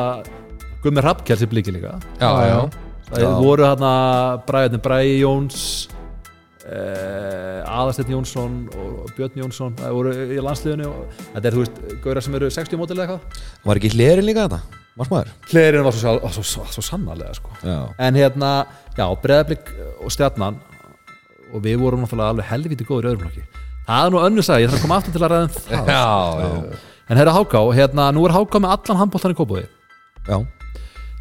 [0.83, 1.97] Gummi Rappkjær sem bliki líka.
[2.19, 2.59] Já, já,
[3.09, 3.33] það Já.
[3.39, 3.91] voru hérna
[4.47, 5.59] Bræðin Bræði Jóns
[6.67, 9.75] eh, Aðarsteinn Jónsson og Björn Jónsson.
[9.79, 13.05] Það voru í landsliðinu og þetta er þú veist gauðra sem eru 60 mótil eða
[13.17, 13.43] eitthvað.
[13.69, 14.61] Var ekki hlerin líka þetta,
[15.49, 17.55] Hlerinn var svo, svo, svo, svo sannarlega sko.
[17.65, 18.51] Já, en hérna,
[18.97, 19.71] já, Breiðablík
[20.03, 20.59] og Stjarnan
[21.53, 23.43] og við vorum náttúrulega alveg helviti góður í öðrum flokki.
[23.87, 25.89] Það er nú önnur sagði, ég þarf að koma aftur til að ræða um það.
[25.93, 26.03] Já,
[26.43, 26.81] já.
[27.11, 29.65] en herra Háká, hérna, nú er Háká með allan handbóltan í Kópaví
[30.23, 30.37] Já,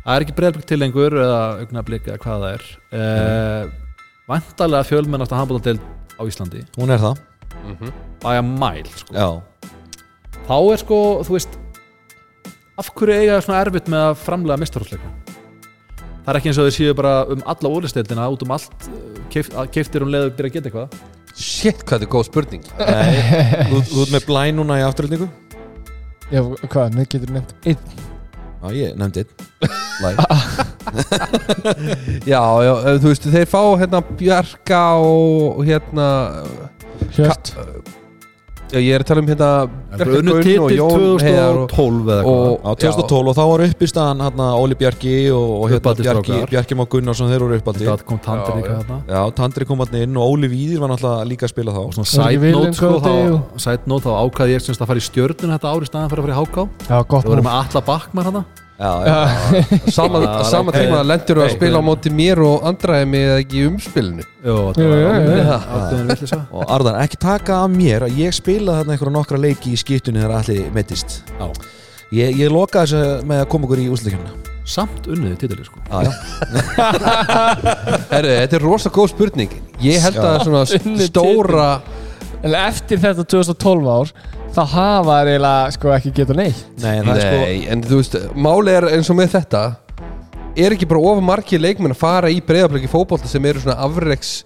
[0.05, 2.69] það er ekki breyðblik til lengur eða augnablik eða hvað það er.
[2.95, 5.83] Uh, vantarlega fjölmennasta handbóltadeild
[6.17, 6.63] á Íslandi.
[6.79, 7.25] Hún er það.
[8.23, 9.17] Bæja mæl sko.
[9.19, 9.29] Já,
[10.47, 11.59] þá er sko, þú veist
[12.79, 15.11] af hverju eiga þeir svona erfitt með að framlega mistarhúsleika
[16.23, 18.89] það er ekki eins og þau séu bara um alla úrlisteildina út um allt
[19.32, 20.89] keift, keiftir um að byrja að geta eitthvað.
[21.32, 22.65] Shit, hvað þetta er góð spurning.
[22.93, 23.16] Nei,
[23.70, 25.28] þú, þú ert með blæ núna í afturöldingu
[26.32, 27.82] Já, hvað, nefn getur nefnt einn?
[28.62, 29.32] Já, ég nefndi einn.
[32.27, 36.07] Já, já, eh, þú veist, þeir fá hérna Bjarka og hérna
[37.16, 37.55] Hjört
[38.81, 42.62] ég er að tala um hérna og titil Jón Heiðar og, 2012 eða eitthvað og,
[42.62, 46.78] Á 2012 og þá var upp í staðan hérna, Óli Bjarki og, og hérna, Bjarki,
[46.78, 49.20] Má Gunnarsson þeir voru uppaldi það kom tandir Já, líka já.
[49.43, 51.82] Tandri kom hann inn og Óli Víðir var náttúrulega líka að spila þá.
[51.85, 55.03] Og svona Var note sko, þá, og- side note þá ákvaði ég semst að fara
[55.03, 57.49] í stjörnun þetta ári staðan fyrir að fara í Háká Já, gott það voru múl
[57.51, 58.44] með alla bakkmar hana
[58.81, 59.16] Já, já,
[59.97, 61.57] Sama, tíma lendur þú að Ok.
[61.59, 64.24] spila á móti mér og andræmi eða ekki í umspilinu?
[66.09, 69.78] Villisa Og Arðan, ekki taka af mér að ég spilaði þarna einhverja nokkra leiki í
[69.78, 71.47] skiptunni þegar allir meittist Já.
[72.12, 74.32] Ég, ég lokaði þessu með að koma okkur í úsleikjumna
[74.73, 75.81] samt unniði titili sko.
[78.12, 79.55] Herri, þetta er rosa góð spurning.
[79.82, 81.65] Ég held að svona Unnið stóra
[82.43, 84.12] eftir þetta 2012 ár
[84.53, 87.85] þá hafa þeir eiginlega sko ekki geta neitt Nei, en það er sko Nei, en
[87.89, 88.16] þú veist,
[88.49, 89.65] máli er eins og með þetta
[90.62, 94.43] Er ekki bara ofar margir leikmenn að fara í breyðablöki fótbolta sem eru svona afreiks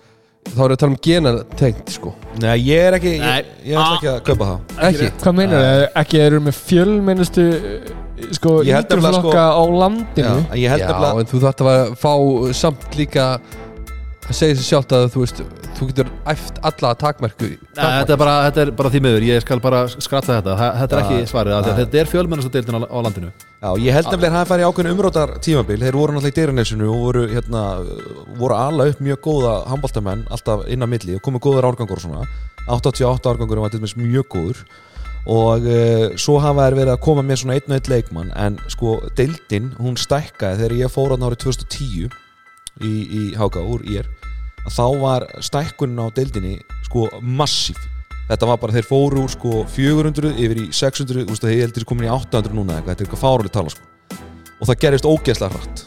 [0.47, 2.13] þá erum við að tala um genatengt sko
[2.43, 3.29] Nei, ég er ekki, Nei.
[3.41, 5.09] ég, ég ætla ekki að kaupa það Ekki?
[5.25, 5.87] Hvað meinar þau?
[6.03, 7.47] Ekki eru með fjölmennustu
[8.37, 11.43] sko Ég held nefnilega, ítrúflokka á Já, landinu en ég held Já, nefnilega en þú
[11.47, 12.13] þarft að fá
[12.63, 13.27] samt líka
[14.27, 15.41] að segja sér sjálft að þú veist
[15.77, 19.43] þú getur æft alla takmerku Nei, þetta, er bara, þetta er bara því miður, ég
[19.45, 20.55] skal bara skralla þetta.
[20.61, 23.31] Þa- Þetta er ekki svarið, að þetta er fjölmennasta deildin á, á landinu.
[23.61, 26.89] Já, ég held nefnilega að það færi ákveðin umrótar tímabil Þeir voru náttúrulega í dyranesinu
[26.93, 27.63] og voru, hérna,
[28.41, 32.05] voru alla upp mjög góða handbóltamenn alltaf inn á milli og komið góður árgangur og
[32.07, 32.27] svona.
[32.67, 34.65] 88 árgangur var til dæmis mjög góður.
[35.27, 38.59] Og uh, svo hafa þær verið að koma með svona einn og einn leikmann en
[38.71, 42.13] sko deildin, hún stækkaði þegar ég fór hann árið 2010
[42.85, 44.09] í, í Háka úr ír
[44.71, 47.79] þá var stækkunin á deildinni sko massíf.
[48.27, 51.63] Þetta var bara þeir fóru úr sko 400 yfir í 600, þú veist að ég
[51.69, 53.87] heldur komin í 800 núna eitthvað, þetta er eitthvað fáruleg tala sko.
[54.57, 55.85] Og það gerist ógeðslega hratt.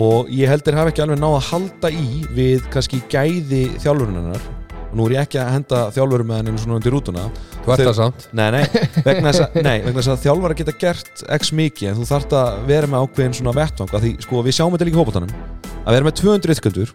[0.00, 4.48] Og ég heldur hafa ekki alveg náð að halda í við kannski gæði þjálfurinnar
[4.94, 7.24] og nú er ég ekki að henda þjálfurum með hann einu svona undir rútuna.
[7.64, 8.26] Þú ert það samt.
[8.38, 8.62] Nei, nei,
[9.08, 12.36] vegna þess að, nei, vegna þess að þjálfara geta gert x mikið en þú þarft
[12.38, 15.34] að vera með ákveðin svona vettvang því, sko, við sjáum þetta líka í hópatanum
[15.82, 16.94] að vera með 200 yttköldur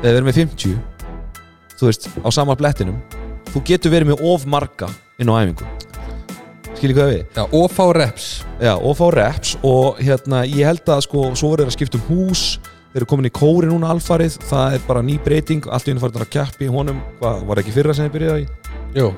[0.00, 0.78] eða vera með 50
[1.76, 2.96] þú veist, á sama blettinum
[3.52, 4.88] þú getur verið með of marga
[5.20, 5.68] inn á æfingu.
[6.72, 7.20] Skiljið hvað við?
[7.36, 8.28] Já, og fá reps.
[8.58, 12.08] Já, og fá reps og hérna, ég held að sko, svo þeir að skipta um
[12.08, 12.46] hús
[12.92, 14.38] þeir eru komin í kóri núna alfarið.
[14.52, 17.76] Það er bara ný breyting, allt í farið að keppi í honum, hvað, var ekki
[17.76, 19.12] fyrra sem þið byrjaði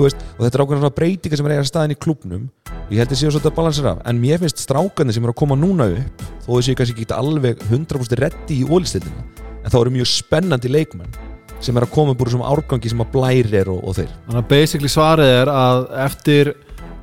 [0.00, 2.92] þú veist, og þetta er ákveðin svona breytingar sem er eiga staðin í klubnum og
[2.94, 4.02] ég held að séu svolítið að balansera af.
[4.08, 7.16] En mér finnst strákarnir sem eru að koma núna upp þó þau séu kannski ekki
[7.16, 9.26] alveg 100% reddi í ólistildina
[9.60, 11.20] en þá eru mjög spennandi leikmenn
[11.60, 14.12] sem er að koma úr þessum árgangi sem að blæri er og, og þeir.
[14.26, 16.54] Þannig að basically svarið er að eftir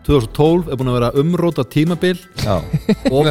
[0.07, 2.17] 2012 er búin að vera umróta tímabil.
[2.41, 2.55] Já,
[3.11, 3.29] of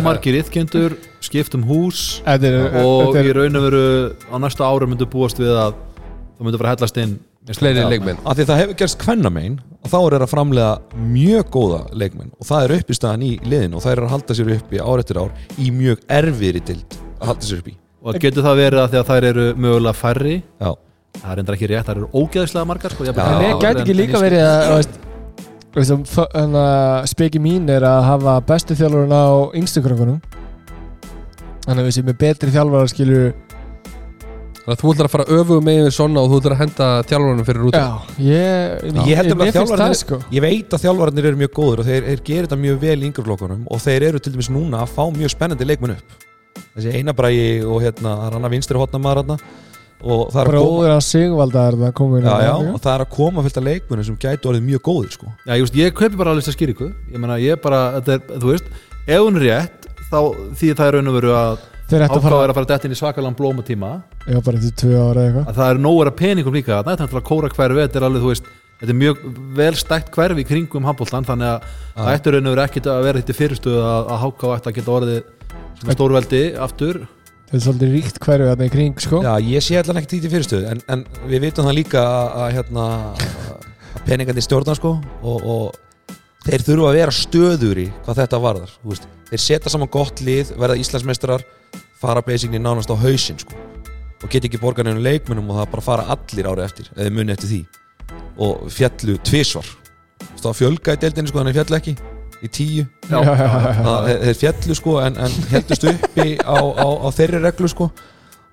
[1.27, 2.23] margir yðkendur, skipt um hús.
[2.27, 3.86] Er, og í raun og veru
[4.31, 5.74] á næsta ári myndu búast við að
[6.36, 8.19] það myndu fara að hellast inn Fleiri leikmenn.
[8.27, 11.81] Af því að það hefur gerst kvennamein og þá er þeir að framlega mjög góða
[11.94, 14.51] leikmenn og það er upp í staðan í liðin og það er að halda sér
[14.57, 15.31] uppi ár eftir ár
[15.62, 19.12] í mjög erfiðri dild að halda sér uppi og getur það verið að því að
[19.12, 20.35] þær eru mögulega færri?
[20.59, 20.73] Já,
[21.20, 23.07] það er endur ekki rétt, þær eru ógeðslega margar sko.
[23.15, 24.90] En ég gæti ekki líka verið að
[25.94, 30.19] um, að speki mín er að hafa bestu þjálfurinn á yngstu krökkunum
[31.66, 33.28] Þannig að við séum með betri þjálfara skilur
[34.66, 36.86] Þannig að þú ætlar að fara öfugum megin við svona og þú ætlar að henda
[37.06, 40.18] þjálfurinn fyrir út Já, ég, Ég held að mér finnst það sko.
[40.34, 43.06] Ég veit að þjálfararnir eru mjög góður og þeir, þeir gerir þetta mjög vel í
[43.06, 46.16] yngreflokkunum og þeir eru til dæmis núna að fá mjög spennandi leikmenn upp.
[46.74, 49.38] Þessi einabrægi og hérna það er hann að vinstri hotna maður hérna
[50.02, 50.88] og það er að koma
[51.70, 54.51] er það komin já, já, og það er að koma fullt af leikmennum sem gætu
[54.51, 55.30] orðið mjög góðir sko.
[55.47, 56.88] Já, ég, veist, ég kaupi bara alveg þess að skýringu.
[57.14, 58.68] Ég meina, ég bara, þetta er, þú veist
[59.06, 60.20] ef hún er rétt, þá
[60.59, 62.66] því það er raun og veru að Þeir ættu að ákváð fara er að fara
[62.73, 63.89] dætt inn í svakalan blómatíma.
[64.27, 65.45] Já, bara eftir tvö ára eða eitthvað.
[65.47, 68.24] Að það er nógur að peningum líka þetta er að kóra hverfi, þetta er alveg,
[68.24, 68.49] þú veist
[68.81, 69.20] þetta er mjög
[69.57, 73.07] vel stækt hverfi í kringum handbóltan þannig að það ættur raun og veru ekkit að
[73.07, 75.23] vera þetta fyrirstuð að, að háká ætti að geta orðið
[75.87, 77.01] stórveldi aftur.
[77.47, 79.23] Þetta er svolítið ríkt hverju þarna í kring sko.
[79.23, 82.49] Já, ég sé allan ekkert í fyrirstöðu en, en við vitum það líka að, að,
[82.59, 82.87] hérna,
[83.55, 85.83] að peningandi stjórna sko og, og
[86.47, 89.09] þeir þurfa að vera stöðuri hvað þetta varðar þú veist.
[89.31, 91.44] þeir setja saman gott lið, verða Íslandsmeistarar
[92.01, 93.56] fara basically nánast á hausinn sko.
[94.23, 97.35] og geta ekki borgar nefnum leikmunum og það bara fara allir ári eftir eða muni
[97.35, 97.60] eftir því.
[98.40, 99.68] Og fjallu tvisvar.
[100.36, 101.94] Það var fjölga í deildinni sko, þannig fjallu ekki.
[102.36, 102.85] Í tíu.
[103.10, 103.48] Já, já, já,
[103.85, 107.90] það, þeir fjallu sko en, en heldust uppi á, á, á þeirri reglu sko.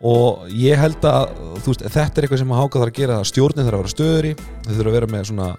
[0.03, 1.31] Og ég held að
[1.63, 3.83] þú veist, þetta er eitthvað sem að háka þarf að gera það stjórnin þarf að
[3.83, 5.49] vera stöðuri þau þurfa að vera með svona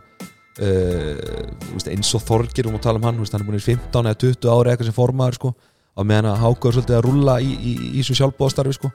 [0.63, 3.49] uh, þú veist, eins og Þorgir um að tala um hann þú veist, hann er
[3.49, 5.55] búin í 15 eða 20 ári eitthvað sem formaður sko.
[5.95, 8.91] Á meðan að háka er svolítið að rulla í, í, í, í svo sjálfbóðastarfi sko.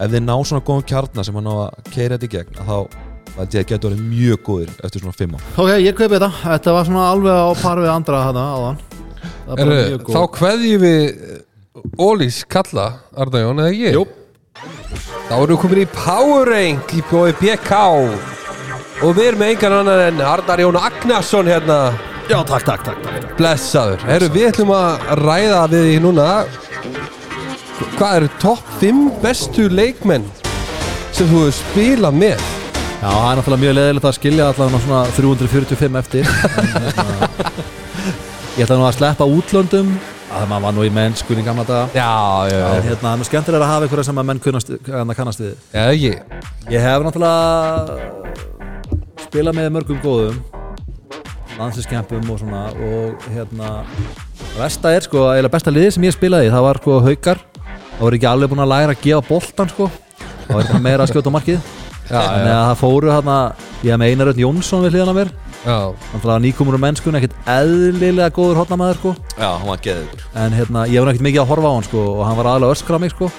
[0.00, 2.70] Ef þeir ná svona góðum kjarnar sem hann á að keira þetta í gegn að
[2.70, 2.78] þá
[3.36, 5.44] held ég að geta orðið mjög góðir eftir svona 5 ár.
[5.54, 8.80] Ok, ég kaupi þetta, þetta var svona alveg á par við andra hana áðan.
[9.46, 9.70] Það er
[10.00, 10.26] þá góð.
[10.38, 11.38] kveðjum við eh,
[12.00, 13.94] Ólís kalla, Arna Jón, eða ég?
[13.94, 14.06] Jú.
[15.30, 17.80] Þá erum við komin í Power Rank í bóði BK
[19.00, 21.78] og við erum með engan annan en Arnar Jón Agnarsson hérna
[22.30, 23.30] Já, takk, takk, takk, takk.
[23.40, 24.02] blessaður.
[24.06, 26.26] Herru, við ætlum að ræða við því núna
[27.96, 30.28] hvað eru topp 5 bestu leikmenn
[31.16, 32.44] sem þú hefur spilað með?
[33.00, 37.28] Já, það er náttúrulega mjög leðilegt að skilja allavega svona 345 eftir En, hérna,
[38.58, 39.92] Ég ætla nú að sleppa útlöndum
[40.30, 42.12] að maður var nú í mennskunni gamla daga Já,
[42.52, 45.16] já, En hérna, það er nú skemmtilega að hafa einhverja sem að menn kunnast, hérna,
[45.18, 46.42] kannast við Já, ég.
[46.70, 48.59] Ég hef náttúrulega
[49.30, 50.40] spilað með mörgum góðum
[51.60, 53.82] landsinskempum og svona og hérna
[54.56, 57.38] Vesta er sko, eiginlega besta liði sem ég spilaði það var sko haukar.
[57.60, 59.86] Það var ekki alveg búin að læra að gefa boltan sko.
[60.18, 61.60] Það var eitthvað meira að skjóta á markið.
[62.10, 63.36] Já, þannig að það fóru hérna
[63.84, 65.32] ég hef með Einar Örn Jónsson við hliðan á mér
[65.64, 65.76] já.
[66.12, 70.84] náttúrulega nýkomur um mennskun, ekkert eðlilega góður hotnamaður sko Já, hann var geður en hérna,
[70.90, 73.02] ég var ekkert mikið að horfa á hann sko og hann var aðalega öskra á
[73.04, 73.30] mig sko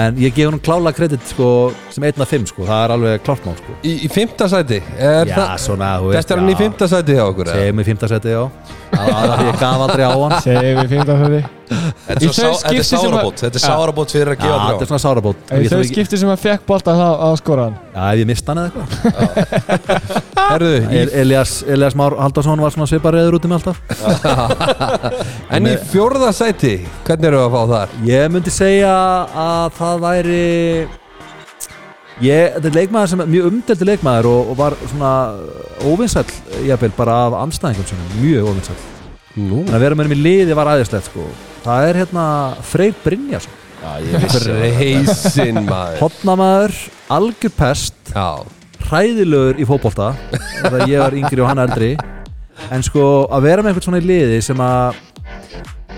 [0.00, 1.48] en ég gef hann klála kredit sko
[1.92, 4.80] sem 1 af 5 sko, það er alveg klárt mál sko Í, í fymta sæti?
[4.96, 6.60] Er Já, það, svona, þú veist Þetta er hann í já.
[6.64, 7.50] fymta sæti hjá okkur?
[7.50, 7.58] eða?
[7.60, 8.42] Segjum í fymtasæti, já
[8.90, 10.36] Það var því ég gaf aldrei á hann.
[10.44, 13.58] Segir við að þetta er, svo þau sá, þetta er skipti sem að- sárabót Þetta
[13.60, 15.36] er sárabót fyrir að gefa þetta er svona sárabót.
[15.54, 18.62] Í þau skipti sem að fekk bolta þá á skoran Já, ef ég mista hann
[18.64, 20.24] eða eitthvað.
[20.50, 20.72] Herðu,
[21.22, 23.78] Elias, Elias Már Haldarsson var svona svipar reyður út um alltaf
[25.54, 26.74] en í fjórða sæti,
[27.06, 27.94] hvernig eru að fá þar?
[28.08, 28.94] Ég myndi segja
[29.30, 30.42] að það væri
[32.20, 35.12] Ég, þetta er leikmaður sem er mjög umdeldi leikmaður og, og var svona
[35.88, 38.76] óvinsæll jafnvel bara af anstæðingum sinni, mjög óvinsæll.
[39.40, 41.24] Nú, en að vera með henni í liði var aðeinslegt sko.
[41.64, 42.26] Það er hérna
[42.68, 43.56] Freyr Brynjarsson.
[43.80, 45.96] Reysinn maður.
[46.02, 46.76] Hotnamaður,
[47.16, 48.44] algjör pest Já,
[48.90, 50.12] hræðilegur í fótbolta
[50.60, 51.94] þegar ég var yngri og hann eldri.
[52.68, 55.00] En sko að vera með eitthvað svona í liði sem að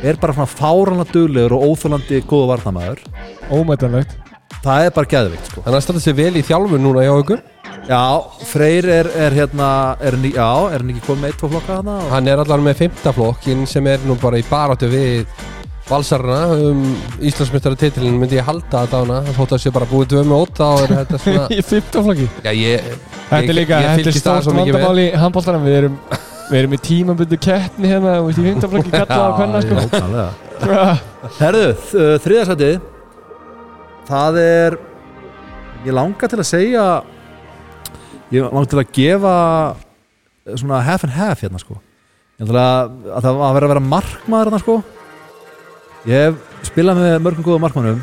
[0.07, 3.03] er bara svona fáranlega duglegur og óþólandi góða varnamaður
[3.51, 4.22] Ómætanlegt
[4.63, 5.63] það er bara geðvikt sko.
[5.65, 7.41] Þannig að standa sér vel í þjálfun núna hjá ykkur?
[7.89, 8.03] Já,
[8.47, 11.49] Freyr er, er hérna er hann, í- já, er hann ekki komið með eitt, tvo
[11.51, 12.13] flokka hana og...
[12.13, 15.25] Hann er allar með fymta flokkin sem er nú bara í baráttu við
[15.89, 16.85] valsarna um
[17.27, 19.17] Íslandsmyndstara titilin myndi ég halda að dána.
[19.35, 22.53] Þótt að sé bara búið tvö með ótt þá er þetta svona Í fimmtaflokki Já,
[22.55, 22.87] ég,
[23.33, 24.85] Þetta er líka, ég þetta er fylgist það stórt svo mikið vel.
[24.85, 25.99] vandamál í handbóltanum Við erum,
[26.53, 29.77] við erum í tímabundu keppni hérna Þú veist, í fimmtaflokki kalla á hvenna sko.
[31.43, 31.67] Herðu,
[32.23, 32.81] þriðarsætið
[34.09, 34.79] Það er
[35.87, 36.87] Ég langar til að segja
[38.33, 39.37] Ég langar til að gefa
[40.59, 41.77] Svona half and half hérna sko.
[42.41, 44.75] Ég ætla að, að það var að vera að vera markmaður hérna sko.
[46.11, 48.01] Ég hef spilað með mörgum góðum markmannum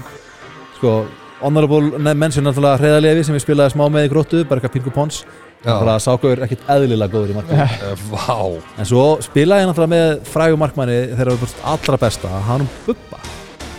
[0.78, 0.94] Sko.
[1.42, 5.20] Honorable mention náttúrulega Hreiðarlefi sem ég spilaði smá með í gróttu bara eitthvað Pingu Pons.
[5.66, 7.60] Náttúrulega sákur ekkert eðlilega góður í markmann
[7.90, 12.64] Eh, en svo spilaði ég náttúrulega með frægum markmanni þegar það var allra besta hann
[12.64, 13.19] um Bubba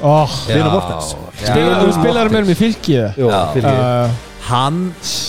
[0.02, 0.36] oh.
[0.72, 1.14] Mortens.
[1.40, 3.12] Spila, Þú spilaði með mér í fylki eða?
[3.20, 3.40] Jú, Já.
[3.55, 3.81] fylgir.
[3.81, 4.81] Uh, hann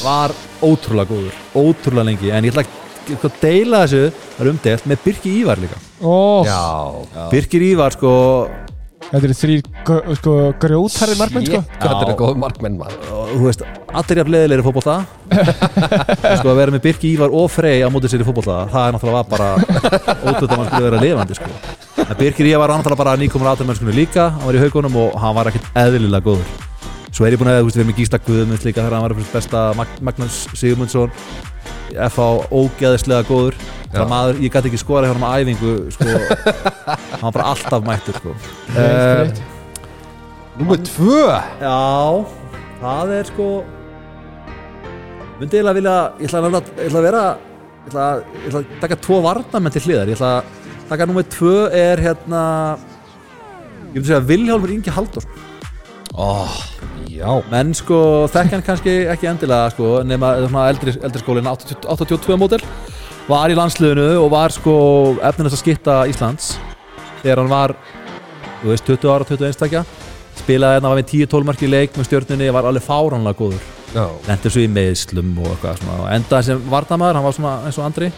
[0.06, 4.90] var ótrúlega góður ótrúlega lengi en ég ætla að sko, deila þessu það er umdelt
[4.90, 5.80] með Birki Ívar líka.
[6.02, 6.62] Oh, Já,
[7.32, 8.14] Birkir Ívar sko.
[9.12, 9.64] Þetta eru þrýr
[10.22, 11.60] sko, grjótarri markmenn sko.
[11.82, 13.10] Hvað er góð markmenn maður.
[13.32, 14.96] Þú veist allir jafn leðilegri fótbolta.
[16.40, 18.96] Sko að vera með Birki Ívar og Frey á mótið sér í fótbolta það er
[18.96, 19.50] náttúrulega var bara
[20.28, 21.52] ótrúlega að mann skulle vera lifandi sko
[22.12, 25.36] en Birkir Ívar var náttúrulega bara nýkomur aðdæmmennskunni líka hann var í haugunum og hann
[25.38, 26.50] var ekkert eðlilega góður
[27.12, 29.16] svo er ég búin að þú veist, vera með Gísla Guðmunds líka þegar hann var
[29.18, 31.12] fyrir besta Mag Magnús Sigmundsson
[31.92, 32.28] F.A.
[32.56, 33.98] ógeðislega góður Já.
[33.98, 36.06] það maður, ég gæti ekki skora hann á æfingu sko,
[37.20, 38.36] hann var bara alltaf mættur sko.
[38.72, 39.42] Þreytt.
[40.62, 41.18] Númer tvö
[41.60, 41.76] Já,
[42.80, 43.50] það er sko
[45.42, 48.74] myndi vilja ég ætla, að, ég ætla að vera ég ætla, að- ég ætla að
[48.86, 50.60] taka tvo varnamenn til hliðar ég ætla að
[50.92, 52.42] taka nummer tvö er hérna
[53.92, 55.48] ég myndi segja Vilhjálmur Ingi Halldórsson.
[56.20, 56.58] Oh,
[57.52, 62.64] menn sko þekk hann kannski ekki endilega sko, nema eldri, eldri skólin 80 82 mótel
[63.30, 64.76] var í landsliðinu og var sko
[65.24, 66.58] efninast að skitta Íslands
[67.22, 67.76] þegar hann var
[68.62, 69.86] þú veist 20 ára, 21 stakja
[70.42, 73.64] spilaði hérna, var með 10-12 marki leik með stjórninni, var alveg fáránlega góður.
[73.92, 75.98] Já, lendur svo í meðslum og eitthvað svona.
[76.00, 78.12] Og endaði sem varnamaður, hann var svona eins og Andri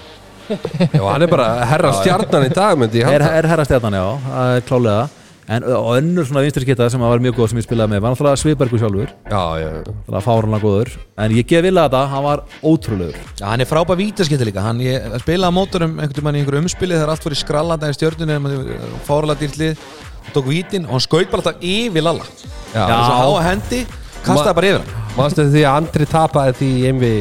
[0.50, 4.08] já hann er bara herra stjarnan í dag myndi ég er, er herra stjarnan, já,
[4.30, 5.04] það er klálega
[5.52, 8.40] en önnur svona vinstri skitta sem var mjög góð sem ég spilaði með, var náttúrulega
[8.40, 9.10] Svibergu sjálfur.
[9.28, 9.70] Já, já.
[9.84, 10.92] Það var fáránlega góður.
[11.20, 13.18] En ég gef vilja þetta, hann var ótrúlegur.
[13.42, 14.64] Já, hann er frábær vítaskipti líka.
[14.64, 17.98] Hann ég, spilaði mótorum einhvern veginn í einhverju umspili þegar allt fór í skrallanda í
[17.98, 19.84] stjörnunni fárala dýrlið
[20.32, 22.30] tók vítin og hann skaut bara alltaf yfir Lalla.
[22.72, 23.82] Já, og svo á hendi
[24.24, 25.02] kastaði bara yfir hann.
[25.18, 27.12] Manstu því að Andri tapaði því í MV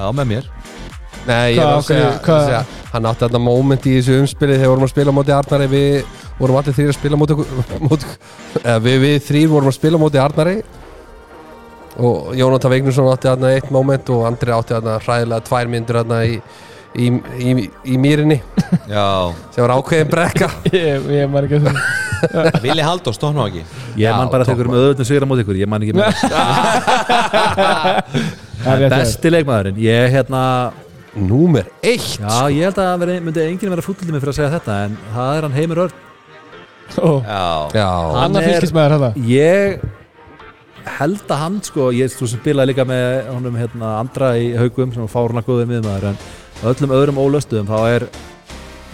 [0.00, 0.48] Já, með mér
[1.28, 2.60] Nei, ég var að segja, að segja
[2.90, 5.66] Hann átti þarna moment í þessu umspili þegar vorum að spila móti Arnari.
[5.70, 7.36] Við vorum allir þrýr að spila móti,
[7.86, 8.08] móti
[8.64, 10.56] eða, við, við þrýr vorum að spila móti Arnari.
[12.00, 16.20] Og Jónatan Vignursson átti þarna eitt moment Og Andri átti þarna hræðilega tvær myndur þarna
[16.24, 16.36] í,
[16.94, 18.40] í, í, í, í mýrinni.
[18.94, 19.06] Já,
[19.54, 20.50] sem var ákveðin brekka.
[20.74, 21.82] Ég, ég man ekki það
[22.60, 23.62] Vili Halldór stóknu ekki?
[24.00, 25.94] Ég man bara að topp tekur um öðvöldin sigur á móti ykkur, ég man ekki
[25.96, 26.10] með
[28.60, 30.42] Það er besti leikmaðurinn, ég hérna
[31.16, 34.52] Númer eitt já, ég held að veri, myndi enginn vera fúllið mig fyrir að segja
[34.54, 35.96] þetta en það er hann Heimir Örn.
[36.98, 37.10] Ó,
[37.74, 39.82] Já, Hann er- fylgismæður þetta ég
[41.00, 44.92] held að hann sko, ég þú sem spilaði líka með honum hérna andra í haugum
[44.94, 46.20] sem var fáruna góður miðmaður en
[46.70, 48.06] öllum öðrum ólöstuðum þá er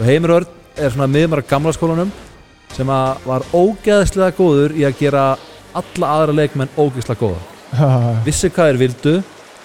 [0.09, 2.11] Heimir Örn er svona miðmaður af gamla skólanum
[2.77, 5.25] sem að var ógeðslega góður í að gera
[5.77, 7.41] alla aðra leikmenn ógeðslega góða.
[8.27, 9.15] Vissi hvað þeir vildu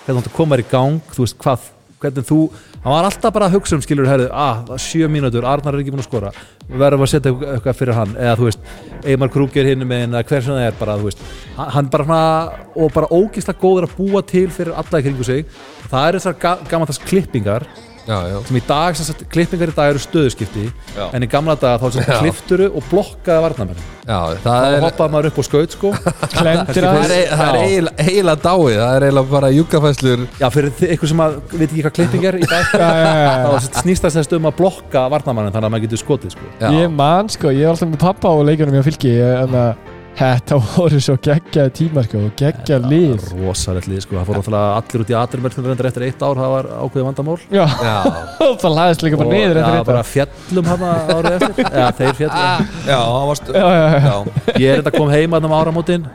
[0.06, 1.68] hvernig þú komar í gang, þú veist hvað
[2.02, 2.40] hvernig þú,
[2.84, 5.76] hann var alltaf bara að hugsa um skilur herrið, ah, það er sjö mínútur, Arnar
[5.78, 6.32] er ekki búin að skora.
[6.68, 8.72] Við verðum að setja eitthvað fyrir hann eða þú veist,
[9.06, 11.24] Eymar Krúger hinn með eða hver sem það er bara, þú veist.
[11.58, 15.46] Hann- bara svona, og bara ógeðslega góður að búa til fyrir alla í kringu sig.
[15.92, 17.68] Það eru þessar ga gammantast klippingar
[18.06, 21.04] sem í dag, sem sagt, klippingar í dag eru stöðuskipti Já.
[21.14, 25.28] en í gamla dag þá klifturu og blokkaði varnamenn Já, það þá er hoppaði maður
[25.30, 25.92] upp á skaut sko.
[26.34, 27.60] Klendir Það er, það er
[28.02, 31.96] eiginlega, dáið, það er eiginlega bara júkafæslur já, fyrir ykkur sem að veit ekki hvað
[32.00, 33.46] klipping er í dag Já, já, já, já.
[33.46, 36.50] þá snýst það sérst um að blokka varnamannin þannig að maður getur skotið sko.
[36.58, 39.91] Já, Ég man sko, ég var alltaf með pappa og leikjunum ég fylgi en að
[40.22, 43.28] þetta voru svo geggjaði tíma sko geggjað lið.
[43.42, 44.18] rosalegt lið sko.
[44.20, 47.38] það fór náttúrulega allir út í reyndar eftir eitt ár, það var ákveðið vandamál.
[47.50, 47.96] Já, já,
[48.64, 51.72] það laðist líka bara niður já, eftir bara þetta fjallum hann árið eftir.
[51.82, 54.02] Já, þeir fjallum já, hann varst Já, já, já.
[54.06, 56.10] Já, ég er þetta kom heima þarna um áramótin.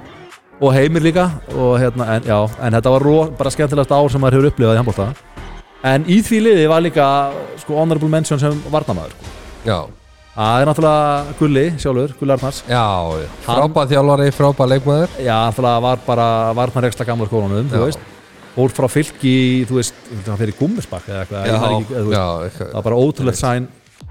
[0.56, 1.26] Og heimir líka.
[1.52, 4.78] Og, hérna, en, já, en þetta var ro, bara skemmtilegast ár sem maður hefur upplifað
[4.78, 5.10] í handbólta
[5.86, 7.06] en í því liði var líka
[7.60, 9.34] sko, honorable mention sem varnamaður sko.
[9.66, 9.78] já,
[10.36, 12.60] það er náttúrulega Gulli sjálfur, Gulli Arnars.
[12.68, 12.84] Já
[13.46, 15.16] Frábæð þjálfari, frábæð leikmaður.
[15.24, 16.28] Já, náttúrulega var bara
[16.60, 18.04] varnarreksla gamla skólanum, þú veist.
[18.56, 19.34] Fór frá fylki,
[19.68, 21.60] þú veist, að hann fyrir gummisbakk eða eitthvað, ég Já.
[21.60, 23.66] man ekki, eða, þú veist, Já, það var bara ótrúlegt sæn.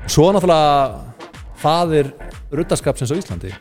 [0.06, 1.16] Svo náttúrulega
[1.62, 2.12] faðir
[2.54, 3.54] ruddaskapsins á Íslandi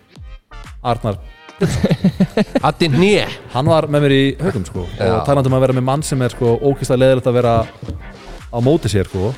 [0.84, 1.16] Arnar,
[2.68, 5.06] Addi Nýje hann var með mér í haugum sko Já.
[5.14, 8.58] og talandi um að vera með mann sem er sko ókýrslega leðilegt að vera á
[8.64, 9.30] móti sér sko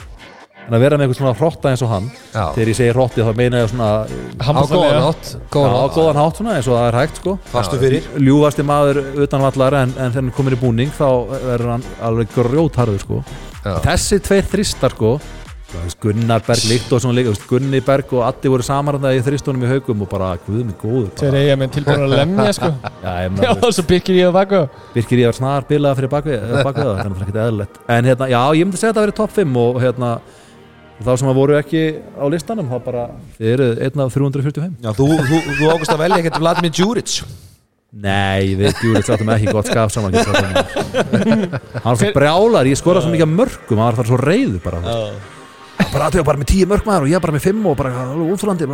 [0.67, 3.27] en að vera með eitthvað svona hrotta eins og hann Já, þegar ég segi hrotti
[3.27, 5.01] þá meina ég svona á góðan Handboltalega.
[5.07, 5.33] hátt.
[5.55, 7.37] Góðan á hátt góðan hátt svona eins og það er hægt sko.
[7.53, 8.11] Fastu fyrir.
[8.19, 11.09] Ljúfasti maður utan vallar en, en þegar hann komir í búning þá
[11.47, 13.23] verður hann alveg grjótharður sko.
[13.67, 13.75] Já.
[13.83, 15.17] þessi tveir þristar sko
[16.01, 19.71] Gunnar Berg líkt og svona líka Gunni Berg og Addi voru samaranda í þristunum í
[19.71, 21.43] haugum og bara guð mig góður Tveir bara.
[21.43, 22.71] eiga með tilbúin að lemja sko.
[23.05, 26.13] Já, ég Já, og svo byrkir ég baka veist, Birkir ég var snar bilað fyrir
[26.15, 27.81] það, þannig að það er ekkert eðlilegt.
[27.97, 30.13] En hérna, já, ég myndi segja að það verið topp 5 og hérna
[31.05, 31.83] þá sem að voru ekki
[32.17, 33.03] á listanum þá bara,
[33.37, 37.17] þið eru einn af 345 Já, þú, þú, þú águst að velja ekkert Vladimir Djuric.
[37.97, 43.33] Nei, við djúrið sáttum ekki gott skap saman hann svo brjálar, ég skoraði svo mikið
[43.33, 44.83] mörgum hann var bara svo reyður bara.
[45.77, 48.07] Hann bara aðtöða bara með tíu mörg maður og ég bara með fimm og bara
[48.27, 48.69] útflandi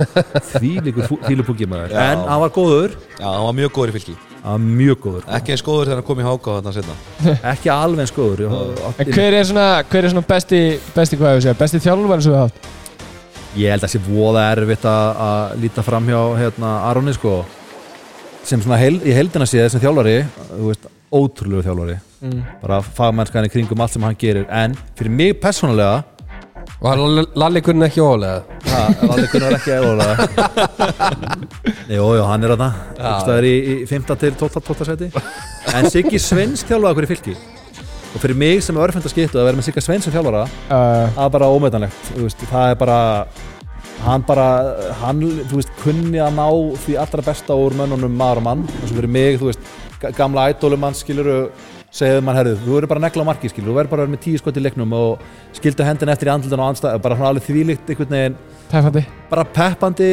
[0.52, 1.94] Þvílíkur fílupúki maður.
[1.96, 2.08] Já.
[2.12, 4.16] En hann var góður, Já, hann var mjög góður í fylki
[4.62, 5.28] mjög góður.
[5.38, 6.98] Ekki eins góður þegar hann kom í háka þarna setna
[7.52, 10.60] Ekki alveg eins góður ég, En hver er svona, hver er svona besti,
[10.94, 12.68] besti ég besti þjálfur sem við haft?
[13.56, 17.38] ég held að það sé voða erfitt að, að líta fram hjá hérna, Aroni sko.
[18.48, 20.20] Sem svona heil, í heldina séð sem þjálfari
[20.50, 21.98] þú veist, ótrúlegu þjálfari.
[22.18, 22.38] Mm.
[22.58, 24.46] bara fagmennskan í kringum allt sem hann gerir.
[24.50, 26.02] En fyrir mig persónulega
[26.78, 27.00] Var
[27.42, 28.42] Lalli kunni ekki ólega
[29.08, 30.26] Lalli kunnar ekki eðlulega
[31.96, 32.76] Jú, jú, hann er að það
[33.26, 34.06] Það er í, í 5.
[34.22, 34.60] til 12.
[34.68, 34.86] 12.
[34.92, 35.08] seti
[35.74, 37.34] En Siggi Svens þjálfaði okkur í fylki
[38.14, 40.44] Og fyrir mig sem er örfend að skiptu að vera með Sigga Svens sem þjálfara
[40.68, 42.98] Uh, Það er bara ómetanlegt þú veist, Það er bara
[44.04, 44.44] hann bara,
[45.00, 46.44] hann, þú veist, kunni að ná
[46.84, 49.64] því allra besta úr mönnunum maður og mann eins og fyrir mig, þú veist,
[49.98, 51.48] ga- gamla ædólum mann skilur
[51.94, 54.22] segðu mann, herðu, þú verður bara negla á marki skilur, þú verður bara vera með
[54.26, 55.22] tíu skot í leiknum og
[55.56, 58.36] skildu hendin eftir í andlutan og anstæð bara svona alveg þvílíkt einhvern veginn.
[58.68, 60.10] Tæfandi bara peppandi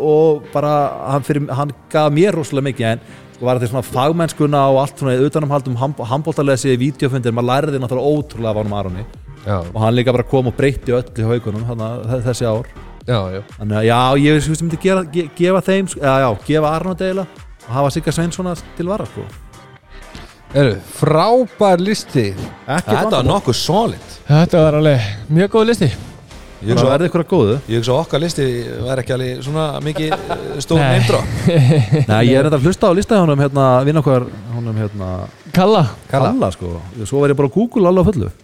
[0.00, 0.72] og bara
[1.12, 3.00] hann, fyrir, hann gaf mér rosalega mikið en
[3.36, 5.78] sko var þetta svona fagmennskuna og allt svona utanumhaldum
[6.08, 9.04] handbóltalesi í videofundir, maður læriði náttúrulega ótrúlega af honum Aroni.
[9.44, 11.62] Já, og hann líka bara kom og breytti öllu hjá haugunum
[12.24, 12.66] þessi ár.
[13.08, 13.40] Já, já.
[13.56, 16.94] Þannig að já, ég veist sem myndi gera, ge, gefa þeim, eða já, gefa Arno
[20.56, 22.30] Eru, frábær listi.
[22.64, 24.12] Ekki Þetta var nokkuð solid.
[24.24, 25.00] Þetta var alveg
[25.36, 25.88] mjög góð listi.
[26.58, 27.56] Ég hugsa að góðu.
[27.68, 28.46] Ég hugsa að okkar listi
[28.82, 30.88] væri ekki alveg svona mikið eh, stór Nei.
[30.96, 31.20] neymdrá
[32.10, 34.24] Nei, ég er enda að hlusta á listaði honum hérna, vinn okkar
[34.56, 35.10] honum hérna
[35.52, 35.84] Kalla.
[36.08, 36.32] Kalla.
[36.32, 36.72] Kalla sko,
[37.04, 38.28] svo verð ég bara að Google alveg á fullu.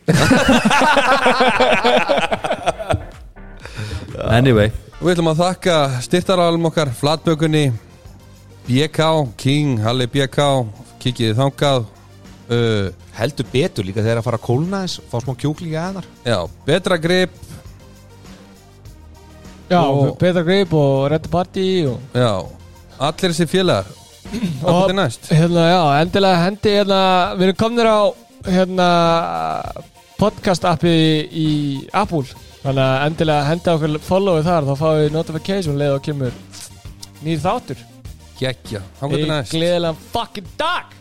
[4.24, 4.70] Anyway.
[5.00, 5.74] Við ætlum að þakka
[6.04, 7.64] styrtarálum okkar Flatbökunni
[8.68, 8.98] BK,
[9.36, 10.38] King, Halli BK
[11.02, 11.82] Kikið þangað
[12.50, 12.88] uh,
[13.18, 16.38] Heldur betur líka þegar að fara að kólna þess Fá smá kjúklingi að þar Já,
[16.66, 17.30] betra grip.
[19.70, 22.44] Já, Og- Peter Greip og Red Party og, Já,
[23.00, 23.86] allir þessi félagar.
[24.88, 25.28] Er næst?
[25.32, 26.98] hérna, já, endilega hendi hérna,
[27.38, 28.00] við erum komnir á
[28.48, 28.88] hérna
[30.18, 30.92] podcast appi
[31.32, 31.48] í
[31.92, 32.26] Apple.
[32.64, 36.38] Þannig að endilega hendi okkur followið þar þá fáum við notification leið og kemur
[37.24, 37.82] nýr þáttur.
[38.34, 39.52] Hvað er í næst?
[39.54, 40.92] gleðilegan fucking dag